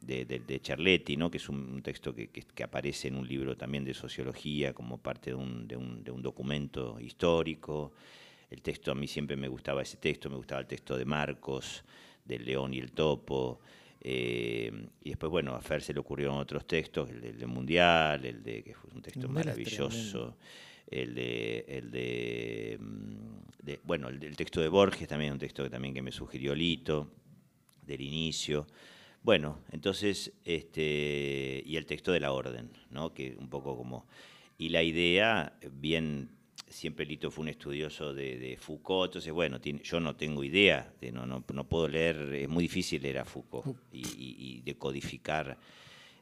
de, 0.00 0.24
de, 0.24 0.40
de 0.40 0.58
Charletti, 0.60 1.16
¿no? 1.16 1.30
que 1.30 1.36
es 1.38 1.48
un, 1.48 1.58
un 1.76 1.80
texto 1.82 2.12
que, 2.12 2.24
que- 2.34 2.42
que 2.56 2.64
aparece 2.64 3.06
en 3.08 3.14
un 3.16 3.26
libro 3.28 3.56
también 3.56 3.84
de 3.84 3.94
sociología 3.94 4.72
como 4.72 4.98
parte 4.98 5.30
de 5.30 5.36
un, 5.36 5.68
de 5.68 5.76
un- 5.76 6.02
de 6.02 6.10
un 6.10 6.22
documento 6.22 6.98
histórico. 7.00 7.92
El 8.50 8.60
texto, 8.62 8.90
a 8.90 8.94
mí 8.96 9.06
siempre 9.06 9.36
me 9.36 9.46
gustaba 9.48 9.80
ese 9.82 9.96
texto, 9.98 10.28
me 10.28 10.36
gustaba 10.36 10.60
el 10.62 10.66
texto 10.66 10.96
de 10.98 11.04
Marcos, 11.04 11.84
del 12.24 12.44
León 12.44 12.74
y 12.74 12.78
el 12.80 12.90
Topo. 12.90 13.60
eh, 14.04 14.72
y 15.04 15.10
después, 15.10 15.30
bueno, 15.30 15.54
a 15.54 15.60
Fer 15.60 15.80
se 15.82 15.92
le 15.94 16.00
ocurrieron 16.00 16.36
otros 16.36 16.66
textos, 16.66 17.08
el 17.10 17.20
del, 17.20 17.46
Mundial, 17.46 18.24
el 18.24 18.42
de, 18.42 18.64
que 18.64 18.74
fue 18.74 18.90
un 18.92 19.00
texto 19.02 19.28
maravilloso, 19.28 20.36
el 20.92 21.14
de, 21.14 21.64
el 21.68 21.90
de, 21.90 22.78
mm, 22.80 23.64
de- 23.64 23.80
bueno, 23.84 24.08
el, 24.08 24.36
texto 24.36 24.60
de 24.60 24.68
Borges 24.68 25.08
también, 25.08 25.32
un 25.32 25.38
texto 25.38 25.62
que 25.64 25.70
también 25.70 25.94
que 25.94 26.02
me 26.02 26.12
sugirió 26.12 26.54
Lito, 26.54 27.10
del 27.86 28.00
inicio. 28.00 28.66
Bueno, 29.22 29.60
entonces, 29.70 30.32
este, 30.44 31.62
y 31.64 31.76
el 31.76 31.86
texto 31.86 32.12
de 32.12 32.20
la 32.20 32.32
orden, 32.32 32.70
¿no? 32.90 33.12
Que 33.14 33.36
un 33.38 33.48
poco 33.48 33.76
como, 33.76 34.06
y 34.58 34.68
la 34.70 34.82
idea, 34.82 35.56
bien, 35.72 36.30
siempre 36.68 37.06
Lito 37.06 37.30
fue 37.30 37.42
un 37.42 37.48
estudioso 37.48 38.12
de, 38.14 38.38
de 38.38 38.56
Foucault, 38.56 39.10
entonces, 39.10 39.32
bueno, 39.32 39.60
tiene- 39.60 39.82
yo 39.82 40.00
no 40.00 40.16
tengo 40.16 40.42
idea, 40.44 40.92
de, 41.00 41.12
no, 41.12 41.26
no, 41.26 41.44
no 41.52 41.68
puedo 41.68 41.86
leer, 41.88 42.16
es 42.34 42.48
muy 42.48 42.64
difícil 42.64 43.02
leer 43.02 43.18
a 43.18 43.24
Foucault 43.24 43.76
y, 43.92 43.98
y- 44.00 44.36
y 44.38 44.60
decodificar. 44.62 45.56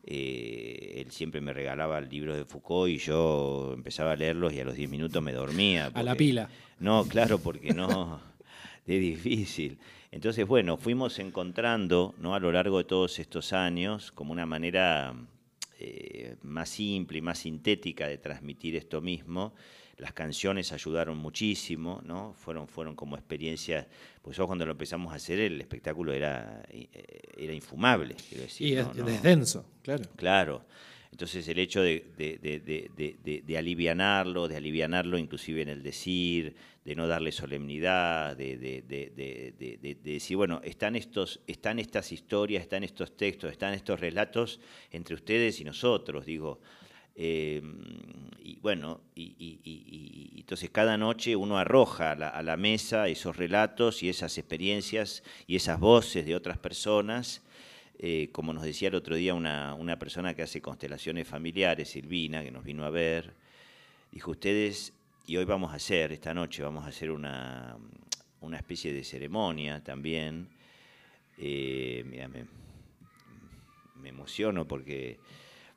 Eh, 0.05 1.03
él 1.05 1.11
siempre 1.11 1.41
me 1.41 1.53
regalaba 1.53 2.01
libros 2.01 2.37
de 2.37 2.45
Foucault 2.45 2.91
y 2.91 2.99
yo 2.99 3.73
empezaba 3.75 4.13
a 4.13 4.17
leerlos 4.17 4.53
y 4.53 4.61
a 4.61 4.65
los 4.65 4.75
10 4.75 4.91
minutos 4.91 5.23
me 5.23 5.33
dormía. 5.33 5.91
A 5.93 6.03
la 6.03 6.15
pila. 6.15 6.49
no, 6.79 7.05
claro, 7.05 7.39
porque 7.39 7.73
no, 7.75 8.21
es 8.87 9.01
difícil. 9.01 9.79
Entonces, 10.11 10.47
bueno, 10.47 10.77
fuimos 10.77 11.19
encontrando 11.19 12.15
¿no? 12.19 12.35
a 12.35 12.41
lo 12.41 12.51
largo 12.51 12.79
de 12.79 12.85
todos 12.85 13.19
estos 13.19 13.53
años 13.53 14.11
como 14.11 14.33
una 14.33 14.47
manera 14.47 15.15
eh, 15.79 16.37
más 16.43 16.69
simple 16.69 17.19
y 17.19 17.23
más 17.23 17.39
sintética 17.39 18.09
de 18.09 18.19
transmitir 18.19 18.75
esto 18.77 19.01
mismo. 19.01 19.55
Las 20.01 20.15
canciones 20.15 20.73
ayudaron 20.73 21.19
muchísimo, 21.19 22.01
¿no? 22.05 22.33
Fueron, 22.33 22.67
fueron 22.67 22.97
como 22.97 23.17
experiencias, 23.17 23.87
pues 24.23 24.37
yo 24.37 24.47
cuando 24.47 24.65
lo 24.65 24.73
empezamos 24.73 25.13
a 25.13 25.17
hacer 25.17 25.39
el 25.39 25.61
espectáculo 25.61 26.13
era, 26.13 26.63
eh, 26.71 26.89
era 27.37 27.53
infumable, 27.53 28.17
quiero 28.29 28.45
decir. 28.45 28.67
Y 28.67 28.77
es 28.77 29.23
denso, 29.23 29.67
claro. 29.83 30.05
Claro. 30.17 30.65
Entonces 31.13 31.47
el 31.49 31.59
hecho 31.59 31.83
de, 31.83 32.07
de, 32.17 32.39
de, 32.39 33.43
de, 33.45 33.59
alivianarlo, 33.59 34.49
de 34.49 34.57
alivianarlo 34.57 35.19
inclusive 35.19 35.61
en 35.61 35.69
el 35.69 35.83
decir, 35.83 36.55
de 36.85 36.95
no 36.95 37.07
darle 37.07 37.33
solemnidad, 37.33 38.37
de, 38.37 38.57
decir, 40.03 40.37
bueno, 40.37 40.61
están, 40.65 40.97
estos, 40.97 41.41
están 41.47 41.79
estas 41.79 42.13
historias, 42.13 42.63
están 42.63 42.85
estos 42.85 43.17
textos, 43.17 43.51
están 43.51 43.75
estos 43.75 44.01
relatos 44.01 44.61
entre 44.91 45.15
ustedes 45.15 45.61
y 45.61 45.65
nosotros, 45.65 46.25
digo. 46.25 46.61
Eh, 47.23 47.61
y 48.43 48.59
bueno, 48.61 49.03
y, 49.15 50.39
entonces 50.39 50.71
cada 50.71 50.97
noche 50.97 51.37
uno 51.37 51.59
arroja 51.59 52.13
a 52.13 52.43
la, 52.43 52.57
mesa 52.57 53.09
esos 53.09 53.37
relatos 53.37 54.03
y 54.03 54.09
esas 54.09 54.39
experiencias 54.39 55.23
y 55.47 55.57
esas 55.57 55.79
voces 55.79 56.25
de 56.25 56.35
otras 56.35 56.57
personas 56.57 57.43
eh, 58.03 58.31
como 58.33 58.55
nos 58.55 58.63
decía 58.63 58.89
el 58.89 58.95
otro 58.95 59.15
día 59.15 59.35
una, 59.35 59.99
persona 59.99 60.33
que 60.33 60.41
hace 60.41 60.63
constelaciones 60.63 61.29
familiares, 61.29 61.91
Silvina, 61.91 62.43
que 62.43 62.51
nos 62.51 62.65
vino 62.65 62.87
a 62.87 62.91
ver, 62.91 63.35
dijo, 64.11 64.31
ustedes, 64.31 64.95
y 65.27 65.37
hoy 65.37 65.45
vamos 65.45 65.73
a 65.73 65.75
hacer, 65.75 66.11
esta 66.11 66.33
noche 66.33 66.63
vamos 66.63 66.87
a 66.87 66.89
hacer 66.89 67.11
una, 67.11 67.77
especie 68.55 68.95
de 68.95 69.05
ceremonia 69.05 69.85
también. 69.85 70.49
Eh, 71.37 72.47
me, 74.03 74.09
emociono 74.09 74.67
porque, 74.67 75.19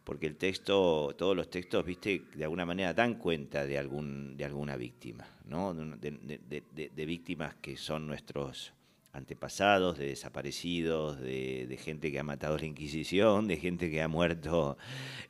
porque 0.04 0.28
el 0.28 0.36
texto, 0.36 1.16
todos 1.18 1.36
los 1.36 1.50
textos, 1.50 1.86
viste, 1.86 2.24
de 2.36 2.44
alguna 2.44 2.66
manera 2.66 2.94
dan 2.94 3.16
cuenta 3.16 3.66
de, 3.66 3.78
algún, 3.78 4.36
de 4.36 4.46
alguna 4.46 4.76
víctima, 4.76 5.26
¿no? 5.46 5.74
de 5.74 7.06
víctimas 7.06 7.56
que 7.56 7.78
son 7.78 8.08
nuestros 8.08 8.74
antepasados, 9.14 9.98
de 9.98 10.08
desaparecidos, 10.08 11.20
de, 11.22 11.80
gente 11.80 12.12
que 12.12 12.20
ha 12.20 12.24
matado 12.24 12.58
la 12.58 12.66
Inquisición, 12.66 13.48
de 13.48 13.58
gente 13.58 13.90
que 13.90 14.02
ha 14.02 14.08
muerto 14.08 14.78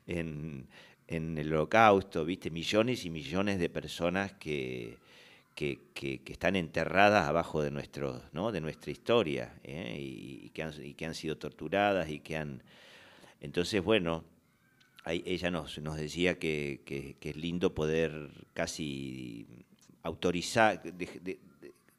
en, 0.08 0.68
el 1.08 1.54
holocausto, 1.54 2.26
viste, 2.26 2.50
millones 2.50 3.06
y 3.06 3.10
millones 3.10 3.60
de 3.60 3.70
personas 3.70 4.34
que, 4.34 4.98
que, 5.54 5.80
están 6.26 6.56
enterradas 6.56 7.28
abajo 7.28 7.62
de, 7.62 7.72
nuestro, 7.72 8.22
¿no? 8.32 8.52
de 8.52 8.62
nuestra 8.62 8.92
historia 8.92 9.54
¿eh? 9.64 9.98
y, 10.00 10.50
que 10.52 10.64
han, 10.64 10.74
y, 10.82 10.94
que 10.94 11.06
han, 11.06 11.14
sido 11.14 11.38
torturadas 11.38 12.10
y 12.10 12.20
que 12.20 12.38
han... 12.38 12.64
Entonces, 13.42 13.84
bueno, 13.84 14.24
ella 15.06 15.52
nos, 15.52 15.78
nos 15.80 15.98
decía 15.98 16.40
que, 16.40 17.16
es 17.22 17.36
lindo 17.36 17.74
poder 17.74 18.30
casi 18.54 19.66
autorizar, 20.02 20.82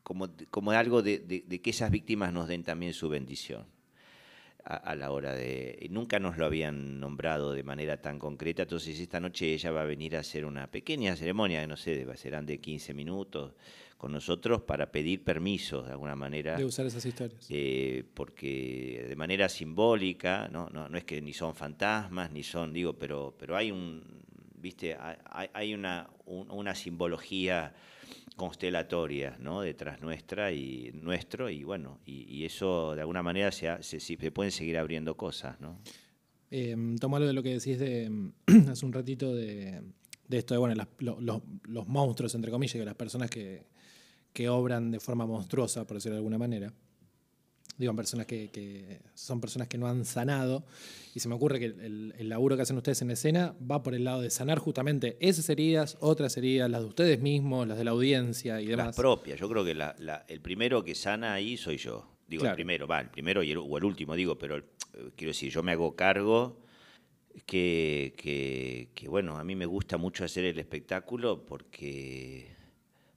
como, 0.03 0.29
como 0.51 0.71
algo 0.73 1.03
de, 1.03 1.45
que 1.63 1.71
esas 1.71 1.91
víctimas 1.91 2.33
nos 2.33 2.49
den 2.49 2.63
también 2.63 2.95
su 2.95 3.09
bendición 3.09 3.67
a, 4.65 4.95
la 4.95 5.11
hora 5.11 5.35
de... 5.35 5.87
Nunca 5.91 6.19
nos 6.19 6.39
lo 6.39 6.47
habían 6.47 6.99
nombrado 6.99 7.53
de 7.53 7.63
manera 7.63 8.01
tan 8.01 8.19
concreta, 8.19 8.63
entonces 8.63 8.99
esta 8.99 9.21
noche 9.21 9.53
ella 9.53 9.71
va 9.71 9.83
a 9.83 9.85
venir 9.85 10.17
a 10.17 10.21
hacer 10.21 10.45
una 10.45 10.67
pequeña 10.71 11.15
ceremonia, 11.17 11.67
no 11.67 11.77
sé, 11.77 12.07
serán 12.17 12.47
de 12.47 12.59
15 12.59 12.95
minutos 12.95 13.53
con 13.99 14.13
nosotros 14.13 14.63
para 14.63 14.91
pedir 14.91 15.23
permiso 15.23 15.83
de 15.83 15.93
alguna 15.93 16.17
manera. 16.17 16.57
De 16.57 16.65
usar 16.65 16.87
esas 16.87 17.05
historias. 17.05 17.47
Eh, 17.51 18.05
porque 18.15 19.05
de 19.09 19.17
manera 19.17 19.49
simbólica, 19.49 20.49
¿no? 20.51 20.69
No, 20.71 20.89
no 20.89 20.99
es 20.99 21.05
que 21.05 21.21
ni 21.21 21.33
son 21.33 21.55
fantasmas, 21.55 22.31
ni 22.31 22.43
son, 22.43 22.73
digo, 22.73 22.95
pero, 22.95 23.35
pero 23.39 23.57
hay 23.57 23.71
un, 23.71 24.03
viste, 24.57 24.97
hay, 25.31 25.49
hay 25.53 25.75
una, 25.75 26.09
una 26.27 26.75
simbología 26.75 27.75
constelatoria 28.37 29.37
¿no? 29.39 29.61
detrás 29.61 30.01
nuestra 30.01 30.53
y 30.53 30.91
nuestro 30.95 31.51
y 31.51 31.63
bueno 31.65 32.01
y, 32.05 32.45
eso 32.45 32.95
de 32.95 33.01
alguna 33.01 33.23
manera 33.23 33.53
se, 33.53 33.79
pueden 34.33 34.53
seguir 34.53 34.77
abriendo 34.77 35.17
cosas 35.17 35.61
¿no? 35.61 35.81
Eh, 36.51 36.77
tomo 37.01 37.19
de 37.19 37.33
lo 37.33 37.43
que 37.43 37.55
decís 37.55 37.79
de 37.79 38.11
hace 38.69 38.87
un 38.87 38.93
ratito 38.93 39.35
de, 39.35 39.83
esto 40.31 40.55
de 40.55 40.59
bueno 40.59 40.87
los, 40.99 41.87
monstruos 41.87 42.35
entre 42.35 42.51
comillas 42.51 42.75
que 42.75 42.85
las 42.85 42.95
personas 42.95 43.31
que, 43.31 43.67
que 44.33 44.49
obran 44.49 44.91
de 44.91 45.01
forma 45.01 45.27
monstruosa 45.27 45.87
por 45.87 45.97
decirlo 45.97 46.17
de 46.17 46.19
alguna 46.19 46.39
manera 46.39 46.73
digo, 47.77 47.95
personas 47.95 48.27
que, 48.27 49.01
son 49.15 49.41
personas 49.41 49.69
que 49.69 49.79
no 49.79 49.87
han 49.87 50.05
sanado, 50.05 50.65
y 51.15 51.21
se 51.21 51.29
me 51.29 51.35
ocurre 51.35 51.59
que 51.59 51.67
el, 51.67 52.29
laburo 52.29 52.57
que 52.57 52.63
hacen 52.63 52.77
ustedes 52.77 53.03
en 53.03 53.11
escena 53.11 53.55
va 53.71 53.83
por 53.83 53.95
el 53.95 54.05
lado 54.05 54.21
de 54.21 54.31
sanar 54.31 54.59
justamente 54.59 55.17
esas 55.21 55.49
heridas, 55.49 55.97
otras 56.01 56.37
heridas, 56.37 56.71
las 56.71 56.83
de 56.83 56.87
ustedes 56.89 57.21
mismos, 57.21 57.67
las 57.67 57.79
de 57.79 57.85
la 57.85 57.93
audiencia 57.93 58.61
y 58.61 58.67
demás. 58.67 58.87
Las 58.87 58.97
propias, 58.97 59.39
yo 59.39 59.49
creo 59.49 59.65
que 59.65 59.77
el 60.29 60.41
primero 60.41 60.85
que 60.85 60.95
sana 60.95 61.35
ahí 61.35 61.57
soy 61.57 61.77
yo. 61.77 62.11
Digo, 62.27 62.47
el 62.47 62.55
primero, 62.55 62.87
va, 62.87 63.01
el 63.01 63.11
primero 63.11 63.43
y 63.43 63.51
el, 63.51 63.59
o 63.59 63.77
el 63.77 63.85
último, 63.85 64.15
digo, 64.15 64.39
pero 64.39 64.57
eh, 64.57 64.63
quiero 65.15 65.31
decir, 65.31 65.53
yo 65.53 65.63
me 65.63 65.73
hago 65.73 65.95
cargo 65.95 66.59
que, 67.45 68.15
que, 68.17 68.89
que, 68.95 69.09
bueno, 69.09 69.37
a 69.37 69.45
mí 69.45 69.55
me 69.55 69.67
gusta 69.67 69.99
mucho 69.99 70.25
hacer 70.25 70.45
el 70.47 70.59
espectáculo 70.59 71.45
porque 71.45 72.54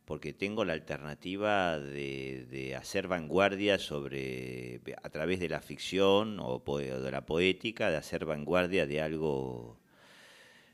porque 0.08 0.32
tengo 0.32 0.64
la 0.64 0.72
alternativa 0.72 1.78
de, 1.78 2.74
hacer 2.80 3.10
vanguardia 3.10 3.78
sobre, 3.78 4.80
a 5.04 5.10
través 5.10 5.42
de 5.42 5.50
la 5.50 5.60
ficción 5.60 6.40
o, 6.40 6.64
de 6.80 7.12
la 7.12 7.26
poética, 7.26 7.92
de 7.92 7.98
hacer 7.98 8.24
vanguardia 8.24 8.88
de 8.88 9.02
algo, 9.02 9.82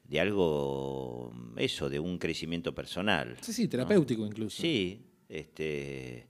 de 0.04 0.19
algo, 0.19 1.34
eso, 1.58 1.89
de 1.89 2.00
un 2.00 2.19
crecimiento 2.19 2.76
personal. 2.76 3.36
Sí, 3.41 3.54
sí, 3.54 3.67
terapéutico 3.67 4.24
incluso. 4.24 4.62
Sí, 4.62 5.02
este, 5.28 6.28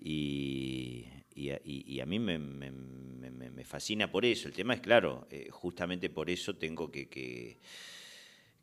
y, 0.00 1.06
a 2.00 2.06
mí 2.06 2.18
me, 2.18 3.64
fascina 3.64 4.10
por 4.10 4.24
eso. 4.24 4.48
El 4.48 4.54
tema 4.54 4.74
es, 4.74 4.80
claro, 4.80 5.28
eh, 5.30 5.50
justamente 5.52 6.10
por 6.10 6.28
eso 6.28 6.56
tengo 6.56 6.90
que 6.90 7.08
eh, 7.12 7.58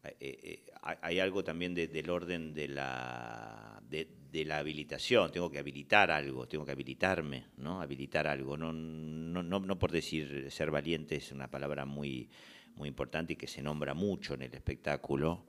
eh, 0.04 0.66
hay 0.82 1.20
algo 1.20 1.44
también 1.44 1.76
del 1.76 2.10
orden 2.10 2.54
de 2.54 2.68
la, 2.68 3.82
de, 3.88 4.46
la 4.46 4.58
habilitación, 4.58 5.32
tengo 5.32 5.50
que 5.50 5.60
habilitar 5.60 6.10
algo, 6.10 6.48
tengo 6.48 6.66
que 6.66 6.72
habilitarme, 6.72 7.46
¿no? 7.58 7.82
Habilitar 7.82 8.28
algo, 8.28 8.58
no, 8.58 8.74
no, 8.74 9.44
no, 9.44 9.80
por 9.80 9.92
decir 9.92 10.50
ser 10.50 10.72
valiente 10.72 11.18
es 11.18 11.32
una 11.32 11.50
palabra 11.50 11.86
muy, 11.86 12.30
muy 12.76 12.88
importante 12.88 13.34
y 13.34 13.36
que 13.36 13.48
se 13.48 13.62
nombra 13.62 13.94
mucho 13.94 14.34
en 14.34 14.44
el 14.44 14.54
espectáculo, 14.54 15.46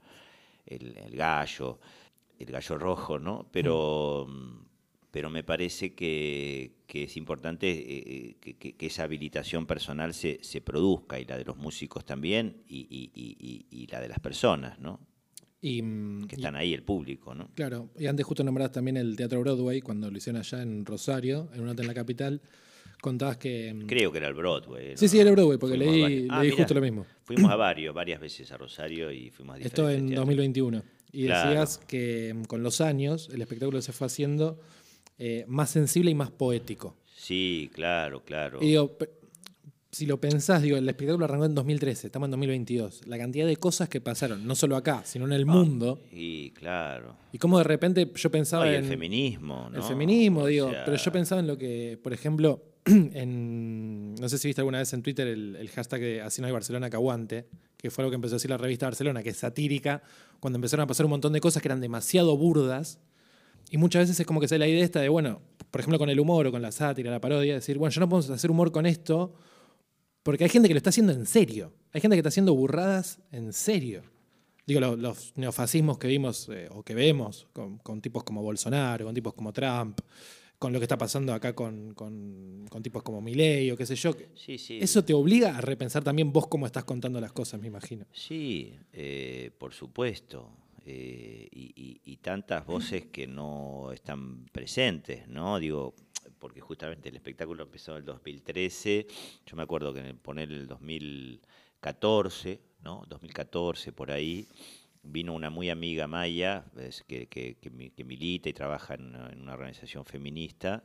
el, 0.65 0.97
el 0.97 1.15
gallo, 1.15 1.79
el 2.37 2.51
gallo 2.51 2.77
rojo, 2.77 3.19
¿no? 3.19 3.47
Pero... 3.51 4.27
Mm 4.29 4.72
pero 5.13 5.29
me 5.29 5.43
parece 5.43 5.93
que, 5.93 6.71
es 6.91 7.17
importante 7.17 7.69
eh, 7.69 8.35
eh, 8.43 8.55
que, 8.55 8.87
esa 8.87 9.03
habilitación 9.03 9.67
personal 9.67 10.15
se, 10.15 10.39
produzca, 10.65 11.19
y 11.19 11.25
la 11.25 11.37
de 11.37 11.45
los 11.45 11.55
músicos 11.55 12.03
también, 12.03 12.63
y, 12.67 13.87
la 13.91 14.01
de 14.01 14.07
las 14.07 14.19
personas, 14.19 14.79
¿no? 14.79 14.99
Mm, 15.61 16.23
que 16.23 16.35
están 16.35 16.55
ahí, 16.55 16.73
el 16.73 16.81
público, 16.81 17.35
¿no? 17.35 17.51
Claro, 17.53 17.91
y 17.99 18.07
antes 18.07 18.25
justo 18.25 18.43
nombrabas 18.43 18.71
también 18.71 18.97
el 18.97 19.15
Teatro 19.15 19.39
Broadway, 19.41 19.81
cuando 19.81 20.09
lo 20.09 20.17
hicieron 20.17 20.39
allá 20.39 20.63
en 20.63 20.83
Rosario, 20.83 21.47
en 21.53 21.61
un 21.61 21.69
hotel 21.69 21.81
en 21.81 21.87
la 21.89 21.93
capital, 21.93 22.41
contabas 22.99 23.37
que... 23.37 23.71
Mm, 23.71 23.85
Creo 23.85 24.11
que 24.11 24.17
era 24.17 24.29
el 24.29 24.33
Broadway. 24.33 24.97
Sí, 24.97 25.07
sí, 25.07 25.19
era 25.19 25.29
el 25.29 25.35
Broadway, 25.35 25.59
porque 25.59 25.77
leí, 25.77 26.25
ah, 26.31 26.41
justo 26.57 26.73
lo 26.73 26.81
mismo. 26.81 27.05
Fuimos 27.21 27.51
a 27.51 27.55
varios, 27.55 27.93
varias 27.93 28.19
veces 28.19 28.51
a 28.51 28.57
Rosario 28.57 29.11
y 29.11 29.29
fuimos 29.29 29.57
a 29.57 29.59
Esto 29.59 29.91
en 29.91 30.09
2021. 30.09 30.83
Y 31.11 31.25
decías 31.25 31.77
que 31.77 32.33
mm, 32.33 32.45
con 32.45 32.63
los 32.63 32.81
años 32.81 33.29
el 33.31 33.43
espectáculo 33.43 33.79
se 33.79 33.93
fue 33.93 34.07
haciendo 34.07 34.59
eh, 35.25 35.45
más 35.47 35.69
sensible 35.69 36.11
y 36.11 36.15
más 36.15 36.31
poético. 36.31 36.97
Sí, 37.15 37.71
claro, 37.73 38.25
claro. 38.25 38.59
Y 38.61 38.67
digo, 38.67 38.97
si 39.89 40.05
lo 40.05 40.19
pensás, 40.19 40.61
digo, 40.61 40.75
el 40.75 40.89
espectáculo 40.89 41.23
arrancó 41.23 41.45
en 41.45 41.55
2013, 41.55 42.07
estamos 42.07 42.27
en 42.27 42.31
2022. 42.31 43.07
La 43.07 43.17
cantidad 43.17 43.47
de 43.47 43.55
cosas 43.55 43.87
que 43.87 44.01
pasaron, 44.01 44.45
no 44.45 44.53
solo 44.53 44.75
acá, 44.75 45.03
sino 45.05 45.23
en 45.23 45.31
el 45.31 45.43
ah, 45.43 45.45
mundo. 45.45 46.01
Y 46.11 46.49
claro. 46.49 47.15
Y 47.31 47.37
cómo 47.37 47.57
de 47.57 47.63
repente 47.63 48.11
yo 48.13 48.31
pensaba 48.31 48.67
en. 48.67 48.83
El 48.83 48.89
feminismo, 48.89 49.69
¿no? 49.71 49.77
El 49.77 49.83
feminismo, 49.83 50.45
digo. 50.45 50.69
Pero 50.83 50.97
yo 50.97 51.11
pensaba 51.13 51.39
en 51.39 51.47
lo 51.47 51.57
que, 51.57 51.97
por 52.03 52.11
ejemplo, 52.11 52.61
en. 52.85 54.15
No 54.15 54.27
sé 54.27 54.37
si 54.37 54.49
viste 54.49 54.59
alguna 54.59 54.79
vez 54.79 54.91
en 54.91 55.03
Twitter 55.03 55.25
el, 55.25 55.69
hashtag 55.73 56.01
de 56.01 56.21
Así 56.21 56.41
no 56.41 56.47
hay 56.47 56.53
Barcelona 56.53 56.89
que 56.89 56.97
aguante, 56.97 57.47
que 57.77 57.89
fue 57.91 58.01
algo 58.01 58.11
que 58.11 58.15
empezó 58.15 58.35
a 58.35 58.39
decir 58.39 58.49
la 58.49 58.57
revista 58.57 58.87
Barcelona, 58.87 59.23
que 59.23 59.29
es 59.29 59.37
satírica, 59.37 60.03
cuando 60.41 60.57
empezaron 60.57 60.83
a 60.83 60.87
pasar 60.87 61.05
un 61.05 61.11
montón 61.11 61.31
de 61.31 61.39
cosas 61.39 61.61
que 61.61 61.69
eran 61.69 61.79
demasiado 61.79 62.35
burdas 62.35 62.99
y 63.73 63.77
muchas 63.77 64.03
veces 64.03 64.19
es 64.19 64.27
como 64.27 64.39
que 64.39 64.47
se 64.47 64.59
la 64.59 64.67
idea 64.67 64.83
esta 64.83 65.01
de, 65.01 65.09
bueno, 65.09 65.41
por 65.71 65.81
ejemplo 65.81 65.97
con 65.97 66.07
el 66.07 66.19
humor 66.19 66.45
o 66.45 66.51
con 66.51 66.61
la 66.61 66.71
sátira, 66.71 67.09
la 67.09 67.19
parodia, 67.19 67.55
decir, 67.55 67.79
bueno, 67.79 67.89
yo 67.89 68.01
no 68.01 68.07
puedo 68.07 68.31
hacer 68.31 68.51
humor 68.51 68.71
con 68.71 68.85
esto 68.85 69.33
porque 70.21 70.43
hay 70.43 70.51
gente 70.51 70.67
que 70.67 70.75
lo 70.75 70.77
está 70.77 70.91
haciendo 70.91 71.11
en 71.11 71.25
serio. 71.25 71.73
Hay 71.91 71.99
gente 71.99 72.15
que 72.15 72.19
está 72.19 72.29
haciendo 72.29 72.53
burradas 72.53 73.19
en 73.31 73.51
serio. 73.51 74.03
Digo, 74.67 74.79
los, 74.79 75.35
neofascismos 75.37 75.97
que 75.97 76.07
vimos 76.07 76.49
eh, 76.49 76.69
o 76.69 76.83
que 76.83 76.93
vemos 76.93 77.47
con, 77.51 77.99
tipos 77.99 78.23
como 78.23 78.43
Bolsonaro, 78.43 79.05
con 79.05 79.15
tipos 79.15 79.33
como 79.33 79.51
Trump, 79.51 80.01
con 80.59 80.71
lo 80.71 80.79
que 80.79 80.83
está 80.83 80.99
pasando 80.99 81.33
acá 81.33 81.55
con, 81.55 81.95
tipos 82.83 83.01
como 83.01 83.21
Milei 83.21 83.71
o 83.71 83.75
qué 83.75 83.87
sé 83.87 83.95
yo. 83.95 84.15
Sí, 84.35 84.59
sí. 84.59 84.77
Eso 84.79 85.03
te 85.03 85.15
obliga 85.15 85.57
a 85.57 85.61
repensar 85.61 86.03
también 86.03 86.31
vos 86.31 86.45
cómo 86.45 86.67
estás 86.67 86.83
contando 86.83 87.19
las 87.19 87.31
cosas, 87.31 87.59
me 87.59 87.69
imagino. 87.69 88.05
Sí, 88.11 88.75
eh, 88.91 89.49
por 89.57 89.73
supuesto. 89.73 90.62
Eh, 90.85 91.47
y, 91.51 92.17
tantas 92.23 92.65
voces 92.65 93.07
que 93.07 93.27
no 93.27 93.91
están 93.91 94.45
presentes, 94.45 95.27
¿no? 95.27 95.59
Digo, 95.59 95.93
porque 96.39 96.61
justamente 96.61 97.09
el 97.09 97.15
espectáculo 97.17 97.63
empezó 97.63 97.91
en 97.91 97.97
el 97.97 98.05
2013, 98.05 99.07
yo 99.45 99.57
me 99.57 99.63
acuerdo 99.63 99.93
que 99.93 99.99
en 99.99 100.05
el 100.05 100.15
poner 100.15 100.49
el 100.49 100.67
2000 100.67 101.41
2014, 101.83 102.61
¿no? 102.81 103.03
2014 103.07 103.91
por 103.91 104.11
ahí, 104.11 104.47
vino 105.03 105.33
una 105.33 105.49
muy 105.49 105.69
amiga 105.69 106.07
Maya, 106.07 106.63
que, 107.07 108.03
milita 108.05 108.47
y 108.47 108.53
trabaja 108.53 108.93
en 108.93 109.15
una, 109.15 109.53
organización 109.53 110.05
feminista, 110.05 110.83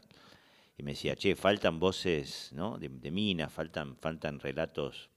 y 0.77 0.83
me 0.83 0.93
decía, 0.93 1.15
che, 1.15 1.37
faltan 1.37 1.79
voces 1.79 2.53
de, 2.53 2.89
de 2.89 3.11
minas, 3.11 3.53
faltan, 3.53 3.97
faltan 3.97 4.41
relatos 4.41 5.11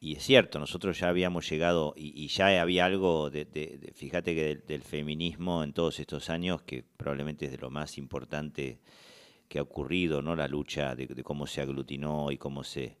y 0.00 0.14
es 0.14 0.22
cierto, 0.22 0.60
nosotros 0.60 1.00
ya 1.00 1.08
habíamos 1.08 1.48
llegado 1.48 1.92
y, 1.96 2.28
ya 2.28 2.62
había 2.62 2.86
algo, 2.86 3.30
de, 3.30 3.92
fíjate 3.94 4.34
que 4.34 4.56
del, 4.56 4.82
feminismo 4.82 5.64
en 5.64 5.72
todos 5.72 5.98
estos 5.98 6.30
años, 6.30 6.62
que 6.62 6.84
probablemente 6.96 7.46
es 7.46 7.50
de 7.50 7.58
lo 7.58 7.70
más 7.70 7.98
importante 7.98 8.78
que 9.48 9.58
ha 9.58 9.62
ocurrido, 9.62 10.22
¿no? 10.22 10.36
La 10.36 10.46
lucha 10.46 10.94
de, 10.94 11.08
cómo 11.24 11.48
se 11.48 11.62
aglutinó 11.62 12.30
y 12.30 12.38
cómo 12.38 12.62
se, 12.62 12.98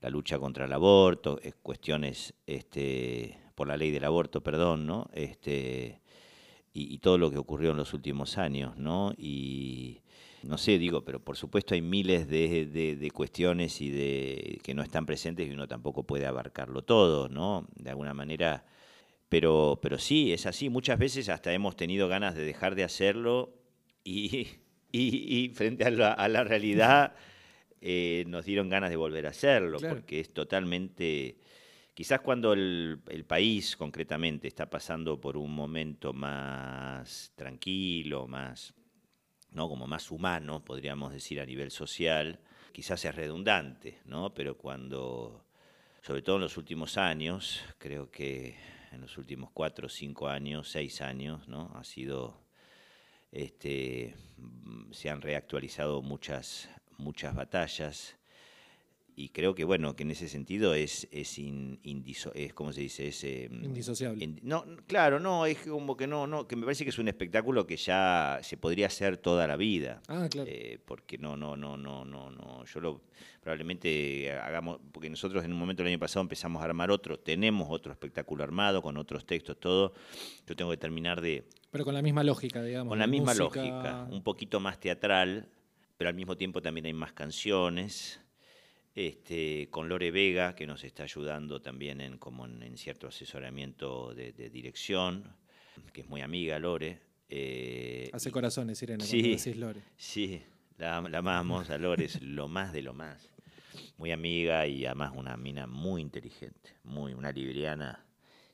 la 0.00 0.08
lucha 0.08 0.38
contra 0.38 0.66
el 0.66 0.72
aborto, 0.72 1.40
cuestiones 1.62 2.34
este, 2.46 3.40
por 3.56 3.66
la 3.66 3.76
ley 3.76 3.90
del 3.90 4.04
aborto, 4.04 4.40
perdón, 4.40 4.86
¿no? 4.86 5.10
Este, 5.14 6.00
y, 6.72 6.94
y, 6.94 6.98
todo 6.98 7.18
lo 7.18 7.30
que 7.30 7.38
ocurrió 7.38 7.72
en 7.72 7.78
los 7.78 7.92
últimos 7.92 8.38
años, 8.38 8.76
¿no? 8.76 9.12
Y, 9.18 10.02
no 10.46 10.58
sé, 10.58 10.78
digo, 10.78 11.04
pero 11.04 11.20
por 11.20 11.36
supuesto 11.36 11.74
hay 11.74 11.82
miles 11.82 12.28
de, 12.28 13.10
cuestiones 13.12 13.80
y 13.80 13.90
de 13.90 14.60
que 14.62 14.74
no 14.74 14.82
están 14.82 15.06
presentes 15.06 15.48
y 15.48 15.52
uno 15.52 15.68
tampoco 15.68 16.04
puede 16.04 16.26
abarcarlo 16.26 16.82
todo, 16.82 17.28
¿no? 17.28 17.66
De 17.76 17.90
alguna 17.90 18.14
manera. 18.14 18.64
Pero, 19.28 19.80
pero 19.82 19.98
sí, 19.98 20.32
es 20.32 20.46
así. 20.46 20.68
Muchas 20.68 20.98
veces 20.98 21.28
hasta 21.28 21.52
hemos 21.52 21.76
tenido 21.76 22.08
ganas 22.08 22.34
de 22.34 22.44
dejar 22.44 22.76
de 22.76 22.84
hacerlo 22.84 23.52
y, 24.04 24.48
y, 24.92 25.48
frente 25.54 25.84
a 25.84 25.90
la, 25.90 26.44
realidad 26.44 27.14
eh, 27.80 28.24
nos 28.28 28.44
dieron 28.44 28.68
ganas 28.68 28.90
de 28.90 28.96
volver 28.96 29.26
a 29.26 29.30
hacerlo, 29.30 29.78
porque 29.80 30.20
es 30.20 30.32
totalmente... 30.32 31.38
Quizás 31.92 32.20
cuando 32.20 32.52
el, 32.52 33.00
el, 33.08 33.24
país 33.24 33.74
concretamente 33.74 34.46
está 34.48 34.68
pasando 34.68 35.18
por 35.18 35.38
un 35.38 35.54
momento 35.54 36.12
más 36.12 37.32
tranquilo, 37.34 38.26
más 38.28 38.75
¿no? 39.50 39.68
como 39.68 39.86
más 39.86 40.10
humano, 40.10 40.64
podríamos 40.64 41.12
decir, 41.12 41.40
a 41.40 41.46
nivel 41.46 41.70
social, 41.70 42.40
quizás 42.72 43.04
es 43.04 43.14
redundante, 43.14 44.00
¿no? 44.04 44.34
pero 44.34 44.56
cuando, 44.56 45.44
sobre 46.02 46.22
todo 46.22 46.36
en 46.36 46.42
los 46.42 46.56
últimos 46.56 46.98
años, 46.98 47.62
creo 47.78 48.10
que 48.10 48.56
en 48.92 49.00
los 49.00 49.18
últimos 49.18 49.50
cuatro, 49.52 49.88
cinco 49.88 50.28
años, 50.28 50.68
seis 50.70 51.00
años, 51.00 51.48
¿no? 51.48 51.72
ha 51.74 51.84
sido, 51.84 52.40
este, 53.32 54.14
se 54.90 55.10
han 55.10 55.22
reactualizado 55.22 56.02
muchas, 56.02 56.68
muchas 56.98 57.34
batallas 57.34 58.16
y 59.18 59.30
creo 59.30 59.54
que 59.54 59.64
bueno 59.64 59.96
que 59.96 60.02
en 60.02 60.10
ese 60.10 60.28
sentido 60.28 60.74
es 60.74 61.08
es, 61.10 61.40
es 62.34 62.54
como 62.54 62.72
se 62.74 62.82
dice 62.82 63.08
es 63.08 63.24
em, 63.24 63.64
indisociable. 63.64 64.34
no 64.42 64.66
claro 64.86 65.18
no 65.18 65.46
es 65.46 65.58
como 65.60 65.96
que 65.96 66.06
no 66.06 66.26
no 66.26 66.46
que 66.46 66.54
me 66.54 66.64
parece 66.64 66.84
que 66.84 66.90
es 66.90 66.98
un 66.98 67.08
espectáculo 67.08 67.66
que 67.66 67.78
ya 67.78 68.38
se 68.42 68.58
podría 68.58 68.88
hacer 68.88 69.16
toda 69.16 69.46
la 69.46 69.56
vida. 69.56 70.02
Ah 70.08 70.28
claro. 70.30 70.50
Eh, 70.52 70.78
porque 70.84 71.16
no 71.16 71.34
no 71.34 71.56
no 71.56 71.78
no 71.78 72.04
no 72.04 72.30
no 72.30 72.64
yo 72.66 72.80
lo 72.80 73.00
probablemente 73.40 74.30
hagamos 74.32 74.80
porque 74.92 75.08
nosotros 75.08 75.42
en 75.44 75.52
un 75.54 75.58
momento 75.58 75.82
el 75.82 75.88
año 75.88 75.98
pasado 75.98 76.20
empezamos 76.20 76.60
a 76.60 76.66
armar 76.66 76.90
otro 76.90 77.18
tenemos 77.18 77.68
otro 77.70 77.92
espectáculo 77.92 78.44
armado 78.44 78.82
con 78.82 78.98
otros 78.98 79.24
textos 79.24 79.58
todo. 79.58 79.94
Yo 80.46 80.54
tengo 80.54 80.70
que 80.70 80.76
terminar 80.76 81.22
de 81.22 81.44
pero 81.70 81.84
con 81.84 81.94
la 81.94 82.02
misma 82.02 82.22
lógica 82.22 82.62
digamos 82.62 82.90
con 82.90 82.98
la 82.98 83.06
misma 83.06 83.32
lógica 83.32 84.06
un 84.10 84.22
poquito 84.22 84.60
más 84.60 84.78
teatral 84.78 85.48
pero 85.96 86.10
al 86.10 86.14
mismo 86.14 86.36
tiempo 86.36 86.60
también 86.60 86.84
hay 86.84 86.92
más 86.92 87.14
canciones 87.14 88.20
este, 88.96 89.68
con 89.70 89.90
Lore 89.90 90.10
Vega, 90.10 90.54
que 90.54 90.66
nos 90.66 90.82
está 90.82 91.02
ayudando 91.02 91.60
también 91.60 92.00
en, 92.00 92.16
como 92.16 92.46
en, 92.46 92.78
cierto 92.78 93.08
asesoramiento 93.08 94.14
de, 94.14 94.32
dirección, 94.32 95.36
que 95.92 96.00
es 96.00 96.08
muy 96.08 96.22
amiga 96.22 96.58
Lore. 96.58 97.02
Eh, 97.28 98.08
Hace 98.14 98.32
corazones, 98.32 98.82
Irene, 98.82 99.04
sí, 99.04 99.20
cuando 99.20 99.36
decís 99.36 99.56
Lore. 99.56 99.82
Sí, 99.98 100.42
la, 100.78 100.96
amamos, 100.96 101.68
a 101.68 101.76
Lore 101.76 102.06
es 102.06 102.22
lo 102.22 102.48
más 102.48 102.72
de 102.72 102.80
lo 102.80 102.94
más. 102.94 103.28
Muy 103.98 104.12
amiga 104.12 104.66
y 104.66 104.86
además 104.86 105.12
una 105.14 105.36
mina 105.36 105.66
muy 105.66 106.00
inteligente, 106.00 106.78
muy, 106.82 107.12
una 107.12 107.30
libriana 107.30 108.02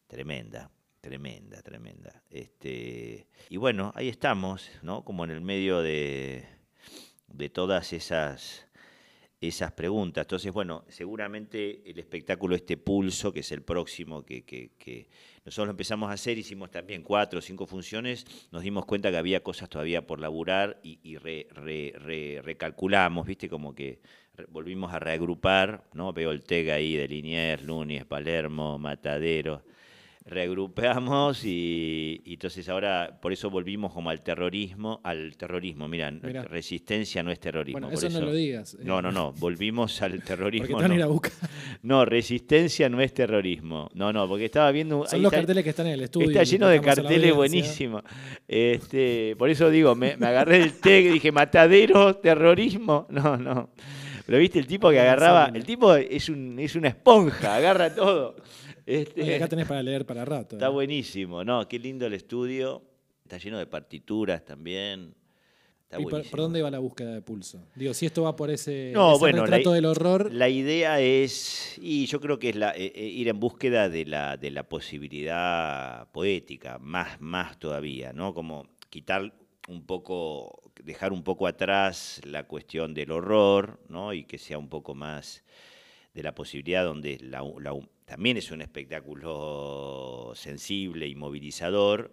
tremenda, 0.09 0.72
tremenda, 1.00 1.62
tremenda. 1.62 2.20
Este, 2.28 3.28
y 3.48 3.57
bueno, 3.59 3.92
ahí 3.94 4.09
estamos, 4.09 4.68
¿no? 4.83 5.05
Como 5.05 5.22
en 5.22 5.31
el 5.31 5.40
medio 5.40 5.83
de, 5.83 6.44
de 7.28 7.48
todas 7.48 7.92
esas 7.92 8.66
esas 9.42 9.72
preguntas. 9.72 10.22
Entonces, 10.24 10.52
bueno, 10.52 10.85
seguramente 10.88 11.83
el 11.85 11.98
espectáculo 11.98 12.55
Este 12.55 12.76
Pulso, 12.76 13.33
que 13.33 13.40
es 13.40 13.50
el 13.50 13.62
próximo 13.62 14.24
que, 14.24 14.44
que, 14.44 15.09
nosotros 15.44 15.66
lo 15.66 15.70
empezamos 15.72 16.11
a 16.11 16.12
hacer, 16.12 16.38
hicimos 16.38 16.70
también 16.70 17.02
cuatro 17.02 17.40
o 17.40 17.42
cinco 17.42 17.66
funciones, 17.66 18.24
nos 18.52 18.62
dimos 18.62 18.87
cuenta 18.87 19.11
que 19.11 19.16
había 19.16 19.42
cosas 19.42 19.68
todavía 19.68 20.07
por 20.07 20.20
laburar 20.20 20.81
y, 20.85 21.18
recalculamos, 22.38 23.26
¿viste? 23.26 23.48
Como 23.48 23.74
que 23.74 24.00
volvimos 24.48 24.92
a 24.92 25.00
reagrupar, 25.00 25.83
¿no? 25.92 26.12
Veo 26.12 26.31
el 26.31 26.44
TEG 26.44 26.70
ahí 26.70 26.94
de 26.94 27.09
Liniers, 27.09 27.64
Núñez, 27.64 28.05
Palermo, 28.05 28.78
Matadero 28.78 29.64
reagrupamos 30.24 31.44
y, 31.44 32.22
entonces 32.24 32.68
ahora 32.68 33.18
por 33.20 33.32
eso 33.32 33.50
volvimos 33.50 33.92
como 33.92 34.11
al 34.11 34.22
terrorismo, 34.22 35.00
al 35.02 35.37
terrorismo, 35.37 35.88
mira, 35.88 36.11
resistencia 36.11 37.22
no 37.22 37.30
es 37.30 37.40
terrorismo. 37.40 37.80
Bueno, 37.80 37.94
eso, 37.94 38.08
no 38.08 38.20
lo 38.20 38.32
digas. 38.32 38.76
No, 38.82 39.02
no, 39.02 39.11
no, 39.11 39.32
volvimos 39.32 40.00
al 40.02 40.22
terrorismo. 40.24 40.80
no. 40.80 40.94
Ir 40.94 41.02
a 41.02 41.06
buscar. 41.06 41.32
no, 41.82 42.04
resistencia 42.04 42.88
no 42.88 43.00
es 43.00 43.12
terrorismo. 43.14 43.90
No, 43.94 44.12
no, 44.12 44.28
porque 44.28 44.46
estaba 44.46 44.70
viendo... 44.70 45.06
Son 45.06 45.22
los 45.22 45.32
carteles 45.32 45.64
que 45.64 45.70
están 45.70 45.87
en 45.87 45.94
el 45.94 46.02
estudio. 46.02 46.28
Está 46.28 46.44
lleno 46.44 46.68
de 46.68 46.80
carteles 46.80 47.35
buenísimos. 47.35 48.02
Este, 48.46 49.35
por 49.37 49.50
eso 49.50 49.70
digo, 49.70 49.94
me, 49.94 50.12
agarré 50.12 50.62
el 50.62 50.74
té 50.74 51.00
y 51.00 51.08
dije, 51.08 51.32
matadero, 51.32 52.16
terrorismo. 52.16 53.06
No, 53.12 53.37
no. 53.37 53.70
Pero 54.26 54.38
viste 54.38 54.58
el 54.58 54.66
tipo 54.66 54.90
que 54.90 55.00
agarraba, 55.00 55.50
el 55.52 55.64
tipo 55.64 55.94
es, 55.94 56.28
un, 56.28 56.58
es 56.58 56.76
una 56.76 56.88
esponja, 56.88 57.56
agarra 57.56 57.94
todo. 57.94 58.37
Este, 59.00 59.35
acá 59.35 59.48
tenés 59.48 59.66
para 59.66 59.83
leer 59.83 60.05
para 60.05 60.24
rato. 60.24 60.57
Está 60.57 60.66
¿eh? 60.66 60.70
buenísimo, 60.70 61.44
¿no? 61.44 61.66
Qué 61.68 61.78
lindo 61.78 62.07
el 62.07 62.14
estudio. 62.14 62.83
Está 63.24 63.38
lleno 63.38 63.59
de 63.59 63.66
partituras 63.66 64.44
también. 64.44 65.14
¿Y 65.98 66.05
por, 66.07 66.24
dónde 66.40 66.62
va 66.62 66.70
la 66.70 66.78
búsqueda 66.78 67.12
de 67.12 67.20
pulso? 67.20 67.66
Digo, 67.74 67.92
si 67.92 68.07
esto 68.07 68.22
va 68.22 68.35
por 68.35 68.50
ese, 68.50 68.92
no, 68.94 69.18
bueno, 69.18 69.42
retrato 69.42 69.72
del 69.72 69.85
horror. 69.85 70.33
La 70.33 70.48
idea 70.48 71.00
es, 71.00 71.78
y 71.81 72.07
yo 72.07 72.18
creo 72.18 72.38
que 72.38 72.50
es 72.50 72.57
la, 72.57 72.70
eh, 72.70 72.92
eh, 72.94 73.05
ir 73.05 73.28
en 73.28 73.38
búsqueda 73.38 73.90
de 73.90 74.07
la, 74.07 74.38
de 74.38 74.50
la 74.50 74.62
posibilidad 74.66 76.11
poética, 76.11 76.78
más, 76.78 77.20
más 77.20 77.59
todavía, 77.59 78.12
¿no? 78.14 78.33
Como 78.33 78.66
quitar 78.88 79.35
un 79.68 79.85
poco, 79.85 80.72
dejar 80.83 81.12
un 81.12 81.22
poco 81.22 81.46
atrás 81.46 82.22
la 82.24 82.44
cuestión 82.44 82.94
del 82.94 83.11
horror, 83.11 83.81
¿no? 83.88 84.14
Y 84.14 84.24
que 84.24 84.38
sea 84.38 84.59
un 84.59 84.68
poco 84.68 84.94
más 84.94 85.44
de 86.14 86.22
la 86.22 86.35
posibilidad 86.35 86.85
donde 86.85 87.18
la, 87.20 87.42
también 88.05 88.37
es 88.37 88.51
un 88.51 88.62
espectáculo 88.62 90.33
sensible 90.35 91.07
y 91.07 91.14
movilizador, 91.14 92.12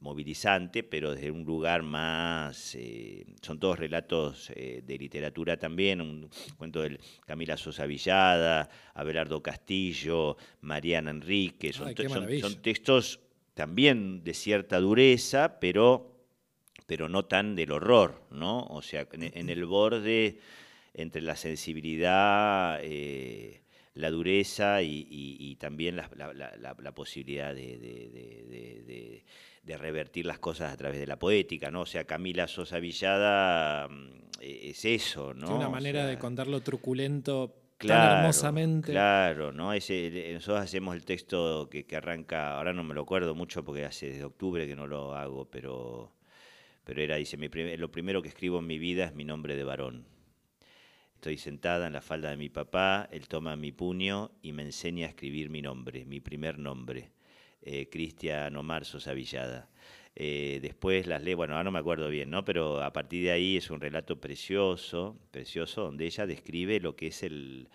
movilizante, 0.00 0.82
pero 0.82 1.14
desde 1.14 1.30
un 1.30 1.44
lugar 1.44 1.82
más, 1.82 2.74
eh, 2.74 3.26
son 3.42 3.58
todos 3.58 3.78
relatos 3.78 4.50
eh, 4.54 4.82
de 4.84 4.98
literatura 4.98 5.58
también, 5.58 6.00
un 6.00 6.28
cuento 6.56 6.82
de 6.82 6.98
Camila 7.26 7.56
Sosa 7.56 7.86
Villada, 7.86 8.68
Abelardo 8.94 9.42
Castillo, 9.42 10.36
Mariana 10.62 11.10
Enrique, 11.10 11.72
son, 11.72 11.94
textos 12.62 13.20
también 13.54 14.24
de 14.24 14.32
cierta 14.32 14.80
dureza, 14.80 15.60
pero, 15.60 16.24
pero 16.86 17.08
no 17.08 17.26
tan 17.26 17.54
del 17.54 17.72
horror, 17.72 18.22
¿no? 18.30 18.64
O 18.64 18.80
sea, 18.80 19.06
en, 19.12 19.50
el 19.50 19.64
borde 19.66 20.38
entre 20.94 21.22
la 21.22 21.36
sensibilidad... 21.36 22.78
Eh, 22.82 23.62
la 23.94 24.10
dureza 24.10 24.82
y, 24.82 25.56
también 25.56 25.96
la, 25.96 26.92
posibilidad 26.94 27.54
de, 27.54 29.24
revertir 29.78 30.26
las 30.26 30.38
cosas 30.38 30.72
a 30.72 30.76
través 30.76 30.98
de 30.98 31.06
la 31.06 31.18
poética, 31.18 31.70
¿no? 31.70 31.82
O 31.82 31.86
sea, 31.86 32.04
Camila 32.04 32.48
Sosa 32.48 32.78
Villada 32.80 33.88
mm, 33.88 34.08
e, 34.40 34.70
es 34.70 34.84
eso, 34.84 35.32
¿no? 35.34 35.56
una 35.56 35.68
manera 35.68 36.06
de 36.06 36.18
contarlo 36.18 36.60
truculento 36.60 37.56
Claro, 37.80 38.18
hermosamente. 38.18 38.92
Claro, 38.92 39.52
¿no? 39.52 39.72
Ese, 39.72 40.32
nosotros 40.34 40.62
hacemos 40.62 40.94
el 40.94 41.06
texto 41.06 41.70
que, 41.70 41.86
arranca, 41.96 42.58
ahora 42.58 42.74
no 42.74 42.84
me 42.84 42.92
lo 42.92 43.00
acuerdo 43.00 43.34
mucho 43.34 43.64
porque 43.64 43.86
hace 43.86 44.08
desde 44.08 44.24
octubre 44.24 44.66
que 44.66 44.76
no 44.76 44.86
lo 44.86 45.14
hago, 45.14 45.46
pero, 45.46 46.12
pero 46.84 47.00
era, 47.00 47.16
dice, 47.16 47.38
lo 47.78 47.90
primero 47.90 48.20
que 48.20 48.28
escribo 48.28 48.58
en 48.58 48.66
mi 48.66 48.78
vida 48.78 49.06
es 49.06 49.14
mi 49.14 49.24
nombre 49.24 49.56
de 49.56 49.64
varón. 49.64 50.04
Estoy 51.20 51.36
sentada 51.36 51.86
en 51.86 51.92
la 51.92 52.00
falda 52.00 52.30
de 52.30 52.38
mi 52.38 52.48
papá, 52.48 53.06
él 53.12 53.28
toma 53.28 53.54
mi 53.54 53.72
puño 53.72 54.30
y 54.40 54.52
me 54.52 54.62
enseña 54.62 55.04
a 55.04 55.10
escribir 55.10 55.50
mi 55.50 55.60
nombre, 55.60 56.06
mi 56.06 56.18
primer 56.18 56.58
nombre, 56.58 57.10
eh, 57.60 57.90
Cristian 57.90 58.56
Omar 58.56 58.86
Sosa 58.86 59.12
Villada. 59.12 59.68
Eh, 60.16 60.60
después 60.62 61.06
las 61.06 61.22
leo, 61.22 61.36
bueno, 61.36 61.52
ahora 61.52 61.64
no 61.64 61.72
me 61.72 61.78
acuerdo 61.78 62.08
bien, 62.08 62.30
¿no? 62.30 62.46
Pero 62.46 62.82
a 62.82 62.94
partir 62.94 63.22
de 63.24 63.32
ahí 63.32 63.58
es 63.58 63.68
un 63.68 63.82
relato 63.82 64.18
precioso, 64.18 65.18
precioso, 65.30 65.82
donde 65.82 66.06
ella 66.06 66.24
describe 66.24 66.80
lo 66.80 66.96
que 66.96 67.08
es 67.08 67.22
el 67.22 67.68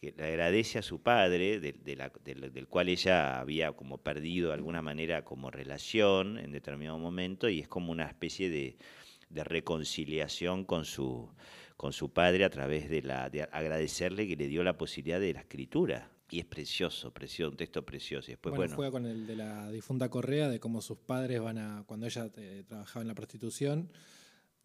que 0.00 0.14
le 0.16 0.24
agradece 0.28 0.78
a 0.78 0.82
su 0.82 1.02
padre, 1.02 1.60
del, 1.60 2.66
cual 2.66 2.88
ella 2.88 3.38
había 3.38 3.72
como 3.72 3.98
perdido 3.98 4.48
de 4.48 4.54
alguna 4.54 4.80
manera 4.80 5.22
como 5.22 5.50
relación 5.50 6.38
en 6.38 6.50
determinado 6.50 6.96
momento, 6.96 7.50
y 7.50 7.60
es 7.60 7.68
como 7.68 7.92
una 7.92 8.06
especie 8.06 8.48
de 8.48 9.44
reconciliación 9.44 10.64
con 10.64 10.86
su, 10.86 11.28
con 11.76 11.92
su 11.92 12.12
padre 12.12 12.44
a 12.44 12.50
través 12.50 12.88
de, 12.88 13.02
la, 13.02 13.28
de 13.30 13.42
agradecerle 13.42 14.26
que 14.26 14.36
le 14.36 14.48
dio 14.48 14.62
la 14.64 14.76
posibilidad 14.78 15.20
de 15.20 15.32
la 15.34 15.40
escritura. 15.40 16.10
Y 16.30 16.40
es 16.40 16.44
precioso, 16.44 17.12
precioso, 17.12 17.50
un 17.52 17.56
texto 17.56 17.84
precioso. 17.86 18.30
Y 18.30 18.32
después, 18.32 18.50
bueno, 18.56 18.62
bueno, 18.70 18.76
juega 18.76 18.90
con 18.90 19.06
el 19.06 19.26
de 19.26 19.36
la 19.36 19.70
difunta 19.70 20.08
Correa, 20.08 20.48
de 20.48 20.58
cómo 20.58 20.80
sus 20.80 20.98
padres 20.98 21.40
van 21.40 21.58
a, 21.58 21.84
cuando 21.86 22.06
ella 22.06 22.30
eh, 22.36 22.64
trabajaba 22.66 23.02
en 23.02 23.08
la 23.08 23.14
prostitución, 23.14 23.92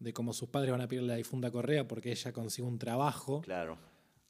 de 0.00 0.12
cómo 0.12 0.32
sus 0.32 0.48
padres 0.48 0.72
van 0.72 0.80
a 0.80 0.88
pedirle 0.88 1.08
la 1.08 1.16
difunta 1.16 1.50
Correa 1.52 1.86
porque 1.86 2.10
ella 2.10 2.32
consigue 2.32 2.66
un 2.66 2.78
trabajo, 2.78 3.42
claro, 3.42 3.78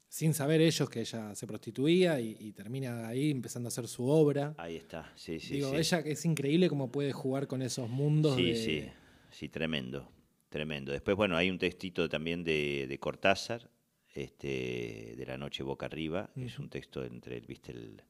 sin 0.07 0.35
saber 0.35 0.61
ellos 0.61 0.87
que 0.91 0.99
ella 0.99 1.33
se 1.33 1.47
prostituía 1.47 2.19
y, 2.19 2.37
y 2.39 2.51
termina 2.51 3.07
ahí 3.07 3.31
empezando 3.31 3.65
a 3.65 3.69
hacer 3.69 3.87
su 3.87 4.05
obra. 4.07 4.53
ahí 4.59 4.75
está. 4.75 5.11
Sí, 5.15 5.39
sí, 5.39 5.55
Digo, 5.55 5.71
sí. 5.71 5.77
ella 5.77 5.99
es 6.05 6.25
increíble 6.25 6.69
cómo 6.69 6.91
puede 6.91 7.11
jugar 7.13 7.47
con 7.47 7.63
esos 7.63 7.89
mundos 7.89 8.35
Sí, 8.35 8.51
de- 8.51 8.55
sí, 8.55 8.85
sí, 9.31 9.49
tremendo, 9.49 10.07
tremendo. 10.53 10.91
Después, 10.91 11.17
bueno, 11.17 11.35
hay 11.35 11.49
un 11.49 11.57
textito 11.57 12.07
también 12.07 12.43
de, 12.43 12.85
de 12.87 12.97
Cortázar, 12.99 13.69
este, 14.13 15.15
de 15.17 15.25
La 15.25 15.37
noche 15.37 15.63
boca 15.63 15.87
arriba, 15.87 16.29
que 16.35 16.45
es 16.45 16.59
un 16.59 16.69
texto 16.69 17.03
entre, 17.03 17.37
el, 17.37 17.45
viste, 17.47 17.71
el, 17.71 18.01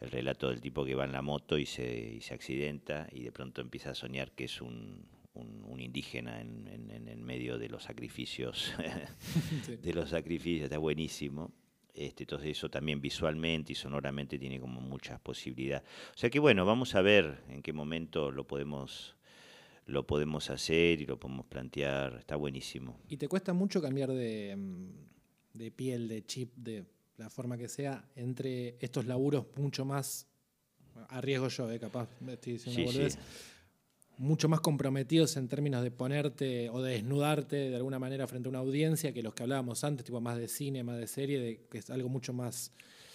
el 0.00 0.10
relato 0.10 0.48
del 0.48 0.60
tipo 0.60 0.84
que 0.84 0.94
va 0.94 1.04
en 1.04 1.12
la 1.12 1.22
moto 1.22 1.58
y 1.58 1.66
se, 1.66 2.14
y 2.16 2.20
se 2.22 2.32
accidenta 2.34 3.06
y 3.12 3.22
de 3.22 3.32
pronto 3.32 3.60
empieza 3.60 3.90
a 3.90 3.94
soñar 3.94 4.32
que 4.32 4.44
es 4.44 4.60
un, 4.62 5.06
un- 5.34 5.64
un 5.66 5.80
indígena 5.80 6.40
en, 6.40 6.66
en- 6.90 7.22
medio 7.22 7.56
de 7.58 7.68
los 7.68 7.84
sacrificios, 7.84 8.72
de 9.82 9.92
los 9.94 10.08
sacrificios, 10.10 10.64
está 10.64 10.78
buenísimo. 10.78 11.52
Este, 11.94 12.22
entonces 12.24 12.50
eso 12.56 12.70
también 12.70 13.00
visualmente 13.02 13.72
y 13.72 13.74
sonoramente 13.76 14.38
tiene 14.38 14.58
como 14.58 14.80
muchas 14.80 15.20
posibilidades. 15.20 15.86
O 16.14 16.18
sea 16.18 16.30
que 16.30 16.38
bueno, 16.40 16.64
vamos 16.64 16.94
a 16.94 17.02
ver 17.02 17.42
en 17.48 17.60
qué 17.62 17.72
momento 17.74 18.30
lo 18.30 18.44
podemos, 18.46 19.14
lo 19.86 20.06
podemos 20.06 20.50
hacer 20.50 21.00
y 21.00 21.06
lo 21.06 21.18
podemos 21.18 21.46
plantear. 21.46 22.16
Está 22.18 22.36
buenísimo. 22.36 22.98
¿Y 23.08 23.16
te 23.16 23.28
cuesta 23.28 23.52
mucho 23.52 23.80
cambiar 23.82 24.10
de, 24.12 24.54
mm, 24.56 24.88
de 25.54 25.70
piel, 25.70 26.08
de 26.08 26.24
chip, 26.24 26.54
de 26.56 26.84
la 27.18 27.28
forma 27.30 27.56
que 27.58 27.68
sea, 27.68 28.08
entre 28.16 28.76
estos 28.80 29.06
laburos 29.06 29.46
mucho 29.56 29.84
más, 29.84 30.26
arriesgo 31.08 31.48
yo, 31.48 31.70
eh, 31.70 31.78
capaz, 31.78 32.08
me 32.20 32.34
estoy 32.34 32.54
diciendo 32.54 32.90
Sí, 32.90 33.10
sí. 33.10 33.18
mucho 34.18 34.48
más 34.48 34.60
comprometidos 34.60 35.36
en 35.36 35.48
términos 35.48 35.82
de 35.82 35.90
ponerte 35.90 36.68
o 36.70 36.82
de 36.82 36.92
desnudarte 36.94 37.56
de 37.70 37.76
alguna 37.76 37.98
manera 37.98 38.26
frente 38.26 38.48
a 38.48 38.50
una 38.50 38.58
audiencia 38.60 39.12
que 39.12 39.22
los 39.22 39.34
que 39.34 39.42
hablábamos 39.42 39.84
antes, 39.84 40.04
tipo 40.04 40.20
más 40.20 40.36
de 40.38 40.48
cine, 40.48 40.82
más 40.82 40.98
de 40.98 41.06
serie, 41.06 41.40
de, 41.40 41.66
que 41.70 41.78
es 41.78 41.90
algo 41.90 42.08
mucho 42.08 42.32
más, 42.32 42.72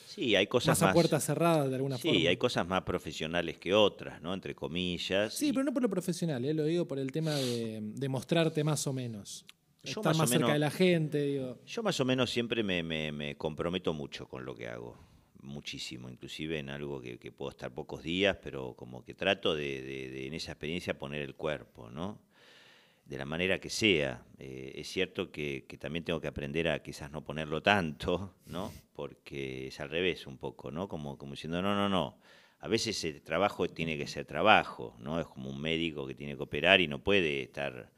Sí, 0.07 0.35
hay 0.35 0.47
cosas 0.47 0.69
más 0.69 0.83
a 0.83 0.85
más. 0.87 0.93
puertas 0.93 1.25
cerradas 1.25 1.69
de 1.69 1.75
alguna 1.75 1.97
sí, 1.97 2.07
forma? 2.07 2.29
hay 2.29 2.37
cosas 2.37 2.65
más 2.67 2.83
profesionales 2.83 3.57
que 3.59 3.73
otras, 3.73 4.21
¿no? 4.21 4.33
Entre 4.33 4.55
comillas. 4.55 5.33
Sí, 5.33 5.49
y- 5.49 5.51
pero 5.53 5.65
no 5.65 5.73
por 5.73 5.81
lo 5.83 5.89
profesional, 5.89 6.45
eh, 6.45 6.53
lo 6.53 6.63
digo 6.63 6.87
por 6.87 6.97
el 6.97 7.11
tema 7.11 7.31
de, 7.35 7.79
de 7.81 8.09
mostrarte 8.09 8.63
más 8.63 8.87
o 8.87 8.93
menos. 8.93 9.45
Yo 9.83 9.91
Estar 9.91 10.05
más 10.05 10.17
más, 10.17 10.29
o 10.29 10.31
cerca 10.31 10.45
menos- 10.47 10.53
de 10.53 10.59
la 10.59 10.71
gente, 10.71 11.21
digo. 11.23 11.59
Yo 11.65 11.83
más 11.83 11.99
o 11.99 12.05
menos 12.05 12.29
siempre 12.31 12.63
me, 12.63 12.83
me- 12.83 13.11
me 13.11 13.35
comprometo 13.35 13.93
mucho 13.93 14.27
con 14.27 14.45
lo 14.45 14.55
que 14.55 14.67
hago, 14.67 14.97
muchísimo, 15.41 16.09
inclusive 16.09 16.57
en 16.59 16.69
algo 16.69 17.01
que, 17.01 17.17
que 17.19 17.31
puedo 17.31 17.51
estar 17.51 17.71
pocos 17.73 18.01
días, 18.03 18.37
pero 18.41 18.73
como 18.75 19.03
que 19.03 19.13
trato 19.13 19.55
de, 19.55 19.81
de- 19.81 20.09
de 20.09 20.27
en 20.27 20.33
esa 20.33 20.51
experiencia 20.53 20.97
poner 20.97 21.21
el 21.21 21.35
cuerpo, 21.35 21.89
¿no? 21.89 22.19
De 23.07 23.17
la 23.17 23.25
manera 23.25 23.59
que 23.59 23.69
sea. 23.69 24.25
Eh, 24.37 24.73
es 24.75 24.87
cierto 24.87 25.31
que, 25.31 25.65
también 25.79 26.03
tengo 26.03 26.19
que 26.19 26.27
aprender 26.27 26.67
a 26.67 26.83
quizás 26.83 27.09
no 27.11 27.23
ponerlo 27.23 27.61
tanto, 27.61 28.35
¿no? 28.45 28.71
Porque 28.93 29.67
es 29.67 29.79
al 29.79 29.89
revés 29.89 30.27
un 30.27 30.37
poco, 30.37 30.71
¿no? 30.71 30.87
Como, 30.87 31.17
como 31.17 31.31
diciendo, 31.31 31.61
no, 31.61 31.73
no, 31.75 31.87
no. 31.87 32.19
A 32.59 32.67
veces 32.67 33.03
el 33.05 33.21
trabajo 33.21 33.67
tiene 33.69 33.97
que 33.97 34.07
ser 34.07 34.25
trabajo, 34.25 34.95
¿no? 34.99 35.19
Es 35.19 35.27
como 35.27 35.49
un 35.49 35.61
médico 35.61 36.05
que 36.05 36.15
tiene 36.15 36.35
que 36.35 36.43
operar 36.43 36.81
y 36.81 36.87
no 36.87 37.03
puede 37.03 37.43
estar... 37.43 37.91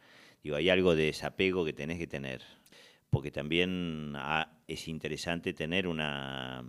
Digo, 0.43 0.55
hay 0.55 0.69
algo 0.69 0.95
de 0.95 1.05
desapego 1.05 1.65
que 1.65 1.73
tenés 1.73 1.97
que 1.97 2.07
tener 2.07 2.41
porque 3.09 3.31
también 3.31 4.13
ah, 4.15 4.51
es 4.67 4.87
interesante 4.87 5.53
tener 5.53 5.87
una, 5.87 6.63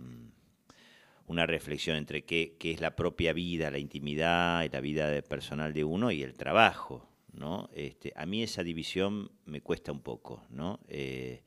una 1.27 1.45
reflexión 1.45 1.97
entre 1.97 2.23
qué, 2.23 2.57
qué 2.59 2.71
es 2.71 2.81
la 2.81 2.95
propia 2.95 3.33
vida, 3.33 3.71
la 3.71 3.77
intimidad 3.77 4.63
y 4.63 4.69
la 4.69 4.81
vida 4.81 5.21
personal 5.21 5.73
de 5.73 5.83
uno 5.83 6.11
y 6.11 6.23
el 6.23 6.33
trabajo. 6.33 7.10
¿No? 7.33 7.69
Este, 7.73 8.13
a 8.15 8.25
mí 8.25 8.43
esa 8.43 8.63
división 8.63 9.31
me 9.45 9.61
cuesta 9.61 9.91
un 9.91 10.01
poco, 10.01 10.43
¿no? 10.49 10.79
Eh, 10.87 11.41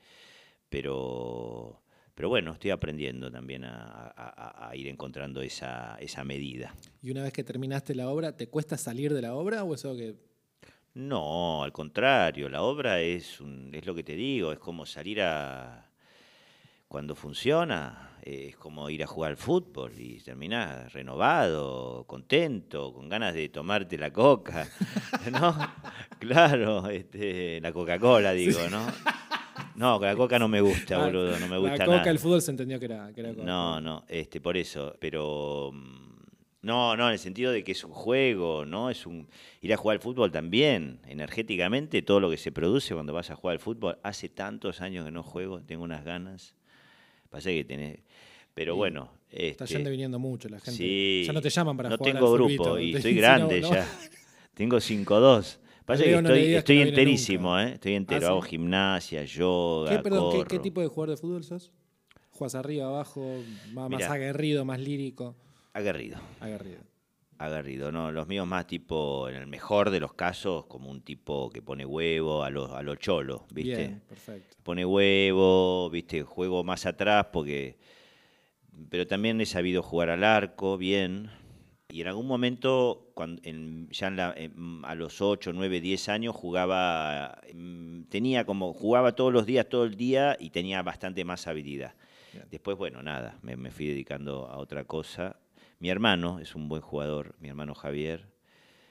pero, 0.69 1.81
pero 2.15 2.29
bueno, 2.29 2.53
estoy 2.53 2.71
aprendiendo 2.71 3.31
también 3.31 3.65
a, 3.65 4.07
a- 4.09 4.13
a- 4.67 4.69
a 4.71 4.77
ir 4.77 4.89
encontrando 4.89 5.41
esa, 5.43 5.97
esa 6.01 6.25
medida. 6.25 6.75
Y 7.03 7.11
una 7.11 7.23
vez 7.23 7.33
que 7.33 7.45
terminaste 7.45 7.95
la 7.95 8.09
obra, 8.09 8.37
¿te 8.37 8.49
cuesta 8.49 8.77
salir 8.77 9.13
de 9.13 9.23
la 9.23 9.35
obra 9.35 9.63
o 9.65 9.75
eso 9.75 9.95
que 9.97 10.15
No, 10.95 11.63
al 11.63 11.73
contrario, 11.73 12.49
la 12.49 12.63
obra 12.63 13.01
es, 13.01 13.41
un- 13.41 13.71
es 13.75 13.85
lo 13.87 13.95
que 13.95 14.03
te 14.05 14.15
digo, 14.15 14.53
es 14.53 14.59
como 14.59 14.87
salir 14.87 15.21
a... 15.23 15.91
Cuando 16.95 17.17
funciona, 17.17 18.13
es 18.23 18.57
como 18.57 18.89
ir 18.89 19.03
a 19.03 19.09
jugar 19.09 19.33
al 19.33 19.37
fútbol 19.37 19.91
y 19.99 20.21
terminás 20.21 20.93
renovado, 20.93 22.05
contento, 22.07 22.95
con 22.95 23.09
ganas 23.09 23.35
de 23.35 23.49
tomarte 23.49 23.99
la 23.99 24.13
coca, 24.13 24.69
¿no? 25.33 25.57
Claro, 26.21 26.89
este, 26.89 27.61
la 27.61 27.73
Coca-Cola, 27.73 28.31
digo, 28.31 28.61
¿no? 28.71 28.87
No, 29.75 29.99
la 29.99 30.15
coca 30.15 30.39
no 30.39 30.47
me 30.47 30.61
gusta, 30.61 30.99
boludo, 30.99 31.37
no 31.41 31.49
me 31.49 31.59
gusta 31.59 31.79
la 31.79 31.85
coca 31.85 31.97
nada. 31.97 32.11
el 32.13 32.21
fútbol 32.21 32.43
se 32.43 32.53
entendió 32.53 32.79
que 32.79 32.85
era, 32.85 33.13
que 33.13 33.23
era 33.23 33.31
Coca-Cola? 33.31 33.53
No, 33.53 33.81
no, 33.81 34.05
este, 34.07 34.41
por 34.41 34.57
eso, 34.57 34.95
pero 35.01 35.73
mm, 35.73 36.15
no, 36.63 36.97
no, 36.97 37.09
en 37.09 37.15
el 37.15 37.19
sentido 37.19 37.51
de 37.51 37.65
que 37.65 37.73
es 37.73 37.83
un 37.83 37.91
juego, 37.91 38.65
¿no? 38.65 38.89
Es 38.89 39.05
un 39.05 39.27
ir 39.63 39.75
a 39.75 39.77
jugar 39.77 39.97
al 39.97 40.01
fútbol 40.01 40.31
también, 40.31 41.01
energéticamente, 41.09 42.03
todo 42.03 42.21
lo 42.21 42.31
que 42.31 42.37
se 42.37 42.53
produce 42.53 42.95
cuando 42.95 43.13
vas 43.13 43.33
a 43.33 43.35
jugar 43.35 43.55
al 43.55 43.59
fútbol. 43.59 43.99
Hace 44.05 44.29
tantos 44.29 44.81
años 44.81 45.05
que 45.05 45.11
no 45.11 45.25
juego, 45.25 45.61
tengo 45.61 45.83
unas 45.83 46.05
ganas. 46.05 46.55
Pasa 47.35 47.51
que 47.51 47.65
tenés, 47.65 47.99
pero 48.55 48.77
bueno, 48.77 49.11
Está 49.29 49.65
este, 49.65 49.75
yendo 49.75 49.91
y 49.91 49.93
viniendo 49.95 50.21
mucho 50.21 50.49
la 50.49 50.61
gente. 50.61 50.77
sí, 50.77 51.25
ya 51.27 51.33
no 51.33 51.43
te 51.43 51.51
llaman 51.51 51.77
para 51.77 51.89
no 51.89 51.97
jugar 51.97 52.15
tengo 52.15 52.27
al 52.29 52.33
grupo 52.35 52.79
y 52.79 52.95
estoy 52.95 53.15
grande 53.17 53.61
no, 53.61 53.71
no. 53.71 53.75
ya. 53.75 53.89
Tengo 54.55 54.77
5-2. 54.77 55.57
Pasa 55.85 56.05
que 56.05 56.13
no 56.13 56.33
estoy, 56.33 56.63
que 56.63 56.85
no 56.85 56.91
enterísimo. 56.91 57.59
¿eh? 57.59 57.73
Estoy 57.73 57.95
entero. 57.95 58.29
¿Ah, 58.29 58.31
Hago 58.31 58.43
sí? 58.45 58.51
gimnasia, 58.51 59.25
yoga, 59.25 59.91
¿Qué, 59.91 59.99
perdón, 59.99 60.45
¿qué, 60.45 60.61
tipo 60.61 60.81
de 60.81 60.87
jugador 60.87 61.11
de 61.11 61.17
fútbol 61.17 61.43
sos? 61.43 61.73
¿Juegas 62.31 62.55
arriba, 62.55 62.87
abajo, 62.87 63.43
más, 63.73 64.05
aguerrido, 64.05 64.65
más 64.65 64.79
lírico? 64.79 65.35
Aguerrido. 65.73 66.19
Aguerrido. 66.39 66.79
Aguerrido, 67.45 67.93
¿no? 67.93 68.11
Los 68.13 68.27
míos 68.27 68.47
más 68.47 68.67
tipo, 68.67 69.29
en 69.29 69.37
el 69.37 69.47
mejor 69.47 69.91
de 69.91 70.01
los 70.01 70.13
casos, 70.15 70.67
como 70.67 70.91
un 70.91 71.03
tipo 71.03 71.51
que 71.51 71.63
pone 71.63 71.85
huevo 71.87 72.43
a 72.43 72.51
los 72.51 72.71
a 72.73 72.83
lo 72.83 72.97
cholo, 72.97 73.47
¿viste? 73.53 73.77
Bien, 73.77 74.03
perfecto. 74.09 74.57
Pone 74.63 74.85
huevo, 74.85 75.89
¿viste? 75.91 76.23
Juego 76.23 76.65
más 76.65 76.87
atrás 76.87 77.27
porque... 77.33 77.79
Pero 78.91 79.07
también 79.07 79.41
he 79.41 79.47
sabido 79.47 79.83
jugar 79.83 80.11
al 80.11 80.25
arco 80.25 80.77
bien. 80.77 81.31
Y 81.91 82.01
en 82.01 82.09
algún 82.09 82.27
momento, 82.27 83.11
cuando, 83.15 83.41
en- 83.45 83.89
ya 83.91 84.09
en 84.09 84.17
la- 84.17 84.35
en- 84.37 84.81
a 84.85 84.95
los 84.97 85.21
8, 85.21 85.53
9, 85.53 85.81
10 85.81 86.09
años, 86.09 86.35
jugaba, 86.35 87.39
mm, 87.55 88.05
tenía 88.05 88.45
como, 88.45 88.73
jugaba 88.73 89.13
todos 89.15 89.33
los 89.33 89.47
días, 89.47 89.69
todo 89.69 89.85
el 89.85 89.97
día 89.97 90.37
y 90.41 90.51
tenía 90.51 90.83
bastante 90.83 91.25
más 91.25 91.47
habilidad. 91.47 91.95
Bien. 92.33 92.47
Después, 92.51 92.77
bueno, 92.77 93.01
nada, 93.03 93.39
me, 93.43 93.55
me 93.57 93.71
fui 93.71 93.87
dedicando 93.87 94.49
a 94.49 94.59
otra 94.59 94.85
cosa. 94.85 95.37
Mi 95.79 95.89
hermano 95.91 96.39
es 96.41 96.55
un 96.55 96.69
buen 96.69 96.83
jugador, 96.83 97.35
mi 97.41 97.49
hermano 97.49 97.75
Javier. 97.75 98.29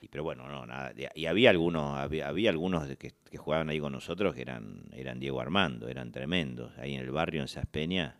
Y, 0.01 0.07
pero 0.09 0.23
bueno, 0.23 0.47
no, 0.47 0.65
nada. 0.65 0.93
Y 1.15 1.25
había 1.25 1.49
algunos, 1.49 1.97
había, 1.97 2.27
había 2.27 2.49
algunos 2.49 2.87
de 2.87 2.97
que, 2.97 3.13
que 3.29 3.37
jugaban 3.37 3.69
ahí 3.69 3.79
con 3.79 3.93
nosotros 3.93 4.35
que 4.35 4.41
eran, 4.41 4.83
eran 4.91 5.19
Diego 5.19 5.39
Armando, 5.39 5.87
eran 5.87 6.11
tremendos. 6.11 6.77
Ahí 6.77 6.93
en 6.95 7.01
el 7.01 7.11
barrio, 7.11 7.41
en 7.41 7.47
Saspeña, 7.47 8.19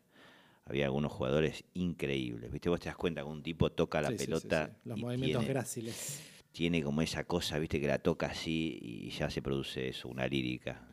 había 0.66 0.86
algunos 0.86 1.12
jugadores 1.12 1.66
increíbles. 1.74 2.52
¿Viste? 2.52 2.70
Vos 2.70 2.80
te 2.80 2.88
das 2.88 2.96
cuenta 2.96 3.22
que 3.22 3.28
un 3.28 3.44
tipo 3.44 3.70
toca 3.72 4.02
la 4.02 4.10
Sí, 4.10 4.14
sí, 4.18 4.20
sí, 4.20 4.26
pelota 4.28 4.68
sí. 4.68 4.90
Los 4.90 4.98
y 4.98 5.02
movimientos 5.02 5.42
tiene, 5.42 5.54
gráciles. 5.54 6.24
tiene 6.54 6.82
como 6.82 7.02
esa 7.02 7.26
cosa, 7.26 7.60
¿viste? 7.60 7.82
Que 7.82 7.88
la 7.88 8.00
toca 8.00 8.28
así 8.28 8.80
y 8.82 9.10
ya 9.10 9.30
se 9.30 9.42
produce 9.42 9.90
eso, 9.90 10.08
una 10.08 10.26
lírica. 10.26 10.88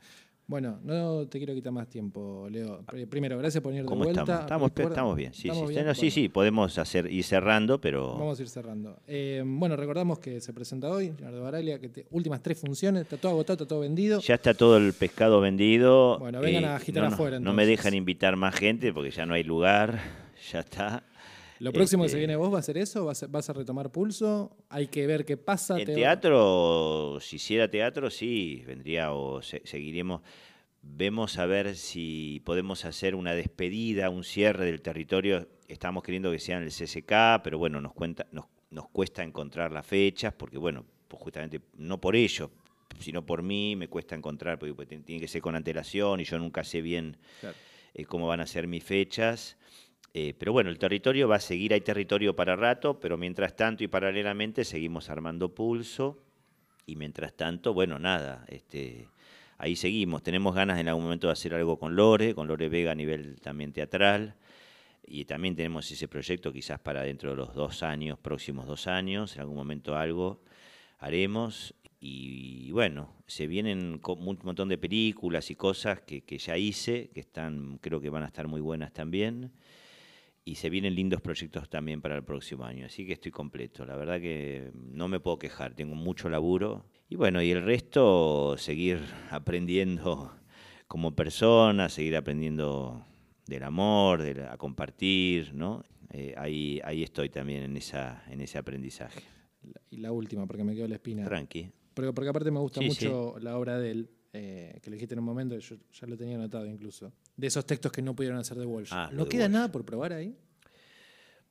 Bueno, 0.51 0.81
no 0.83 1.29
te 1.29 1.39
quiero 1.39 1.55
quitar 1.55 1.73
más 1.73 1.89
tiempo, 1.89 2.49
Leo. 2.51 2.83
Pr- 2.85 3.07
Primero, 3.09 3.39
gracias 3.39 3.63
por 3.63 3.71
venir 3.71 3.85
de 3.85 3.89
¿Cómo 3.89 4.03
vuelta. 4.03 4.23
estamos? 4.23 4.41
Estamos, 4.43 4.69
Recuerda- 4.71 4.89
estamos 4.91 5.17
bien. 5.17 5.33
Sí, 5.33 5.47
¿Estamos 5.47 5.69
sí, 5.69 5.75
bien? 5.75 5.87
No, 5.87 5.95
sí, 5.95 6.01
Bueno, 6.01 6.11
sí, 6.15 6.29
podemos 6.29 6.79
hacer, 6.79 7.13
ir 7.13 7.23
cerrando, 7.23 7.81
pero... 7.81 8.15
Vamos 8.19 8.37
a 8.37 8.43
ir 8.43 8.49
cerrando. 8.49 8.97
Eh, 9.07 9.45
bueno, 9.47 9.77
recordamos 9.77 10.19
que 10.19 10.41
se 10.41 10.53
presenta 10.53 10.89
hoy, 10.91 11.13
Leonardo 11.17 11.43
Baraglia, 11.45 11.79
que 11.79 11.89
te- 11.89 12.07
últimas 12.11 12.43
tres 12.43 12.59
funciones, 12.59 13.03
está 13.03 13.17
todo 13.17 13.31
agotado, 13.31 13.55
está 13.63 13.69
todo 13.69 13.79
vendido. 13.79 14.21
Ya 14.23 14.35
está 14.35 14.53
todo 14.53 14.77
el 14.77 14.93
pescado 14.93 15.41
vendido. 15.41 16.17
eh, 16.17 16.19
Bueno, 16.19 16.41
vengan 16.41 16.65
a 16.65 16.75
agitar 16.75 17.05
no, 17.05 17.11
no- 17.11 17.15
afuera, 17.15 17.39
No 17.39 17.53
me 17.53 17.63
entonces. 17.63 17.85
dejan 17.85 17.95
invitar 17.95 18.35
más 18.35 18.53
gente 18.57 18.93
porque 18.93 19.13
ya 19.13 19.27
no 19.27 19.35
hay 19.35 19.45
lugar. 19.45 20.01
Ya 20.51 20.59
está. 20.61 21.05
Lo 21.61 21.73
próximo 21.73 22.03
que 22.03 22.09
se 22.09 22.15
Este, 22.17 22.19
viene 22.21 22.37
vos 22.37 22.53
va 22.53 22.59
a 22.59 22.63
ser 22.63 22.77
eso, 22.79 23.05
vas 23.05 23.23
a, 23.23 23.27
vas 23.29 23.49
a 23.49 23.53
retomar 23.53 23.93
pulso, 23.93 24.57
hay 24.69 24.89
que 24.89 25.07
ver 25.07 25.25
qué 25.25 25.37
pasa. 25.37 25.79
En 25.79 25.85
te- 25.87 25.95
teatro, 25.95 27.19
si 27.21 27.37
hiciera 27.37 27.71
teatro, 27.71 28.11
sí, 28.11 28.63
vendría 28.67 29.13
o 29.13 29.41
se- 29.43 29.63
seguiremos. 29.65 30.23
vemos 30.83 31.37
a 31.39 31.45
ver 31.45 31.77
si 31.77 32.41
podemos 32.47 32.87
hacer 32.87 33.15
una 33.15 33.35
despedida, 33.35 34.09
un 34.09 34.25
cierre 34.25 34.65
del 34.65 34.81
territorio. 34.81 35.47
Estamos 35.69 36.03
queriendo 36.03 36.31
que 36.33 36.39
sea 36.39 36.57
en 36.57 36.63
el 36.65 36.71
CCK, 36.73 37.43
pero 37.45 37.59
bueno, 37.59 37.81
nos, 37.83 37.93
cuenta, 37.93 38.27
nos, 38.33 38.47
nos 38.71 38.89
cuesta 38.89 39.23
encontrar 39.23 39.71
las 39.73 39.85
fechas, 39.87 40.33
porque 40.33 40.57
bueno, 40.57 40.87
pues 41.09 41.23
justamente 41.23 41.61
no 41.77 42.01
por 42.01 42.17
ello, 42.17 42.51
sino 42.99 43.27
por 43.27 43.43
mí 43.43 43.77
me 43.77 43.89
cuesta 43.89 44.15
encontrar, 44.17 44.59
porque 44.59 44.73
pues, 44.75 44.89
tiene 44.89 45.21
que 45.21 45.29
ser 45.29 45.43
con 45.43 45.55
antelación 45.55 46.21
y 46.21 46.25
yo 46.25 46.39
nunca 46.39 46.65
sé 46.65 46.81
bien 46.81 47.19
Claro. 47.41 47.57
eh, 47.93 48.05
cómo 48.07 48.27
van 48.27 48.41
a 48.41 48.47
ser 48.47 48.67
mis 48.67 48.83
fechas. 48.83 49.59
Eh, 50.13 50.35
pero 50.39 50.53
bueno, 50.53 50.71
el 50.71 50.79
territorio 50.79 51.29
va 51.29 51.37
a 51.37 51.41
seguir, 51.41 51.73
hay 51.73 51.83
territorio 51.83 52.35
para 52.35 52.57
rato, 52.57 52.99
pero 52.99 53.17
mientras 53.17 53.55
tanto 53.55 53.85
y 53.85 53.89
paralelamente 53.89 54.65
seguimos 54.65 55.09
armando 55.09 55.55
pulso. 55.55 56.23
Y 56.87 56.97
mientras 56.97 57.35
tanto, 57.35 57.73
bueno, 57.73 57.99
nada, 57.99 58.45
este, 58.49 59.09
ahí 59.59 59.77
seguimos. 59.77 60.23
Tenemos 60.23 60.55
ganas 60.55 60.81
en 60.81 60.89
algún 60.89 61.05
momento 61.05 61.29
de 61.29 61.35
hacer 61.35 61.55
algo 61.55 61.79
con 61.79 61.95
Lore, 61.95 62.35
con 62.35 62.49
Lore 62.49 62.69
Vega 62.69 62.93
a 62.93 62.95
nivel 62.97 63.41
también 63.41 63.73
teatral. 63.73 64.35
Y 65.07 65.25
también 65.25 65.55
tenemos 65.55 65.91
ese 65.91 66.09
proyecto 66.09 66.53
quizás 66.53 66.81
para 66.81 67.03
dentro 67.03 67.31
de 67.31 67.37
los 67.37 67.55
dos 67.55 67.83
años, 67.83 68.19
próximos 68.19 68.67
dos 68.67 68.87
años, 68.87 69.35
en 69.35 69.43
algún 69.43 69.57
momento 69.57 69.97
algo 69.97 70.43
haremos. 70.99 71.75
Y 72.01 72.71
bueno, 72.73 73.13
se 73.27 73.47
vienen 73.47 74.01
un 74.03 74.39
montón 74.43 74.69
de 74.69 74.79
películas 74.79 75.51
y 75.51 75.55
cosas 75.55 76.01
que, 76.01 76.23
que 76.23 76.39
ya 76.39 76.57
hice, 76.57 77.11
que 77.13 77.21
están, 77.21 77.79
creo 77.79 78.01
que 78.01 78.11
van 78.11 78.23
a 78.23 78.27
estar 78.27 78.49
muy 78.49 78.61
buenas 78.61 78.93
también. 78.93 79.53
Y 80.45 80.55
se 80.57 80.71
vienen 80.71 80.95
lindos 80.95 81.21
proyectos 81.21 81.69
también 81.69 82.01
para 82.01 82.17
el 82.17 82.25
próximo 82.25 82.65
año. 82.65 82.87
Así 82.87 83.07
que 83.07 83.13
estoy 83.13 83.31
completo. 83.31 83.85
La 83.85 83.95
verdad 83.97 84.21
que 84.21 84.71
no 84.75 85.07
me 85.07 85.21
puedo 85.21 85.39
quejar. 85.39 85.75
Tengo 85.75 85.95
mucho 85.95 86.29
laburo. 86.29 86.87
Y 87.09 87.17
bueno, 87.17 87.43
y 87.43 87.51
el 87.51 87.63
resto, 87.63 88.57
seguir 88.57 89.01
aprendiendo 89.31 90.35
como 90.89 91.15
persona, 91.15 91.89
seguir 91.89 92.17
aprendiendo 92.17 93.07
del 93.47 93.63
amor, 93.65 94.23
de 94.23 94.35
la- 94.35 94.53
a 94.53 94.57
compartir, 94.57 95.53
¿no? 95.55 95.85
Eh, 96.13 96.35
ahí, 96.37 96.81
ahí 96.85 97.03
estoy 97.05 97.29
también 97.29 97.63
en, 97.63 97.77
esa, 97.77 98.25
en 98.29 98.41
ese 98.41 98.59
aprendizaje. 98.59 99.21
Y 99.91 99.99
la 99.99 100.11
última, 100.11 100.47
porque 100.47 100.65
me 100.65 100.75
quedó 100.75 100.89
la 100.89 100.95
espina. 100.97 101.25
Tranqui. 101.25 101.71
Porque, 101.95 102.13
porque 102.13 102.31
aparte 102.31 102.51
me 102.51 102.59
gusta 102.61 102.81
Sí, 102.81 102.87
mucho 102.87 103.37
la 103.41 103.57
obra 103.59 103.79
de 103.79 103.91
él, 103.91 104.11
eh, 104.33 104.79
que 104.83 104.91
le 104.91 104.97
dijiste 104.97 105.15
en 105.15 105.19
un 105.21 105.25
momento, 105.25 105.59
yo 105.59 105.77
ya 105.93 106.07
lo 106.07 106.17
tenía 106.17 106.37
anotado 106.37 106.67
incluso. 106.67 107.13
De 107.37 107.47
esos 107.47 107.65
textos 107.67 107.91
que 107.93 108.03
no 108.03 108.15
pudieron 108.15 108.39
hacer 108.39 108.57
de 108.59 108.67
Walsh. 108.67 108.91
Ah, 108.93 109.09
lo 109.11 109.19
¿No 109.19 109.25
de 109.25 109.31
queda 109.31 109.43
Walsh. 109.45 109.53
nada 109.53 109.73
por 109.73 109.85
probar 109.85 110.13
ahí? 110.13 110.37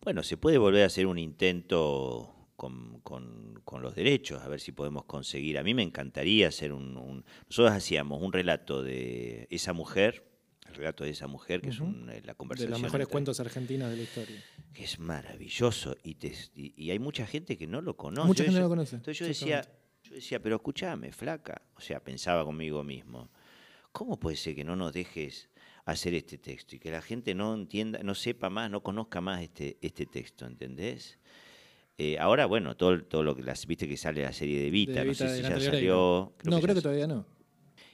Bueno, 0.02 0.24
se 0.24 0.38
puede 0.38 0.58
volver 0.58 0.84
a 0.84 0.86
hacer 0.86 1.06
un 1.08 1.18
intento 1.20 2.34
con, 2.56 3.00
con- 3.02 3.62
con 3.66 3.82
los 3.82 3.96
derechos, 3.96 4.42
a 4.42 4.48
ver 4.48 4.60
si 4.62 4.72
podemos 4.72 5.06
conseguir. 5.06 5.58
A 5.58 5.64
mí 5.64 5.74
me 5.74 5.84
encantaría 5.84 6.48
hacer 6.48 6.72
un, 6.74 6.98
un- 6.98 7.26
Nosotros 7.50 7.72
hacíamos 7.76 8.22
un 8.22 8.32
relato 8.34 8.82
de 8.82 9.48
esa 9.50 9.74
mujer, 9.74 10.26
el 10.68 10.76
relato 10.76 11.04
de 11.04 11.10
esa 11.10 11.28
mujer, 11.28 11.62
que 11.62 11.70
es 11.70 11.80
un- 11.80 12.10
eh, 12.10 12.22
la 12.24 12.34
De 12.34 12.36
conversación. 12.38 12.72
los 12.72 12.82
mejores 12.82 13.06
entre- 13.06 13.12
cuentos 13.12 13.40
argentinos 13.40 13.90
de 13.90 13.98
la 13.98 14.04
historia. 14.04 14.42
que 14.74 14.84
es 14.86 15.00
maravilloso 15.00 15.96
y, 16.04 16.16
te- 16.16 16.34
y, 16.56 16.74
y 16.82 16.92
hay 16.92 17.00
mucha 17.00 17.26
gente 17.26 17.58
que 17.58 17.68
no 17.68 17.82
lo 17.82 17.98
conoce. 17.98 18.28
Mucha 18.28 18.44
Yo- 18.44 18.46
gente 18.46 18.60
no 18.60 18.66
lo 18.66 18.70
conoce, 18.70 18.96
Entonces 18.98 19.18
yo 19.20 19.26
decía. 19.26 19.62
Yo 20.04 20.16
decía, 20.16 20.42
pero 20.42 20.56
escúchame, 20.56 21.12
flaca, 21.12 21.62
o 21.76 21.82
sea, 21.82 22.04
pensaba 22.04 22.46
conmigo 22.46 22.84
mismo, 22.84 23.30
¿cómo 23.92 24.20
puede 24.20 24.38
ser 24.38 24.56
que 24.56 24.64
no 24.64 24.76
nos 24.76 24.94
dejes 24.94 25.50
hacer 25.86 26.14
este 26.14 26.38
texto 26.38 26.76
y 26.76 26.80
que 26.80 26.92
la 26.92 27.02
gente 27.02 27.34
no 27.34 27.54
entienda, 27.54 28.00
no 28.04 28.16
sepa 28.16 28.50
más, 28.50 28.70
no 28.70 28.82
conozca 28.82 29.22
más 29.22 29.42
este, 29.42 29.78
este 29.82 30.06
texto, 30.06 30.46
¿entendés? 30.46 31.20
Eh, 31.98 32.18
ahora, 32.18 32.46
bueno, 32.46 32.78
todo, 32.78 33.04
todo 33.04 33.24
lo 33.24 33.36
que 33.36 33.44
las, 33.44 33.66
viste 33.66 33.88
que 33.88 33.98
sale 33.98 34.22
la 34.22 34.32
serie 34.32 34.62
de 34.62 34.70
Vita, 34.70 35.02
De 35.02 35.06
no 35.06 35.14
sé 35.14 35.36
si 35.36 35.42
ya 35.42 35.60
salió. 35.60 36.34
no, 36.44 36.58
ya 36.58 36.62
creo 36.62 36.76
que 36.76 36.82
todavía 36.82 37.08
no. 37.08 37.26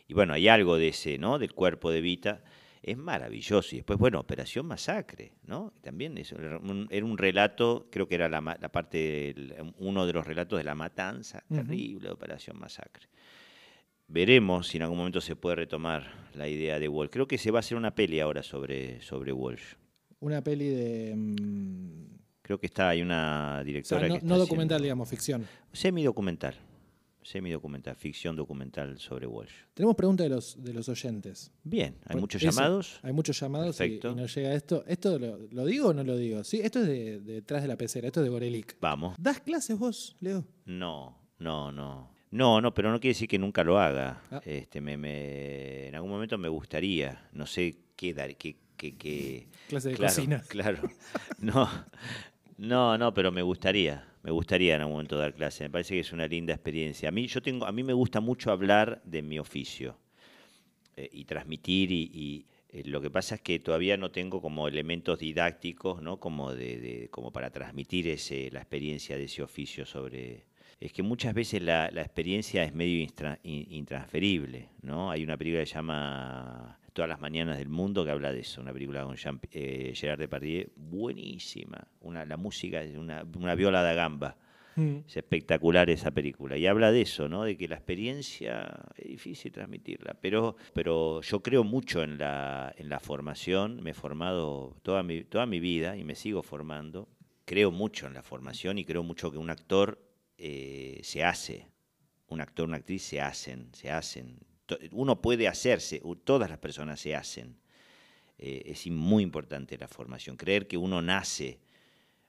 y 0.08 0.14
bueno, 0.14 0.34
hay 0.34 0.48
algo 0.48 0.78
de 0.78 0.90
ese, 0.90 1.18
¿no? 1.18 1.40
Del 1.40 1.54
cuerpo 1.54 1.90
de 1.90 2.02
Vita. 2.02 2.44
Es 2.88 2.98
maravilloso. 2.98 3.74
Y 3.74 3.80
después, 3.80 3.98
bueno, 3.98 4.20
Operación 4.20 4.68
Masacre, 4.68 5.32
¿no? 5.48 5.74
También 5.82 6.20
es 6.20 6.32
un- 6.34 6.88
era 6.92 7.04
un 7.04 7.18
relato, 7.18 7.88
creo 7.92 8.08
que 8.08 8.14
era 8.14 8.30
la, 8.30 8.42
la 8.42 8.70
parte, 8.72 9.34
del- 9.36 9.74
uno 9.80 10.06
de 10.06 10.14
los 10.14 10.28
relatos 10.28 10.60
de 10.60 10.64
la 10.66 10.76
matanza 10.76 11.44
terrible 11.50 12.10
de 12.10 12.14
Operación 12.14 12.60
Masacre. 12.60 13.08
Veremos 14.08 14.68
si 14.68 14.78
en 14.78 14.84
algún 14.84 15.00
momento 15.00 15.20
se 15.20 15.36
puede 15.36 15.56
retomar 15.56 16.30
la 16.36 16.48
idea 16.48 16.78
de 16.80 16.88
Walsh. 16.88 17.10
Creo 17.10 17.28
que 17.28 17.40
se 17.40 17.50
va 17.50 17.58
a 17.58 17.62
hacer 17.62 17.76
una 17.76 17.96
peli 17.96 18.20
ahora 18.20 18.44
sobre, 18.44 19.02
sobre 19.02 19.32
Walsh. 19.34 19.74
Una 20.20 20.44
peli 20.44 20.70
de. 20.70 21.14
mm, 21.16 22.16
Creo 22.44 22.60
que 22.60 22.68
está, 22.68 22.90
hay 22.90 23.02
una 23.02 23.54
o 23.54 23.56
sea, 23.56 23.64
directora 23.64 24.08
no, 24.08 24.14
que 24.14 24.18
está 24.20 24.28
no 24.28 24.38
documental, 24.38 24.76
haciendo- 24.76 24.84
digamos, 24.84 25.10
ficción. 25.10 25.48
Semi-documental. 25.74 26.54
Semi-documental, 27.26 27.96
ficción 27.96 28.36
documental 28.36 29.00
sobre 29.00 29.26
Walsh. 29.26 29.52
Tenemos 29.74 29.96
preguntas 29.96 30.26
de 30.26 30.30
los, 30.30 30.64
de 30.64 30.74
los 30.74 30.88
oyentes. 30.90 31.52
Bien, 31.64 31.96
hay 32.06 32.14
Por- 32.14 32.22
muchos 32.22 32.44
eso, 32.44 32.52
llamados. 32.52 33.00
Hay 33.02 33.14
muchos 33.14 33.40
llamados 33.40 33.82
y, 33.82 33.84
y 33.84 34.00
nos 34.16 34.36
llega 34.36 34.54
esto. 34.54 34.84
¿Esto 34.86 35.18
lo, 35.18 35.38
lo 35.50 35.66
digo 35.66 35.88
o 35.90 35.94
no 35.96 36.04
lo 36.04 36.16
digo? 36.18 36.44
Sí, 36.44 36.62
esto 36.64 36.82
es 36.82 36.88
de, 36.88 37.20
de 37.22 37.34
detrás 37.34 37.64
de 37.64 37.68
la 37.68 37.78
pecera, 37.78 38.06
esto 38.06 38.20
es 38.20 38.26
de 38.26 38.30
Gorelic. 38.30 38.78
Vamos. 38.80 39.16
¿Das 39.18 39.40
clases 39.40 39.76
vos, 39.80 40.16
Leo? 40.20 40.46
No, 40.66 41.18
no, 41.40 41.72
no. 41.72 42.14
No, 42.30 42.62
no, 42.62 42.74
pero 42.76 42.92
no 42.92 43.00
quiere 43.00 43.14
decir 43.16 43.28
que 43.28 43.40
nunca 43.40 43.64
lo 43.64 43.80
haga. 43.80 44.22
Ah. 44.30 44.42
Este, 44.46 44.80
me, 44.80 44.96
me- 44.96 45.88
en 45.88 45.96
algún 45.96 46.12
momento 46.12 46.38
me 46.38 46.48
gustaría. 46.50 47.28
No 47.34 47.48
sé 47.48 47.76
qué 47.96 48.14
dar, 48.14 48.36
qué, 48.38 48.56
qué, 48.78 48.96
qué- 48.98 49.48
Clase 49.68 49.90
de 49.90 49.96
claro, 49.96 50.14
cocina. 50.14 50.44
Claro. 50.48 50.80
No, 51.40 51.68
no, 52.58 52.98
no, 52.98 53.14
pero 53.14 53.32
me 53.32 53.42
gustaría. 53.42 54.06
Me 54.24 54.32
gustaría 54.32 54.76
en 54.76 54.82
algún 54.82 54.94
momento 54.96 55.18
dar 55.18 55.34
clase. 55.34 55.64
Me 55.66 55.70
parece 55.70 55.94
que 55.96 56.00
es 56.02 56.12
una 56.14 56.28
linda 56.28 56.54
experiencia. 56.54 57.10
A 57.10 57.12
mí, 57.12 57.28
yo 57.28 57.42
tengo, 57.42 57.66
a 57.66 57.72
mí 57.72 57.84
me 57.84 57.94
gusta 57.94 58.22
mucho 58.22 58.52
hablar 58.52 59.02
de 59.06 59.22
mi 59.22 59.38
oficio 59.40 59.98
eh, 60.96 61.10
y 61.12 61.26
transmitir 61.26 61.92
y, 61.92 62.12
y, 62.14 62.46
eh, 62.70 62.84
lo 62.86 63.02
que 63.02 63.10
pasa 63.12 63.36
es 63.36 63.42
que 63.42 63.60
todavía 63.60 63.98
no 63.98 64.12
tengo 64.12 64.42
como 64.42 64.68
elementos 64.68 65.20
didácticos, 65.20 66.02
¿no? 66.02 66.20
Como 66.20 66.54
de, 66.54 66.80
de- 66.80 67.10
como 67.10 67.32
para 67.32 67.50
transmitir 67.52 68.08
ese, 68.08 68.50
la 68.52 68.60
experiencia 68.62 69.18
de 69.18 69.26
ese 69.26 69.44
oficio 69.44 69.86
sobre. 69.86 70.46
Es 70.80 70.92
que 70.94 71.04
muchas 71.04 71.34
veces 71.34 71.62
la, 71.62 71.90
la 71.92 72.02
experiencia 72.02 72.64
es 72.64 72.74
medio 72.74 73.08
intransferible, 73.44 74.70
¿no? 74.82 75.10
Hay 75.12 75.24
una 75.24 75.38
película 75.38 75.62
que 75.62 75.68
se 75.68 75.76
llama 75.76 76.80
Todas 76.96 77.10
las 77.10 77.20
mañanas 77.20 77.58
del 77.58 77.68
mundo 77.68 78.06
que 78.06 78.12
habla 78.12 78.32
de 78.32 78.40
eso, 78.40 78.62
una 78.62 78.72
película 78.72 79.04
con 79.04 79.18
Jean, 79.18 79.38
eh, 79.52 79.92
Gerard 79.94 80.18
Depardieu, 80.18 80.72
buenísima. 80.78 81.86
Una, 82.00 82.26
la 82.26 82.38
música 82.38 82.82
es 82.82 82.96
una, 82.96 83.28
una 83.36 83.54
viola 83.54 83.82
da 83.82 83.94
gamba. 83.94 84.38
Mm. 84.78 85.00
Es 85.06 85.18
espectacular 85.18 85.90
esa 85.90 86.12
película. 86.12 86.56
Y 86.56 86.66
habla 86.68 86.94
de 86.94 87.02
eso, 87.02 87.28
¿no? 87.28 87.44
De 87.44 87.58
que 87.58 87.68
la 87.68 87.76
experiencia 87.76 88.86
es 88.96 89.10
difícil 89.10 89.52
transmitirla. 89.52 90.16
Pero, 90.22 90.56
pero 90.74 91.20
yo 91.20 91.44
creo 91.44 91.66
mucho 91.66 92.02
en 92.02 92.18
la, 92.18 92.74
en 92.78 92.88
la 92.88 93.02
formación. 93.02 93.84
Me 93.84 93.90
he 93.90 93.94
formado 93.94 94.78
toda 94.82 95.04
mi, 95.04 95.26
toda 95.26 95.46
mi 95.46 95.60
vida 95.60 95.98
y 95.98 96.06
me 96.06 96.16
sigo 96.16 96.44
formando. 96.44 97.10
Creo 97.44 97.72
mucho 97.72 98.08
en 98.08 98.14
la 98.14 98.24
formación 98.24 98.78
y 98.78 98.86
creo 98.86 99.04
mucho 99.04 99.32
que 99.32 99.38
un 99.38 99.50
actor 99.50 100.02
eh, 100.38 101.02
se 101.04 101.26
hace. 101.26 101.68
Un 102.28 102.40
actor, 102.40 102.70
una 102.70 102.78
actriz 102.78 103.04
se 103.04 103.20
hacen, 103.20 103.68
se 103.74 103.92
hacen. 103.92 104.40
Uno 104.92 105.22
puede 105.22 105.48
hacerse, 105.48 106.02
todas 106.24 106.50
las 106.50 106.60
personas 106.60 107.00
se 107.00 107.16
hacen. 107.16 107.56
Eh, 108.38 108.64
es 108.66 108.88
muy 108.88 109.24
importante 109.24 109.78
la 109.78 109.88
formación. 109.88 110.36
Creer 110.38 110.68
que 110.68 110.78
uno 110.78 111.02
nace 111.02 111.60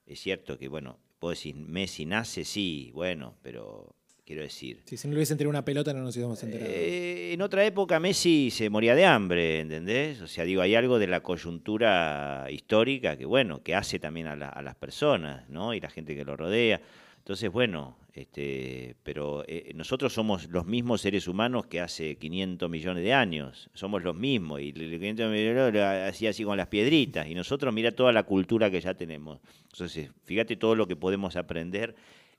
es 0.07 0.20
cierto 0.20 0.57
que, 0.59 0.68
bueno, 0.68 0.99
puedo 1.18 1.30
decir, 1.30 1.57
Messi 1.57 2.07
nace, 2.07 2.45
sí, 2.45 2.91
bueno, 2.95 3.34
pero 3.43 3.93
quiero 4.24 4.43
decir. 4.43 4.82
Sí, 4.84 4.97
si 4.97 5.09
no 5.09 5.14
le 5.14 5.18
hubiesen 5.18 5.37
tirado 5.37 5.51
una 5.51 5.64
pelota 5.64 5.93
no 5.93 6.03
nos 6.03 6.16
íbamos 6.16 6.41
a 6.43 6.47
enterar. 6.47 6.68
eh, 6.70 7.32
en 7.32 7.43
otra 7.43 7.64
época 7.64 7.99
Messi 7.99 8.51
se 8.53 8.70
moría 8.70 8.95
de 8.95 9.05
hambre, 9.05 9.61
¿entendés? 9.61 10.20
O 10.20 10.28
sea, 10.28 10.45
digo, 10.45 10.62
hay 10.62 10.74
algo 10.76 10.99
de 11.01 11.09
la 11.09 11.22
coyuntura 11.24 12.47
histórica 12.51 13.16
que, 13.16 13.24
bueno, 13.24 13.62
que 13.62 13.74
hace 13.74 13.99
también 13.99 14.26
a, 14.28 14.37
la- 14.37 14.49
a 14.49 14.62
las 14.62 14.76
personas, 14.76 15.49
¿no? 15.49 15.74
Y 15.74 15.80
la 15.80 15.91
gente 15.91 16.14
que 16.14 16.24
lo 16.24 16.37
rodea. 16.37 16.80
Entonces, 17.18 17.51
bueno, 17.51 17.97
este, 18.17 18.97
pero 19.03 19.45
eh, 19.47 19.73
nosotros 19.75 20.12
somos 20.12 20.49
los 20.49 20.64
mismos 20.64 21.03
seres 21.03 21.29
humanos 21.29 21.67
que 21.67 21.81
hace 21.83 22.17
500 22.17 22.71
millones 22.71 23.05
de 23.05 23.12
años. 23.12 23.69
Somos 23.75 24.03
los 24.03 24.17
mismos. 24.17 24.61
Y 24.62 24.71
el 24.71 24.91
500 24.99 25.31
millones 25.31 25.75
lo 25.75 25.85
hacía 26.09 26.31
así 26.31 26.43
con 26.43 26.57
las 26.57 26.69
piedritas. 26.69 27.29
Y 27.29 27.35
nosotros, 27.35 27.75
mira 27.75 27.93
toda 27.93 28.12
la 28.12 28.23
cultura 28.23 28.71
que 28.71 28.81
ya 28.81 28.95
tenemos. 28.95 29.39
Entonces, 29.71 30.11
fíjate 30.25 30.57
todo 30.57 30.75
lo 30.75 30.87
que 30.89 30.97
podemos 30.97 31.37
aprender 31.37 31.95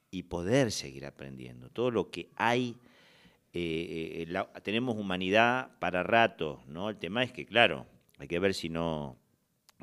y 0.09 0.23
poder 0.23 0.71
seguir 0.71 1.05
aprendiendo. 1.05 1.69
Todo 1.69 1.91
lo 1.91 2.09
que 2.09 2.29
hay. 2.35 2.75
eh, 3.53 4.23
eh, 4.23 4.25
la- 4.29 4.51
tenemos 4.63 4.95
humanidad 4.97 5.69
para 5.79 6.03
rato, 6.03 6.61
¿no? 6.67 6.89
El 6.89 6.97
tema 6.97 7.23
es 7.23 7.31
que, 7.31 7.45
claro, 7.45 7.85
hay 8.19 8.27
que 8.27 8.39
ver 8.39 8.53
si 8.53 8.69
no, 8.69 9.15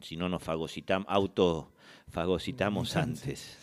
si 0.02 0.16
no 0.16 0.28
nos 0.28 0.42
fagocitamos, 0.42 1.06
autofagocitamos 1.08 2.96
antes. 2.96 3.58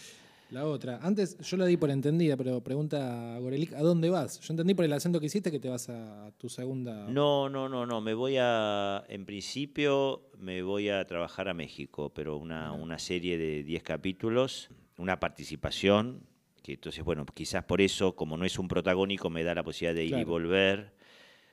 La 0.52 0.66
otra. 0.66 1.00
Antes 1.02 1.38
yo 1.40 1.58
la 1.58 1.66
di 1.66 1.78
por 1.78 1.90
entendida, 1.90 2.36
pero 2.36 2.62
pregunta 2.62 3.36
a 3.36 3.40
Gorelic, 3.40 3.74
¿a 3.74 3.82
dónde 3.82 4.10
vas? 4.10 4.40
Yo 4.42 4.54
entendí 4.54 4.74
por 4.74 4.84
el 4.84 4.92
acento 4.92 5.20
que 5.20 5.28
hiciste 5.28 5.50
que 5.50 5.60
te 5.60 5.70
vas 5.70 5.90
a 5.90 6.32
tu 6.38 6.50
segunda... 6.50 7.08
No, 7.08 7.50
no, 7.50 7.70
no, 7.70 7.86
no. 7.86 8.02
Me 8.02 8.14
voy 8.14 8.36
a, 8.38 9.04
en 9.08 9.26
principio, 9.26 10.30
me 10.38 10.62
voy 10.62 10.90
a 10.90 11.08
trabajar 11.08 11.48
a 11.48 11.54
México, 11.54 12.12
pero 12.14 12.36
una, 12.36 12.74
una 12.74 13.00
serie 13.00 13.38
de 13.38 13.64
10 13.64 13.82
capítulos, 13.84 14.70
una 14.98 15.22
participación, 15.22 16.24
que 16.62 16.74
entonces, 16.74 17.04
bueno, 17.04 17.26
quizás 17.34 17.64
por 17.64 17.80
eso, 17.80 18.16
como 18.18 18.36
no 18.36 18.44
es 18.44 18.60
un 18.60 18.68
protagónico, 18.68 19.30
me 19.30 19.44
da 19.44 19.56
la 19.56 19.64
posibilidad 19.64 19.96
de 19.96 20.06
ir 20.06 20.18
y 20.18 20.24
volver 20.26 20.94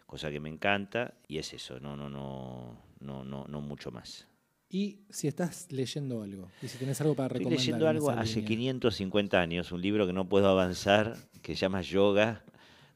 cosa 0.08 0.30
que 0.30 0.40
me 0.40 0.48
encanta, 0.48 1.14
y 1.28 1.36
es 1.36 1.52
eso, 1.52 1.78
no, 1.80 1.94
no, 1.94 2.08
no, 2.08 2.82
no, 3.00 3.24
no, 3.24 3.44
no 3.46 3.60
mucho 3.60 3.90
más. 3.90 4.26
Y 4.70 4.98
si 5.08 5.28
estás 5.28 5.66
leyendo 5.72 6.22
algo, 6.22 6.48
y 6.62 6.68
si 6.68 6.76
tienes 6.76 7.00
algo 7.00 7.14
para 7.14 7.28
Estoy 7.28 7.38
recomendar. 7.38 7.58
leyendo 7.66 7.84
en 7.86 7.96
algo 7.96 8.10
hace 8.10 8.34
línea. 8.40 8.48
550 8.48 9.40
años, 9.40 9.72
un 9.72 9.80
libro 9.80 10.06
que 10.06 10.12
no 10.12 10.28
puedo 10.28 10.46
avanzar, 10.48 11.16
que 11.40 11.54
se 11.54 11.60
llama 11.60 11.80
Yoga, 11.80 12.44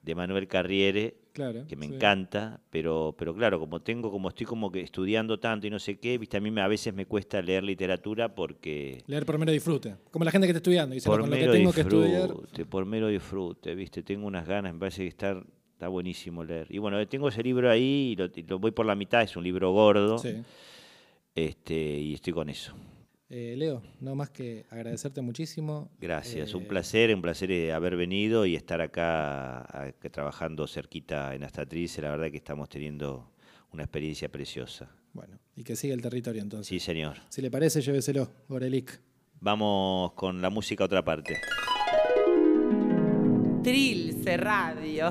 de 0.02 0.14
Manuel 0.14 0.48
Carriere, 0.48 1.16
Claro. 1.32 1.64
que 1.66 1.76
me 1.76 1.86
sí. 1.86 1.94
encanta, 1.94 2.60
pero, 2.68 3.14
pero 3.16 3.34
claro, 3.34 3.58
como 3.58 3.80
tengo, 3.80 4.10
como 4.10 4.28
estoy 4.28 4.44
como 4.44 4.70
que 4.70 4.80
estudiando 4.82 5.38
tanto 5.40 5.66
y 5.66 5.70
no 5.70 5.78
sé 5.78 5.98
qué, 5.98 6.18
viste, 6.18 6.36
a 6.36 6.40
mí 6.40 6.50
me- 6.50 6.60
a 6.60 6.68
veces 6.68 6.92
me 6.92 7.06
cuesta 7.06 7.40
leer 7.40 7.62
literatura 7.64 8.34
porque 8.34 9.02
Leer 9.06 9.24
por 9.24 9.38
mero 9.38 9.50
disfrute. 9.52 9.94
Como 10.10 10.26
la 10.26 10.30
gente 10.30 10.46
que 10.46 10.50
está 10.50 10.58
estudiando. 10.58 10.94
Dice, 10.94 11.08
no, 11.08 11.12
por 11.14 11.20
con 11.22 11.30
lo 11.30 11.36
que 11.36 11.40
mero 11.42 11.52
tengo 11.54 11.72
que 11.72 11.80
estudiar. 11.80 12.28
disfrute, 12.28 12.66
por 12.66 12.84
mero 12.84 13.06
disfrute, 13.08 13.74
viste, 13.74 14.02
tengo 14.02 14.26
unas 14.26 14.46
ganas, 14.46 14.74
me 14.74 14.80
parece 14.80 15.02
que 15.04 15.08
está, 15.08 15.42
está 15.72 15.88
buenísimo 15.88 16.44
leer. 16.44 16.66
Y 16.68 16.76
bueno, 16.78 17.06
tengo 17.08 17.28
ese 17.28 17.42
libro 17.42 17.70
ahí, 17.70 18.10
y 18.12 18.16
lo, 18.16 18.26
y 18.26 18.42
lo 18.42 18.58
voy 18.58 18.72
por 18.72 18.84
la 18.84 18.94
mitad, 18.94 19.22
es 19.22 19.34
un 19.36 19.44
libro 19.44 19.70
gordo, 19.72 20.18
Sí. 20.18 20.34
Este, 21.34 21.74
y 21.74 22.14
estoy 22.14 22.32
con 22.32 22.48
eso. 22.48 22.74
Eh, 23.28 23.54
Leo, 23.56 23.82
no 24.00 24.14
más 24.14 24.28
que 24.28 24.66
agradecerte 24.68 25.22
muchísimo. 25.22 25.90
Gracias, 25.98 26.52
un 26.54 26.64
Eh, 26.64 26.66
placer, 26.66 27.14
un 27.14 27.22
placer 27.22 27.50
eh, 27.50 27.72
haber 27.72 27.96
venido 27.96 28.44
y 28.44 28.54
estar 28.56 28.82
acá 28.82 29.94
trabajando 30.10 30.66
cerquita 30.66 31.34
en 31.34 31.42
Astatriz. 31.44 31.96
La 31.98 32.10
verdad 32.10 32.30
que 32.30 32.36
estamos 32.36 32.68
teniendo 32.68 33.32
una 33.72 33.84
experiencia 33.84 34.28
preciosa. 34.30 34.94
Bueno, 35.14 35.38
y 35.56 35.64
que 35.64 35.76
siga 35.76 35.94
el 35.94 36.02
territorio 36.02 36.42
entonces. 36.42 36.66
Sí, 36.68 36.78
señor. 36.78 37.16
Si 37.30 37.40
le 37.40 37.50
parece, 37.50 37.80
lléveselo, 37.80 38.30
Gorelic. 38.48 39.00
Vamos 39.40 40.12
con 40.12 40.42
la 40.42 40.50
música 40.50 40.84
a 40.84 40.86
otra 40.86 41.02
parte. 41.02 41.38
Trilce 43.62 44.36
Radio. 44.36 45.10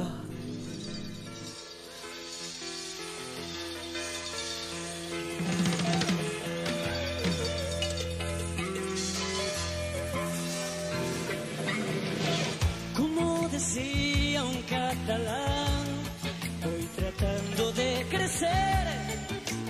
Catalán, 15.12 15.84
voy 16.64 16.88
tratando 16.96 17.72
de 17.74 18.06
crecer 18.10 18.88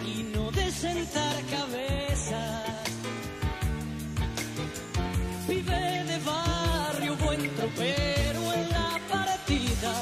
y 0.05 0.23
no 0.35 0.51
de 0.51 0.71
sentar 0.71 1.35
cabeza. 1.49 2.63
Vive 5.47 6.03
de 6.11 6.17
barrio, 6.19 7.15
buen 7.17 7.41
tropero 7.55 8.53
en 8.53 8.69
la 8.69 8.99
partida, 9.09 9.93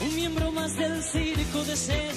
un 0.00 0.14
miembro 0.14 0.52
más 0.52 0.76
del 0.76 1.02
circo 1.02 1.64
desesperado, 1.64 2.15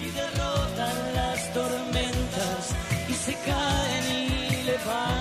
y 0.00 0.10
derrotan 0.10 1.14
las 1.14 1.52
tormentas 1.52 2.74
y 3.08 3.12
se 3.12 3.34
caen 3.34 4.04
y 4.12 4.62
levantan. 4.64 5.15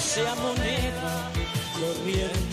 Sea 0.00 0.34
moneda 0.36 1.30
corriente. 1.78 2.49